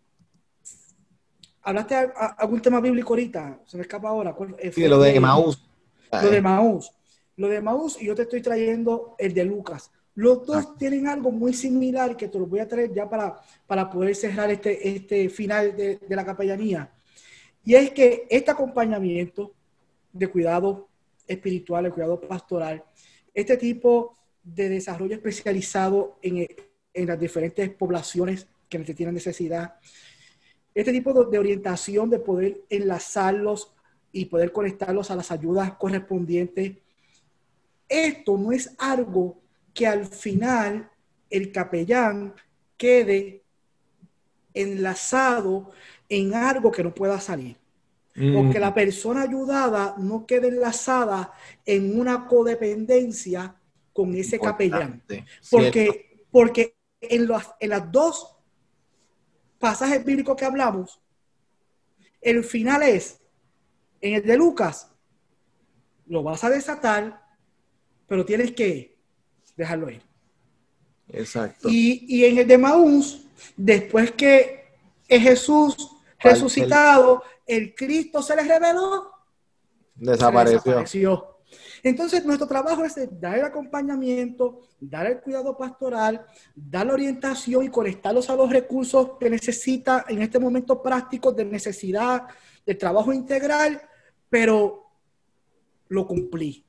¿Hablaste 1.63 1.95
algún 2.39 2.61
tema 2.61 2.81
bíblico 2.81 3.15
ahorita? 3.15 3.61
Se 3.65 3.77
me 3.77 3.83
escapa 3.83 4.09
ahora. 4.09 4.37
Sí, 4.73 4.87
lo 4.87 4.99
de 4.99 5.19
Maús. 5.19 5.65
Lo 6.13 6.31
de 6.31 6.43
Maús. 6.43 6.91
Lo 7.37 7.49
de 7.49 7.63
Maús 7.63 8.01
y 8.01 8.07
yo 8.07 8.15
te 8.15 8.23
estoy 8.23 8.43
trayendo 8.43 9.15
el 9.19 9.33
de 9.33 9.45
Lucas. 9.45 9.91
Los 10.15 10.47
dos 10.47 10.65
ah. 10.69 10.75
tienen 10.79 11.09
algo 11.09 11.31
muy 11.31 11.55
similar 11.55 12.17
que 12.17 12.29
te 12.29 12.39
lo 12.39 12.47
voy 12.47 12.61
a 12.61 12.69
traer 12.69 12.93
ya 12.93 13.09
para, 13.09 13.41
para 13.67 13.89
poder 13.89 14.15
cerrar 14.15 14.51
este, 14.51 14.97
este 14.97 15.29
final 15.29 15.77
de, 15.77 15.97
de 15.97 16.17
la 16.17 16.25
capellanía. 16.25 16.93
Y 17.65 17.75
es 17.75 17.91
que 17.93 18.27
este 18.29 18.51
acompañamiento 18.51 19.55
de 20.13 20.29
cuidado 20.29 20.89
espiritual, 21.27 21.85
de 21.85 21.91
cuidado 21.91 22.21
pastoral, 22.21 22.85
este 23.33 23.57
tipo 23.57 24.17
de 24.45 24.69
desarrollo 24.69 25.15
especializado 25.15 26.19
en, 26.23 26.47
en 26.93 27.07
las 27.07 27.19
diferentes 27.19 27.69
poblaciones 27.71 28.47
que 28.83 28.95
tienen 28.95 29.15
necesidad. 29.15 29.75
Este 30.75 30.93
tipo 30.93 31.13
de, 31.13 31.39
orientación 31.39 32.11
de 32.11 32.19
poder 32.19 32.63
enlazarlos 32.69 33.73
y 34.11 34.25
poder 34.25 34.53
conectarlos 34.53 35.11
a 35.11 35.17
las 35.17 35.31
ayudas 35.31 35.73
correspondientes. 35.75 36.73
Esto 37.89 38.37
no 38.37 38.53
es 38.53 38.75
algo 38.79 39.39
que 39.73 39.87
al 39.87 40.07
final 40.07 40.91
el 41.31 41.53
capellán 41.53 42.35
quede 42.77 43.43
enlazado 44.53 45.71
en 46.09 46.35
algo 46.35 46.71
que 46.71 46.83
no 46.83 46.95
pueda 46.95 47.21
salir. 47.21 47.57
O 48.17 48.49
que 48.49 48.61
la 48.61 48.73
persona 48.73 49.23
ayudada 49.23 49.97
no 49.99 50.25
quede 50.25 50.47
enlazada 50.47 51.33
en 51.67 51.99
una 51.99 52.29
codependencia 52.29 53.57
con 53.95 54.15
ese 54.15 54.39
capellán. 54.39 55.03
Porque, 55.51 56.27
porque 56.31 56.77
en, 57.01 57.27
los, 57.27 57.43
en 57.61 57.71
las 57.71 57.91
dos 57.91 58.37
pasajes 59.59 60.05
bíblicos 60.05 60.37
que 60.37 60.45
hablamos, 60.45 61.01
el 62.21 62.43
final 62.43 62.83
es 62.83 63.21
En 64.01 64.15
el 64.15 64.23
de 64.27 64.37
Lucas, 64.37 64.91
lo 66.07 66.23
vas 66.23 66.45
a 66.45 66.51
desatar, 66.51 67.23
pero 68.07 68.27
tienes 68.27 68.53
que 68.53 68.99
dejarlo 69.57 69.89
ir. 69.89 70.03
Exacto. 71.09 71.69
Y, 71.71 72.05
y 72.07 72.25
en 72.27 72.39
el 72.39 72.47
de 72.47 72.59
Maús, 72.59 73.27
después 73.57 74.13
que 74.13 74.65
es 75.09 75.23
Jesús 75.23 75.97
resucitado, 76.19 77.23
el 77.47 77.75
Cristo 77.75 78.23
se 78.23 78.37
les 78.37 78.49
reveló, 78.49 79.11
desapareció. 79.95 80.59
desapareció. 80.59 81.34
Entonces, 81.83 82.25
nuestro 82.25 82.47
trabajo 82.47 82.85
es 82.85 82.95
dar 83.21 83.39
el 83.39 83.45
acompañamiento, 83.45 84.61
dar 84.81 85.07
el 85.07 85.21
cuidado 85.21 85.57
pastoral, 85.57 86.27
dar 86.55 86.87
la 86.87 86.95
orientación 86.95 87.65
y 87.65 87.69
conectarlos 87.69 88.31
a 88.31 88.37
los 88.37 88.51
recursos 88.51 89.13
que 89.19 89.31
necesita 89.31 90.05
en 90.09 90.23
este 90.23 90.39
momento 90.39 90.83
práctico 90.83 91.33
de 91.33 91.45
necesidad 91.45 92.27
de 92.65 92.75
trabajo 92.75 93.13
integral, 93.13 93.81
pero 94.29 94.85
lo 95.89 96.07
cumplí. 96.07 96.65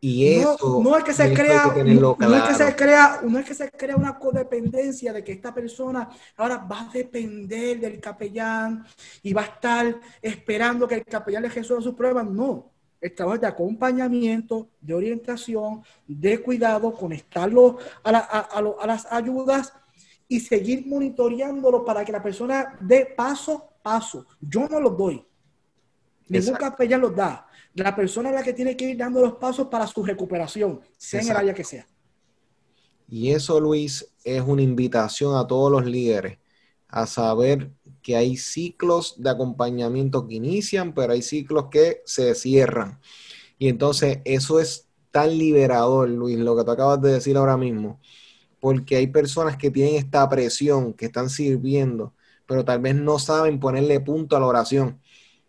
Y 0.00 0.34
eso 0.34 0.80
no, 0.82 0.96
es 0.96 1.02
que 1.02 1.12
se 1.12 1.34
crea, 1.34 1.72
que 1.74 1.82
no, 1.82 2.16
claro. 2.16 2.36
es 2.36 2.42
que 2.44 2.64
se 2.64 2.76
crea, 2.76 3.20
no 3.24 3.38
es 3.38 3.44
que 3.44 3.54
se 3.54 3.68
crea 3.70 3.96
una 3.96 4.16
codependencia 4.16 5.12
de 5.12 5.24
que 5.24 5.32
esta 5.32 5.52
persona 5.52 6.08
ahora 6.36 6.58
va 6.58 6.82
a 6.82 6.92
depender 6.92 7.80
del 7.80 8.00
capellán 8.00 8.84
y 9.22 9.32
va 9.32 9.42
a 9.42 9.46
estar 9.46 10.00
esperando 10.22 10.86
que 10.86 10.94
el 10.94 11.04
capellán 11.04 11.42
le 11.42 11.48
resuelva 11.48 11.82
sus 11.82 11.96
pruebas. 11.96 12.26
No, 12.26 12.70
el 13.00 13.14
trabajo 13.14 13.38
de 13.38 13.46
acompañamiento, 13.46 14.68
de 14.80 14.94
orientación, 14.94 15.82
de 16.06 16.42
cuidado, 16.42 16.92
conectarlo 16.92 17.78
a, 18.02 18.12
la, 18.12 18.18
a, 18.18 18.40
a, 18.40 18.60
lo, 18.60 18.80
a 18.80 18.86
las 18.86 19.06
ayudas 19.10 19.72
y 20.26 20.40
seguir 20.40 20.86
monitoreándolo 20.86 21.84
para 21.84 22.04
que 22.04 22.12
la 22.12 22.22
persona 22.22 22.76
dé 22.80 23.06
paso 23.16 23.54
a 23.54 23.82
paso. 23.82 24.26
Yo 24.40 24.68
no 24.68 24.80
los 24.80 24.96
doy. 24.96 25.24
Ningún 26.28 26.54
capellán 26.54 27.00
los 27.00 27.16
da. 27.16 27.46
La 27.74 27.94
persona 27.94 28.28
es 28.30 28.34
la 28.34 28.42
que 28.42 28.52
tiene 28.52 28.76
que 28.76 28.90
ir 28.90 28.96
dando 28.96 29.20
los 29.20 29.34
pasos 29.34 29.68
para 29.68 29.86
su 29.86 30.04
recuperación, 30.04 30.80
sea 30.96 31.22
en 31.22 31.28
el 31.30 31.36
área 31.36 31.54
que 31.54 31.64
sea. 31.64 31.86
Y 33.08 33.30
eso, 33.30 33.58
Luis, 33.58 34.12
es 34.22 34.42
una 34.42 34.60
invitación 34.60 35.34
a 35.36 35.46
todos 35.46 35.72
los 35.72 35.86
líderes 35.86 36.38
a 36.88 37.06
saber 37.06 37.70
que 38.08 38.16
hay 38.16 38.38
ciclos 38.38 39.16
de 39.18 39.28
acompañamiento 39.28 40.26
que 40.26 40.36
inician, 40.36 40.94
pero 40.94 41.12
hay 41.12 41.20
ciclos 41.20 41.66
que 41.70 42.00
se 42.06 42.34
cierran. 42.34 42.98
Y 43.58 43.68
entonces 43.68 44.20
eso 44.24 44.60
es 44.60 44.88
tan 45.10 45.36
liberador, 45.36 46.08
Luis, 46.08 46.38
lo 46.38 46.56
que 46.56 46.64
tú 46.64 46.70
acabas 46.70 47.02
de 47.02 47.12
decir 47.12 47.36
ahora 47.36 47.58
mismo, 47.58 48.00
porque 48.60 48.96
hay 48.96 49.08
personas 49.08 49.58
que 49.58 49.70
tienen 49.70 49.96
esta 49.96 50.26
presión, 50.26 50.94
que 50.94 51.04
están 51.04 51.28
sirviendo, 51.28 52.14
pero 52.46 52.64
tal 52.64 52.80
vez 52.80 52.94
no 52.94 53.18
saben 53.18 53.60
ponerle 53.60 54.00
punto 54.00 54.38
a 54.38 54.40
la 54.40 54.46
oración. 54.46 54.98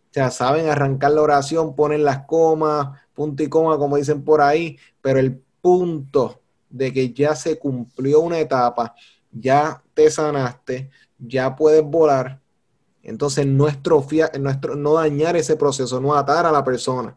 O 0.09 0.13
sea, 0.13 0.29
saben 0.29 0.67
arrancar 0.67 1.11
la 1.11 1.21
oración, 1.21 1.77
ponen 1.77 2.03
las 2.03 2.25
comas, 2.25 2.99
punto 3.13 3.41
y 3.41 3.47
coma, 3.47 3.77
como 3.77 3.95
dicen 3.95 4.21
por 4.25 4.41
ahí, 4.41 4.77
pero 5.01 5.17
el 5.19 5.41
punto 5.61 6.41
de 6.69 6.91
que 6.91 7.13
ya 7.13 7.37
se 7.37 7.57
cumplió 7.57 8.19
una 8.19 8.37
etapa, 8.37 8.95
ya 9.31 9.81
te 9.93 10.11
sanaste, 10.11 10.89
ya 11.17 11.55
puedes 11.55 11.83
volar. 11.83 12.41
Entonces, 13.03 13.45
nuestro, 13.45 14.05
nuestro 14.39 14.75
no 14.75 14.93
dañar 14.95 15.35
ese 15.37 15.55
proceso, 15.55 15.99
no 16.01 16.15
atar 16.15 16.45
a 16.45 16.51
la 16.51 16.63
persona, 16.63 17.15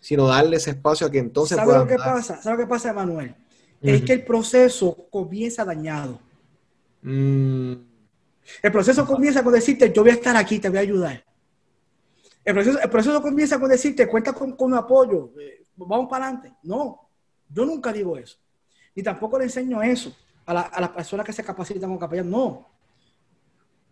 sino 0.00 0.26
darle 0.26 0.56
ese 0.56 0.70
espacio 0.70 1.06
a 1.06 1.10
que 1.10 1.18
entonces 1.18 1.56
¿Sabe 1.56 1.66
pueda 1.66 1.78
lo 1.80 1.86
que 1.86 1.94
andar. 1.94 2.14
pasa? 2.14 2.40
¿Sabe 2.42 2.56
lo 2.56 2.62
que 2.62 2.68
pasa, 2.68 2.92
Manuel? 2.92 3.34
Es 3.80 4.02
que 4.02 4.12
el 4.14 4.24
proceso 4.24 5.06
comienza 5.10 5.64
dañado. 5.64 6.18
Mm, 7.02 7.72
El 8.62 8.72
proceso 8.72 9.06
comienza 9.06 9.42
con 9.44 9.52
decirte, 9.52 9.92
yo 9.92 10.02
voy 10.02 10.10
a 10.10 10.14
estar 10.14 10.36
aquí, 10.36 10.58
te 10.58 10.68
voy 10.68 10.78
a 10.78 10.80
ayudar. 10.80 11.24
El 12.44 12.54
proceso, 12.54 12.80
el 12.80 12.90
proceso 12.90 13.20
comienza 13.22 13.60
con 13.60 13.68
decirte, 13.68 14.08
cuenta 14.08 14.32
con, 14.32 14.52
con 14.56 14.72
apoyo, 14.74 15.30
eh, 15.38 15.66
vamos 15.76 16.08
para 16.08 16.26
adelante. 16.28 16.54
No, 16.62 17.08
yo 17.50 17.64
nunca 17.66 17.92
digo 17.92 18.16
eso. 18.16 18.38
Ni 18.94 19.02
tampoco 19.02 19.38
le 19.38 19.44
enseño 19.44 19.82
eso 19.82 20.12
a, 20.46 20.54
la- 20.54 20.60
a 20.62 20.80
las 20.80 20.90
personas 20.90 21.26
que 21.26 21.32
se 21.32 21.44
capacitan 21.44 21.82
como 21.82 21.98
capellán. 21.98 22.30
No. 22.30 22.66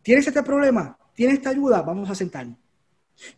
¿Tienes 0.02 0.26
este 0.26 0.42
problema? 0.42 0.96
¿Tienes 1.16 1.38
esta 1.38 1.50
ayuda? 1.50 1.82
Vamos 1.82 2.08
a 2.10 2.14
sentarnos. 2.14 2.58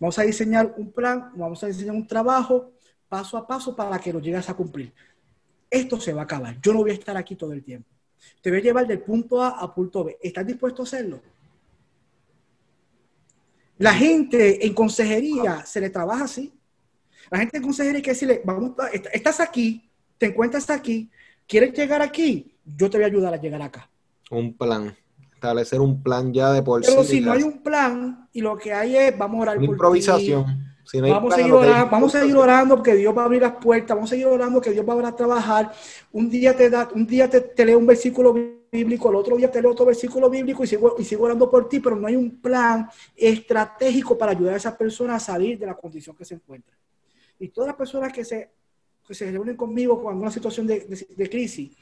Vamos 0.00 0.18
a 0.18 0.22
diseñar 0.22 0.74
un 0.76 0.90
plan, 0.90 1.30
vamos 1.36 1.62
a 1.62 1.68
diseñar 1.68 1.94
un 1.94 2.06
trabajo 2.06 2.72
paso 3.08 3.38
a 3.38 3.46
paso 3.46 3.74
para 3.74 3.98
que 3.98 4.12
lo 4.12 4.18
llegues 4.18 4.50
a 4.50 4.54
cumplir. 4.54 4.92
Esto 5.70 6.00
se 6.00 6.12
va 6.12 6.22
a 6.22 6.24
acabar. 6.24 6.60
Yo 6.60 6.72
no 6.72 6.80
voy 6.80 6.90
a 6.90 6.94
estar 6.94 7.16
aquí 7.16 7.36
todo 7.36 7.52
el 7.52 7.62
tiempo. 7.62 7.88
Te 8.42 8.50
voy 8.50 8.58
a 8.58 8.62
llevar 8.62 8.86
del 8.86 9.00
punto 9.00 9.40
A 9.40 9.50
a 9.50 9.72
punto 9.72 10.02
B. 10.02 10.18
¿Estás 10.20 10.44
dispuesto 10.44 10.82
a 10.82 10.84
hacerlo? 10.84 11.22
La 13.78 13.94
gente 13.94 14.66
en 14.66 14.74
consejería 14.74 15.64
se 15.64 15.80
le 15.80 15.90
trabaja 15.90 16.24
así. 16.24 16.52
La 17.30 17.38
gente 17.38 17.58
en 17.58 17.62
consejería 17.62 17.98
hay 17.98 18.02
que 18.02 18.10
decirle, 18.10 18.42
vamos, 18.44 18.72
estás 19.12 19.38
aquí, 19.38 19.88
te 20.16 20.26
encuentras 20.26 20.68
aquí, 20.70 21.08
quieres 21.46 21.72
llegar 21.74 22.02
aquí, 22.02 22.56
yo 22.64 22.90
te 22.90 22.96
voy 22.96 23.04
a 23.04 23.06
ayudar 23.06 23.34
a 23.34 23.40
llegar 23.40 23.62
acá. 23.62 23.88
un 24.30 24.56
plan. 24.56 24.96
Establecer 25.38 25.80
un 25.80 26.02
plan 26.02 26.34
ya 26.34 26.52
de 26.52 26.62
por 26.64 26.82
Pero 26.84 27.04
sí. 27.04 27.18
si 27.18 27.20
no 27.20 27.30
hay 27.30 27.44
un 27.44 27.62
plan 27.62 28.28
y 28.32 28.40
lo 28.40 28.58
que 28.58 28.72
hay 28.72 28.96
es, 28.96 29.16
vamos 29.16 29.38
a 29.38 29.42
orar 29.42 29.58
una 29.58 29.66
por 29.66 29.74
ti, 29.76 29.76
improvisación. 29.76 30.74
Si 30.84 30.98
no 30.98 31.04
hay 31.04 31.12
Vamos 31.12 31.32
a, 31.32 31.36
plan, 31.36 31.46
seguir 31.46 31.54
hay 31.54 31.60
orando, 31.60 31.84
es 31.84 31.90
vamos 31.92 32.14
a 32.14 32.20
seguir 32.20 32.36
orando 32.36 32.74
porque 32.74 32.94
Dios 32.96 33.16
va 33.16 33.22
a 33.22 33.24
abrir 33.26 33.42
las 33.42 33.52
puertas, 33.52 33.96
vamos 33.96 34.10
a 34.10 34.14
seguir 34.14 34.26
orando 34.26 34.60
que 34.60 34.70
Dios 34.72 34.84
va 34.88 34.94
a 34.94 35.08
a 35.08 35.14
trabajar. 35.14 35.72
Un 36.10 36.28
día 36.28 36.56
te 36.56 36.68
da, 36.68 36.88
un 36.92 37.06
día 37.06 37.30
te, 37.30 37.40
te 37.40 37.64
lee 37.64 37.74
un 37.74 37.86
versículo 37.86 38.34
bíblico, 38.72 39.10
el 39.10 39.16
otro 39.16 39.36
día 39.36 39.48
te 39.48 39.62
lee 39.62 39.68
otro 39.68 39.86
versículo 39.86 40.28
bíblico 40.28 40.64
y 40.64 40.66
sigo, 40.66 40.96
y 40.98 41.04
sigo 41.04 41.24
orando 41.24 41.48
por 41.48 41.68
ti, 41.68 41.78
pero 41.78 41.94
no 41.94 42.08
hay 42.08 42.16
un 42.16 42.40
plan 42.40 42.88
estratégico 43.14 44.18
para 44.18 44.32
ayudar 44.32 44.54
a 44.54 44.56
esa 44.56 44.76
persona 44.76 45.14
a 45.14 45.20
salir 45.20 45.56
de 45.56 45.66
la 45.66 45.76
condición 45.76 46.16
que 46.16 46.24
se 46.24 46.34
encuentra. 46.34 46.76
Y 47.38 47.48
todas 47.50 47.68
las 47.68 47.76
personas 47.76 48.12
que 48.12 48.24
se, 48.24 48.50
que 49.08 49.14
se 49.14 49.30
reúnen 49.30 49.56
conmigo 49.56 50.00
con 50.00 50.12
alguna 50.12 50.30
situación 50.30 50.66
de, 50.66 50.80
de- 50.80 51.06
de 51.16 51.30
crisis, 51.30 51.74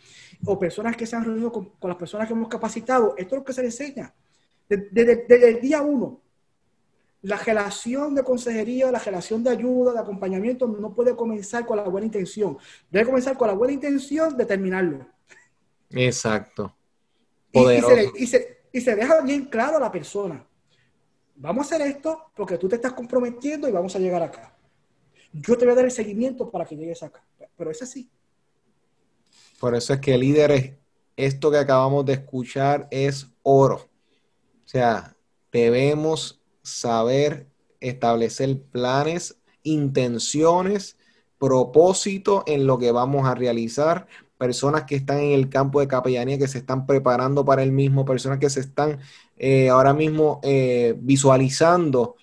o 0.45 0.59
personas 0.59 0.97
que 0.97 1.07
se 1.07 1.16
han 1.16 1.24
reunido 1.24 1.51
con, 1.53 1.70
con 1.70 1.89
las 1.91 1.99
personas 1.99 2.29
que 2.29 2.33
hemos 2.35 2.49
capacitado, 2.49 3.14
esto 3.18 3.35
es 3.35 3.41
lo 3.41 3.45
que 3.45 3.53
se 3.53 3.62
les 3.62 3.79
enseña. 3.81 4.14
Desde, 4.68 5.27
desde- 5.27 5.49
el 5.49 5.61
día 5.61 5.83
uno, 5.83 6.20
la 7.22 7.37
relación 7.39 8.14
de 8.14 8.22
consejería, 8.22 8.93
la 8.93 9.01
relación 9.01 9.43
de 9.43 9.51
ayuda, 9.51 9.93
de 9.93 9.99
acompañamiento, 9.99 10.68
no 10.68 10.95
puede 10.95 11.16
comenzar 11.16 11.66
con 11.66 11.77
la 11.77 11.83
buena 11.85 12.07
intención. 12.07 12.57
Debe 12.91 13.07
comenzar 13.07 13.37
con 13.37 13.49
la 13.49 13.55
buena 13.55 13.74
intención 13.74 14.37
de 14.37 14.47
terminarlo. 14.47 15.07
Exacto. 15.91 16.74
Y, 17.53 17.59
y 17.59 17.81
se, 17.83 17.97
le- 17.97 18.12
y 18.22 18.27
se- 18.27 18.57
y 18.72 18.81
se 18.81 18.95
deja 18.95 19.20
bien 19.22 19.47
claro 19.47 19.79
a 19.79 19.81
la 19.81 19.91
persona. 19.91 20.47
Vamos 21.37 21.70
a 21.72 21.74
hacer 21.77 21.87
esto 21.89 22.31
porque 22.37 22.59
tú 22.59 22.68
te 22.68 22.77
estás 22.77 22.93
comprometiendo 22.93 23.68
y 23.68 23.72
vamos 23.72 23.95
a 23.97 23.99
llegar 23.99 24.22
acá. 24.22 24.56
Yo 25.41 25.57
te 25.59 25.64
voy 25.64 25.72
a 25.72 25.76
dar 25.76 25.84
el 25.84 25.91
seguimiento 25.91 26.51
para 26.51 26.64
que 26.64 26.76
llegues 26.76 27.03
acá. 27.03 27.22
Pero 27.57 27.70
es 27.70 27.82
así. 27.82 28.09
Por 29.61 29.74
eso 29.74 29.93
es 29.93 30.01
que 30.01 30.16
líderes, 30.16 30.74
esto 31.16 31.51
que 31.51 31.59
acabamos 31.59 32.05
de 32.05 32.14
escuchar 32.14 32.89
es 32.91 33.26
oro. 33.43 33.76
O 33.76 34.68
sea, 34.68 35.16
debemos 35.53 36.41
saber 36.62 37.47
establecer 37.80 38.61
planes, 38.61 39.39
intenciones, 39.62 40.97
propósito 41.39 42.43
en 42.47 42.66
lo 42.66 42.78
que 42.78 42.93
vamos 42.93 43.26
a 43.26 43.34
realizar. 43.34 44.07
Personas 44.39 44.84
que 44.84 44.97
están 44.97 45.20
en 45.20 45.32
el 45.32 45.49
campo 45.49 45.80
de 45.80 45.89
capellanía, 45.89 46.39
que 46.39 46.49
se 46.49 46.59
están 46.59 46.87
preparando 46.87 47.45
para 47.45 47.62
el 47.62 47.72
mismo, 47.72 48.05
personas 48.05 48.39
que 48.39 48.51
se 48.51 48.61
están 48.61 48.99
eh, 49.39 49.70
ahora 49.70 49.95
mismo 49.95 50.41
eh, 50.43 50.95
visualizando 50.99 52.16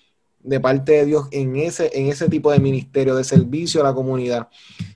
de 0.44 0.60
parte 0.60 0.92
de 0.92 1.06
Dios 1.06 1.28
en 1.32 1.56
ese, 1.56 1.90
en 1.98 2.08
ese 2.08 2.30
tipo 2.30 2.52
de 2.52 2.60
ministerio, 2.60 3.16
de 3.16 3.24
servicio 3.24 3.82
a 3.82 3.86
la 3.86 3.94
comunidad. 3.94 4.50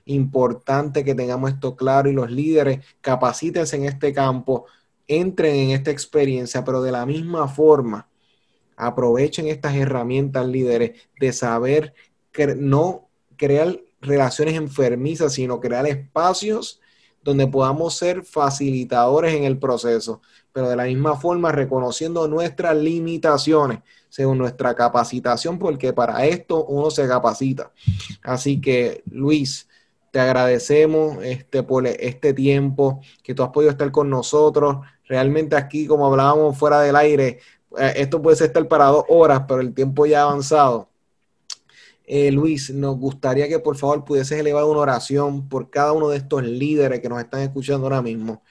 Importante 0.04 1.04
que 1.04 1.14
tengamos 1.14 1.50
esto 1.50 1.74
claro 1.74 2.10
y 2.10 2.12
los 2.12 2.30
líderes 2.30 2.84
capacítense 3.00 3.76
en 3.76 3.84
este 3.84 4.12
campo, 4.12 4.66
entren 5.06 5.56
en 5.56 5.70
esta 5.70 5.90
experiencia, 5.90 6.64
pero 6.64 6.82
de 6.82 6.92
la 6.92 7.06
misma 7.06 7.48
forma 7.48 8.08
aprovechen 8.76 9.48
estas 9.48 9.74
herramientas 9.74 10.46
líderes 10.46 11.00
de 11.18 11.32
saber 11.32 11.94
no 12.56 13.08
crear 13.36 13.80
relaciones 14.00 14.54
enfermizas, 14.54 15.32
sino 15.32 15.58
crear 15.58 15.86
espacios 15.86 16.80
donde 17.24 17.48
podamos 17.48 17.96
ser 17.96 18.22
facilitadores 18.22 19.34
en 19.34 19.44
el 19.44 19.58
proceso, 19.58 20.22
pero 20.52 20.68
de 20.68 20.76
la 20.76 20.84
misma 20.84 21.16
forma 21.16 21.50
reconociendo 21.50 22.28
nuestras 22.28 22.76
limitaciones 22.76 23.80
según 24.08 24.38
nuestra 24.38 24.74
capacitación, 24.74 25.58
porque 25.58 25.92
para 25.92 26.26
esto 26.26 26.64
uno 26.64 26.90
se 26.90 27.06
capacita. 27.06 27.72
Así 28.22 28.60
que, 28.60 29.02
Luis, 29.10 29.68
te 30.10 30.20
agradecemos 30.20 31.22
este, 31.22 31.62
por 31.62 31.86
este 31.86 32.32
tiempo 32.32 33.00
que 33.22 33.34
tú 33.34 33.42
has 33.42 33.50
podido 33.50 33.70
estar 33.70 33.90
con 33.90 34.08
nosotros. 34.10 34.78
Realmente 35.04 35.56
aquí, 35.56 35.86
como 35.86 36.06
hablábamos 36.06 36.56
fuera 36.56 36.80
del 36.80 36.96
aire, 36.96 37.40
eh, 37.78 37.92
esto 37.96 38.22
puede 38.22 38.44
estar 38.44 38.66
para 38.68 38.86
dos 38.86 39.04
horas, 39.08 39.42
pero 39.46 39.60
el 39.60 39.74
tiempo 39.74 40.06
ya 40.06 40.20
ha 40.20 40.24
avanzado. 40.24 40.88
Eh, 42.10 42.32
Luis, 42.32 42.70
nos 42.70 42.96
gustaría 42.96 43.48
que 43.48 43.58
por 43.58 43.76
favor 43.76 44.02
pudieses 44.04 44.38
elevar 44.38 44.64
una 44.64 44.80
oración 44.80 45.46
por 45.46 45.68
cada 45.68 45.92
uno 45.92 46.08
de 46.08 46.16
estos 46.16 46.42
líderes 46.42 47.00
que 47.00 47.08
nos 47.08 47.20
están 47.20 47.42
escuchando 47.42 47.86
ahora 47.86 48.00
mismo. 48.00 48.42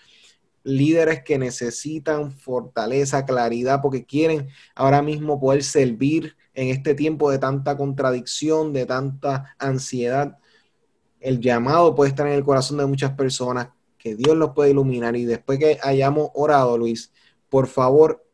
Líderes 0.67 1.23
que 1.23 1.37
necesitan 1.37 2.33
fortaleza, 2.33 3.25
claridad, 3.25 3.81
porque 3.81 4.05
quieren 4.05 4.49
ahora 4.75 5.01
mismo 5.01 5.39
poder 5.39 5.63
servir 5.63 6.35
en 6.53 6.67
este 6.67 6.93
tiempo 6.93 7.31
de 7.31 7.39
tanta 7.39 7.77
contradicción, 7.77 8.73
de 8.73 8.85
tanta 8.85 9.55
ansiedad. 9.59 10.37
El 11.21 11.39
llamado 11.39 11.95
puede 11.95 12.09
estar 12.09 12.27
en 12.27 12.33
el 12.33 12.43
corazón 12.43 12.79
de 12.79 12.85
muchas 12.85 13.11
personas, 13.13 13.69
que 13.97 14.15
Dios 14.15 14.35
los 14.35 14.51
puede 14.51 14.71
iluminar. 14.71 15.15
Y 15.15 15.23
después 15.23 15.57
que 15.57 15.79
hayamos 15.81 16.31
orado, 16.33 16.77
Luis, 16.77 17.13
por 17.47 17.67
favor, 17.67 18.25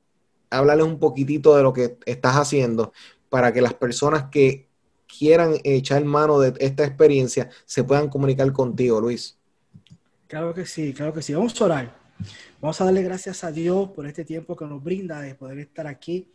háblales 0.49 0.88
un 0.88 0.97
poquitito 0.97 1.55
de 1.55 1.61
lo 1.61 1.71
que 1.71 1.99
estás 2.07 2.36
haciendo 2.36 2.93
para 3.29 3.53
que 3.53 3.61
las 3.61 3.75
personas 3.75 4.29
que 4.31 4.67
quieran 5.05 5.57
echar 5.63 6.03
mano 6.03 6.39
de 6.39 6.55
esta 6.57 6.84
experiencia 6.84 7.51
se 7.65 7.84
puedan 7.84 8.09
comunicar 8.09 8.51
contigo, 8.51 8.99
Luis. 8.99 9.38
Claro 10.25 10.51
que 10.51 10.65
sí, 10.65 10.93
claro 10.93 11.13
que 11.13 11.21
sí. 11.21 11.36
Vamos 11.36 11.61
a 11.61 11.65
orar. 11.65 12.03
Vamos 12.61 12.80
a 12.80 12.86
darle 12.86 13.03
gracias 13.03 13.43
a 13.43 13.51
Dios 13.51 13.89
por 13.89 14.07
este 14.07 14.24
tiempo 14.24 14.55
que 14.55 14.66
nos 14.66 14.84
brinda 14.84 15.22
de 15.22 15.36
poder 15.36 15.59
estar 15.59 15.88
aquí 15.88 16.28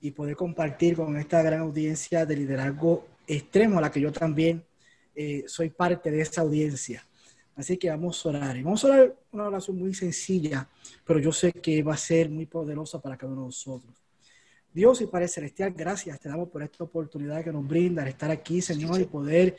y 0.00 0.10
poder 0.10 0.36
compartir 0.36 0.96
con 0.96 1.16
esta 1.16 1.42
gran 1.42 1.60
audiencia 1.60 2.26
de 2.26 2.36
liderazgo 2.36 3.06
extremo, 3.26 3.78
a 3.78 3.82
la 3.82 3.90
que 3.90 4.00
yo 4.00 4.12
también 4.12 4.64
eh, 5.14 5.44
soy 5.46 5.70
parte 5.70 6.10
de 6.10 6.20
esa 6.20 6.42
audiencia. 6.42 7.06
Así 7.54 7.78
que 7.78 7.88
vamos 7.88 8.24
a 8.24 8.28
orar. 8.28 8.56
Y 8.56 8.62
vamos 8.62 8.84
a 8.84 8.88
orar 8.88 9.16
una 9.32 9.44
oración 9.44 9.78
muy 9.78 9.94
sencilla, 9.94 10.68
pero 11.04 11.18
yo 11.18 11.32
sé 11.32 11.52
que 11.52 11.82
va 11.82 11.94
a 11.94 11.98
ser 11.98 12.28
muy 12.28 12.46
poderosa 12.46 13.00
para 13.00 13.16
cada 13.16 13.32
uno 13.32 13.42
de 13.42 13.46
nosotros. 13.48 13.94
Dios 14.72 15.00
y 15.00 15.06
Padre 15.06 15.26
Celestial, 15.26 15.72
gracias 15.72 16.20
te 16.20 16.28
damos 16.28 16.50
por 16.50 16.62
esta 16.62 16.84
oportunidad 16.84 17.42
que 17.42 17.50
nos 17.50 17.66
brinda 17.66 18.04
de 18.04 18.10
estar 18.10 18.30
aquí, 18.30 18.60
Señor, 18.60 19.00
y 19.00 19.04
poder 19.04 19.56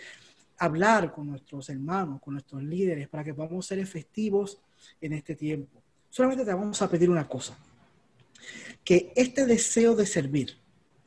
hablar 0.59 1.11
con 1.11 1.27
nuestros 1.27 1.69
hermanos, 1.69 2.21
con 2.21 2.35
nuestros 2.35 2.61
líderes, 2.61 3.07
para 3.07 3.23
que 3.23 3.33
podamos 3.33 3.65
ser 3.65 3.79
efectivos 3.79 4.59
en 5.01 5.13
este 5.13 5.35
tiempo. 5.35 5.81
Solamente 6.09 6.45
te 6.45 6.53
vamos 6.53 6.81
a 6.81 6.89
pedir 6.89 7.09
una 7.09 7.27
cosa, 7.27 7.57
que 8.83 9.11
este 9.15 9.45
deseo 9.45 9.95
de 9.95 10.05
servir, 10.05 10.57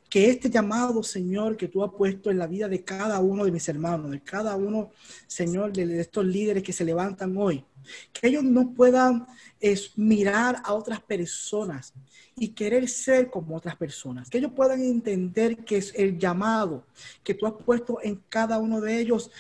que 0.09 0.29
este 0.29 0.51
llamado, 0.51 1.03
Señor, 1.03 1.57
que 1.57 1.68
tú 1.68 1.85
has 1.85 1.93
puesto 1.93 2.31
en 2.31 2.39
la 2.39 2.47
vida 2.47 2.68
de 2.68 2.83
cada 2.83 3.21
uno 3.21 3.45
de 3.45 3.53
mis 3.53 3.68
hermanos, 3.68 4.11
de 4.11 4.21
cada 4.21 4.57
uno, 4.57 4.91
Señor, 5.27 5.73
de 5.73 6.01
estos 6.01 6.25
líderes 6.25 6.62
que 6.62 6.73
se 6.73 6.85
levantan 6.85 7.37
hoy, 7.37 7.64
que 8.12 8.29
ellos 8.29 8.43
no 8.43 8.73
puedan 8.73 9.27
es, 9.61 9.97
mirar 9.97 10.61
a 10.64 10.75
otras 10.75 11.01
personas 11.01 11.93
y 12.37 12.49
querer 12.49 12.89
ser 12.89 13.31
como 13.31 13.57
otras 13.57 13.77
personas, 13.77 14.29
que 14.29 14.39
ellos 14.39 14.53
puedan 14.55 14.81
entender 14.81 15.64
que 15.64 15.77
es 15.77 15.93
el 15.95 16.18
llamado 16.18 16.85
que 17.23 17.35
tú 17.35 17.47
has 17.47 17.53
puesto 17.53 17.99
en 18.03 18.23
cada 18.29 18.59
uno 18.59 18.81
de 18.81 19.01
ellos 19.01 19.31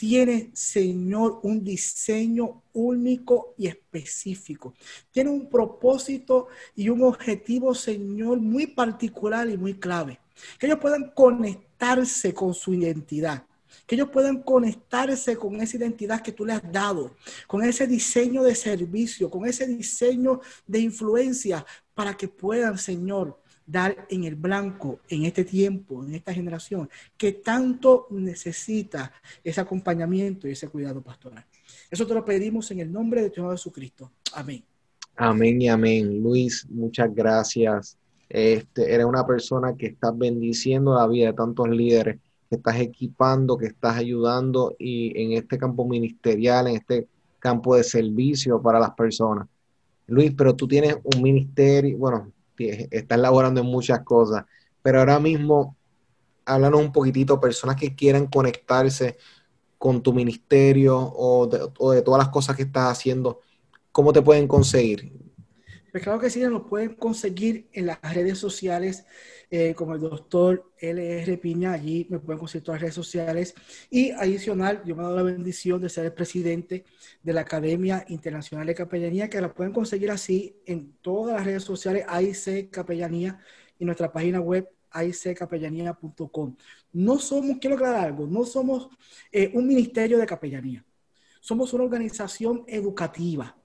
tiene, 0.00 0.50
Señor, 0.54 1.40
un 1.42 1.62
diseño 1.62 2.62
único 2.72 3.52
y 3.58 3.66
específico. 3.66 4.72
Tiene 5.10 5.28
un 5.28 5.50
propósito 5.50 6.48
y 6.74 6.88
un 6.88 7.02
objetivo, 7.02 7.74
Señor, 7.74 8.40
muy 8.40 8.66
particular 8.66 9.46
y 9.50 9.58
muy 9.58 9.74
clave. 9.74 10.18
Que 10.58 10.68
ellos 10.68 10.78
puedan 10.78 11.10
conectarse 11.10 12.32
con 12.32 12.54
su 12.54 12.72
identidad. 12.72 13.44
Que 13.86 13.96
ellos 13.96 14.08
puedan 14.10 14.42
conectarse 14.42 15.36
con 15.36 15.60
esa 15.60 15.76
identidad 15.76 16.22
que 16.22 16.32
tú 16.32 16.46
le 16.46 16.54
has 16.54 16.72
dado, 16.72 17.14
con 17.46 17.62
ese 17.62 17.86
diseño 17.86 18.42
de 18.42 18.54
servicio, 18.54 19.28
con 19.28 19.44
ese 19.44 19.66
diseño 19.66 20.40
de 20.66 20.78
influencia, 20.78 21.66
para 21.92 22.16
que 22.16 22.26
puedan, 22.26 22.78
Señor, 22.78 23.38
dar 23.70 24.06
en 24.08 24.24
el 24.24 24.34
blanco 24.34 25.00
en 25.08 25.24
este 25.24 25.44
tiempo, 25.44 26.04
en 26.04 26.14
esta 26.14 26.34
generación, 26.34 26.88
que 27.16 27.32
tanto 27.32 28.06
necesita 28.10 29.12
ese 29.44 29.60
acompañamiento 29.60 30.48
y 30.48 30.52
ese 30.52 30.68
cuidado 30.68 31.02
pastoral. 31.02 31.44
Eso 31.90 32.06
te 32.06 32.14
lo 32.14 32.24
pedimos 32.24 32.70
en 32.70 32.80
el 32.80 32.92
nombre 32.92 33.22
de 33.22 33.30
Señor 33.30 33.52
Jesucristo. 33.52 34.10
Amén. 34.34 34.64
Amén 35.16 35.60
y 35.60 35.68
amén. 35.68 36.20
Luis, 36.20 36.66
muchas 36.68 37.14
gracias. 37.14 37.96
Este, 38.28 38.94
eres 38.94 39.06
una 39.06 39.26
persona 39.26 39.74
que 39.76 39.86
estás 39.86 40.16
bendiciendo 40.16 40.94
la 40.94 41.06
vida 41.06 41.26
de 41.26 41.32
tantos 41.34 41.68
líderes, 41.68 42.18
que 42.48 42.56
estás 42.56 42.80
equipando, 42.80 43.56
que 43.56 43.66
estás 43.66 43.96
ayudando 43.96 44.74
y 44.78 45.20
en 45.20 45.32
este 45.32 45.58
campo 45.58 45.86
ministerial, 45.86 46.68
en 46.68 46.76
este 46.76 47.06
campo 47.38 47.76
de 47.76 47.84
servicio 47.84 48.60
para 48.60 48.80
las 48.80 48.92
personas. 48.92 49.46
Luis, 50.06 50.32
pero 50.36 50.54
tú 50.56 50.66
tienes 50.66 50.96
un 51.04 51.22
ministerio, 51.22 51.96
bueno, 51.98 52.32
estás 52.68 53.18
laborando 53.18 53.60
en 53.60 53.66
muchas 53.66 54.00
cosas, 54.04 54.44
pero 54.82 55.00
ahora 55.00 55.18
mismo 55.18 55.76
háblanos 56.44 56.80
un 56.80 56.92
poquitito, 56.92 57.40
personas 57.40 57.76
que 57.76 57.94
quieran 57.94 58.26
conectarse 58.26 59.16
con 59.78 60.02
tu 60.02 60.12
ministerio 60.12 60.98
o 60.98 61.46
de, 61.46 62.02
todas 62.02 62.18
las 62.18 62.28
cosas 62.28 62.56
que 62.56 62.64
estás 62.64 62.92
haciendo, 62.92 63.40
¿cómo 63.92 64.12
te 64.12 64.22
pueden 64.22 64.46
conseguir? 64.46 65.12
Claro 65.92 66.20
que 66.20 66.30
sí, 66.30 66.40
nos 66.40 66.66
pueden 66.68 66.94
conseguir 66.94 67.68
en 67.72 67.86
las 67.86 68.00
redes 68.14 68.38
sociales 68.38 69.04
eh, 69.50 69.74
como 69.74 69.94
el 69.94 70.00
doctor 70.00 70.72
LR 70.78 71.36
Piña, 71.38 71.72
allí 71.72 72.06
me 72.08 72.20
pueden 72.20 72.38
conseguir 72.38 72.64
todas 72.64 72.76
las 72.76 72.82
redes 72.82 72.94
sociales. 72.94 73.54
Y 73.90 74.12
adicional, 74.12 74.82
yo 74.84 74.94
me 74.94 75.02
dado 75.02 75.16
la 75.16 75.22
bendición 75.22 75.80
de 75.80 75.88
ser 75.88 76.04
el 76.06 76.12
presidente 76.12 76.84
de 77.22 77.32
la 77.32 77.40
Academia 77.40 78.04
Internacional 78.08 78.66
de 78.66 78.74
Capellanía, 78.74 79.28
que 79.28 79.40
la 79.40 79.52
pueden 79.52 79.72
conseguir 79.72 80.10
así 80.10 80.56
en 80.66 80.92
todas 81.00 81.36
las 81.36 81.44
redes 81.44 81.64
sociales, 81.64 82.04
AIC 82.08 82.70
Capellanía, 82.70 83.40
y 83.78 83.84
nuestra 83.84 84.12
página 84.12 84.40
web 84.40 84.68
aiccapellanía.com. 84.90 86.56
No 86.92 87.18
somos, 87.18 87.58
quiero 87.60 87.76
aclarar 87.76 88.06
algo, 88.06 88.26
no 88.26 88.44
somos 88.44 88.88
eh, 89.32 89.50
un 89.54 89.66
ministerio 89.66 90.18
de 90.18 90.26
capellanía, 90.26 90.84
somos 91.40 91.72
una 91.72 91.84
organización 91.84 92.64
educativa 92.66 93.59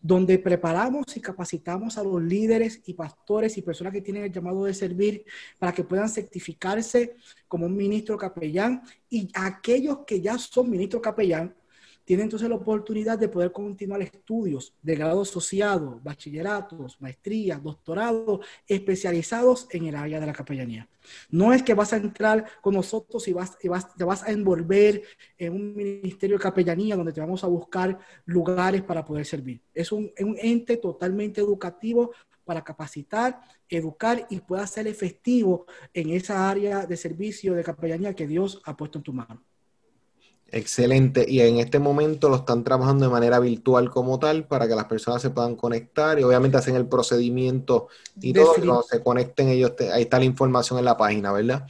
donde 0.00 0.38
preparamos 0.38 1.16
y 1.16 1.20
capacitamos 1.20 1.98
a 1.98 2.02
los 2.02 2.22
líderes 2.22 2.80
y 2.86 2.94
pastores 2.94 3.56
y 3.58 3.62
personas 3.62 3.92
que 3.92 4.00
tienen 4.00 4.24
el 4.24 4.32
llamado 4.32 4.64
de 4.64 4.74
servir 4.74 5.24
para 5.58 5.72
que 5.72 5.84
puedan 5.84 6.08
certificarse 6.08 7.16
como 7.46 7.66
un 7.66 7.76
ministro 7.76 8.16
capellán. 8.16 8.82
Y 9.10 9.28
aquellos 9.34 9.98
que 10.06 10.20
ya 10.20 10.38
son 10.38 10.70
ministro 10.70 11.00
capellán 11.00 11.54
tienen 12.08 12.24
entonces 12.24 12.48
la 12.48 12.54
oportunidad 12.54 13.18
de 13.18 13.28
poder 13.28 13.52
continuar 13.52 14.00
estudios 14.00 14.72
de 14.80 14.96
grado 14.96 15.20
asociado, 15.20 16.00
bachilleratos, 16.02 16.98
maestrías, 17.02 17.62
doctorados 17.62 18.40
especializados 18.66 19.66
en 19.72 19.88
el 19.88 19.94
área 19.94 20.18
de 20.18 20.24
la 20.24 20.32
capellanía. 20.32 20.88
No 21.28 21.52
es 21.52 21.62
que 21.62 21.74
vas 21.74 21.92
a 21.92 21.98
entrar 21.98 22.46
con 22.62 22.72
nosotros 22.72 23.28
y, 23.28 23.34
vas, 23.34 23.58
y 23.62 23.68
vas, 23.68 23.94
te 23.94 24.04
vas 24.04 24.22
a 24.22 24.32
envolver 24.32 25.02
en 25.36 25.52
un 25.52 25.76
ministerio 25.76 26.38
de 26.38 26.42
capellanía 26.42 26.96
donde 26.96 27.12
te 27.12 27.20
vamos 27.20 27.44
a 27.44 27.46
buscar 27.46 27.98
lugares 28.24 28.80
para 28.80 29.04
poder 29.04 29.26
servir. 29.26 29.60
Es 29.74 29.92
un, 29.92 30.10
un 30.18 30.38
ente 30.40 30.78
totalmente 30.78 31.42
educativo 31.42 32.12
para 32.42 32.64
capacitar, 32.64 33.38
educar 33.68 34.26
y 34.30 34.40
pueda 34.40 34.66
ser 34.66 34.86
efectivo 34.86 35.66
en 35.92 36.08
esa 36.08 36.48
área 36.48 36.86
de 36.86 36.96
servicio 36.96 37.52
de 37.52 37.62
capellanía 37.62 38.14
que 38.14 38.26
Dios 38.26 38.62
ha 38.64 38.74
puesto 38.74 38.96
en 38.96 39.04
tu 39.04 39.12
mano. 39.12 39.42
Excelente. 40.50 41.26
Y 41.28 41.40
en 41.40 41.58
este 41.58 41.78
momento 41.78 42.30
lo 42.30 42.36
están 42.36 42.64
trabajando 42.64 43.04
de 43.04 43.12
manera 43.12 43.38
virtual 43.38 43.90
como 43.90 44.18
tal 44.18 44.44
para 44.44 44.66
que 44.66 44.74
las 44.74 44.86
personas 44.86 45.20
se 45.20 45.30
puedan 45.30 45.56
conectar 45.56 46.18
y 46.18 46.22
obviamente 46.22 46.56
hacen 46.56 46.74
el 46.74 46.86
procedimiento 46.86 47.88
y 48.20 48.32
todo. 48.32 48.54
Cuando 48.54 48.82
se 48.82 49.02
conecten 49.02 49.48
ellos, 49.48 49.72
ahí 49.92 50.02
está 50.02 50.18
la 50.18 50.24
información 50.24 50.78
en 50.78 50.86
la 50.86 50.96
página, 50.96 51.32
¿verdad? 51.32 51.66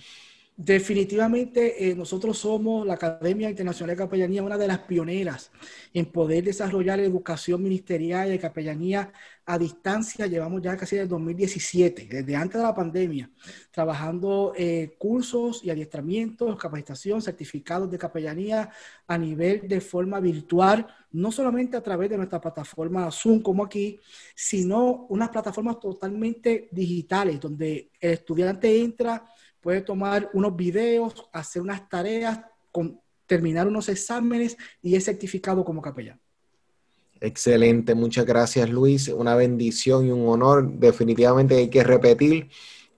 Definitivamente 0.61 1.89
eh, 1.89 1.95
nosotros 1.95 2.37
somos 2.37 2.85
la 2.85 2.95
Academia 2.95 3.49
Internacional 3.49 3.95
de 3.95 4.03
Capellanía, 4.03 4.43
una 4.43 4.59
de 4.59 4.67
las 4.67 4.81
pioneras 4.81 5.53
en 5.95 6.07
poder 6.07 6.43
desarrollar 6.43 6.99
educación 6.99 7.63
ministerial 7.63 8.29
de 8.29 8.41
capellanía 8.41 9.13
a 9.47 9.57
distancia. 9.57 10.27
Llevamos 10.27 10.61
ya 10.61 10.77
casi 10.77 10.97
desde 10.97 11.11
2017, 11.11 12.09
desde 12.11 12.35
antes 12.35 12.57
de 12.61 12.67
la 12.67 12.75
pandemia, 12.75 13.31
trabajando 13.71 14.53
eh, 14.57 14.97
cursos 14.99 15.63
y 15.63 15.71
adiestramientos, 15.71 16.59
capacitación, 16.59 17.23
certificados 17.23 17.89
de 17.89 17.99
capellanía 17.99 18.69
a 19.07 19.17
nivel 19.17 19.69
de 19.69 19.81
forma 19.81 20.19
virtual, 20.19 20.89
no 21.13 21.31
solamente 21.31 21.77
a 21.77 21.85
través 21.85 22.11
de 22.11 22.17
nuestra 22.17 22.41
plataforma 22.41 23.09
Zoom 23.13 23.43
como 23.43 23.65
aquí, 23.65 24.01
sino 24.35 25.07
unas 25.09 25.29
plataformas 25.29 25.79
totalmente 25.79 26.69
digitales 26.73 27.39
donde 27.39 27.93
el 28.01 28.15
estudiante 28.15 28.83
entra 28.83 29.25
puede 29.61 29.81
tomar 29.81 30.31
unos 30.33 30.57
videos, 30.57 31.29
hacer 31.33 31.63
unas 31.63 31.89
tareas, 31.89 32.41
con, 32.73 33.01
terminar 33.29 33.69
unos 33.69 33.89
exámenes 33.89 34.57
y 34.83 34.97
es 34.97 35.05
certificado 35.05 35.65
como 35.65 35.81
capellán. 35.81 36.21
Excelente, 37.21 37.95
muchas 37.95 38.25
gracias 38.25 38.71
Luis, 38.71 39.09
una 39.09 39.37
bendición 39.37 40.07
y 40.07 40.11
un 40.11 40.27
honor. 40.29 40.69
Definitivamente 40.69 41.57
hay 41.57 41.69
que 41.69 41.85
repetir, 41.85 42.49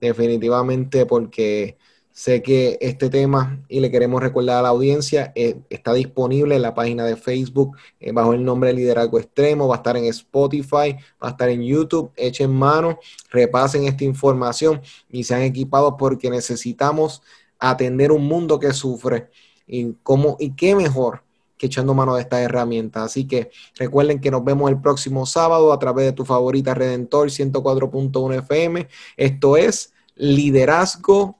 definitivamente 0.01 1.07
porque 1.07 1.77
Sé 2.21 2.43
que 2.43 2.77
este 2.83 3.09
tema, 3.09 3.65
y 3.67 3.81
le 3.81 3.91
queremos 3.91 4.21
recordar 4.21 4.59
a 4.59 4.63
la 4.63 4.69
audiencia, 4.69 5.33
eh, 5.35 5.59
está 5.71 5.95
disponible 5.95 6.55
en 6.55 6.61
la 6.61 6.75
página 6.75 7.07
de 7.07 7.17
Facebook 7.17 7.79
eh, 7.99 8.13
bajo 8.13 8.35
el 8.35 8.45
nombre 8.45 8.75
Liderazgo 8.75 9.19
Extremo, 9.19 9.67
va 9.67 9.77
a 9.77 9.79
estar 9.79 9.97
en 9.97 10.05
Spotify, 10.05 10.99
va 11.13 11.29
a 11.29 11.31
estar 11.31 11.49
en 11.49 11.63
YouTube, 11.63 12.13
echen 12.17 12.53
mano, 12.53 12.99
repasen 13.31 13.85
esta 13.85 14.05
información 14.05 14.83
y 15.09 15.25
sean 15.25 15.41
equipados 15.41 15.95
porque 15.99 16.29
necesitamos 16.29 17.23
atender 17.59 18.13
un 18.13 18.27
mundo 18.27 18.61
que 18.61 18.75
sufre 18.75 19.31
y, 19.67 19.95
cómo, 20.03 20.37
y 20.39 20.51
qué 20.51 20.75
mejor 20.75 21.23
que 21.57 21.69
echando 21.69 21.95
mano 21.95 22.17
de 22.17 22.21
estas 22.21 22.41
herramientas. 22.41 23.03
Así 23.03 23.27
que 23.27 23.51
recuerden 23.77 24.21
que 24.21 24.31
nos 24.31 24.45
vemos 24.45 24.71
el 24.71 24.79
próximo 24.79 25.25
sábado 25.25 25.73
a 25.73 25.79
través 25.79 26.05
de 26.05 26.13
tu 26.13 26.27
favorita 26.27 26.75
Redentor 26.75 27.31
104.1 27.31 28.41
FM. 28.41 28.89
Esto 29.17 29.57
es 29.57 29.95
Liderazgo 30.17 31.40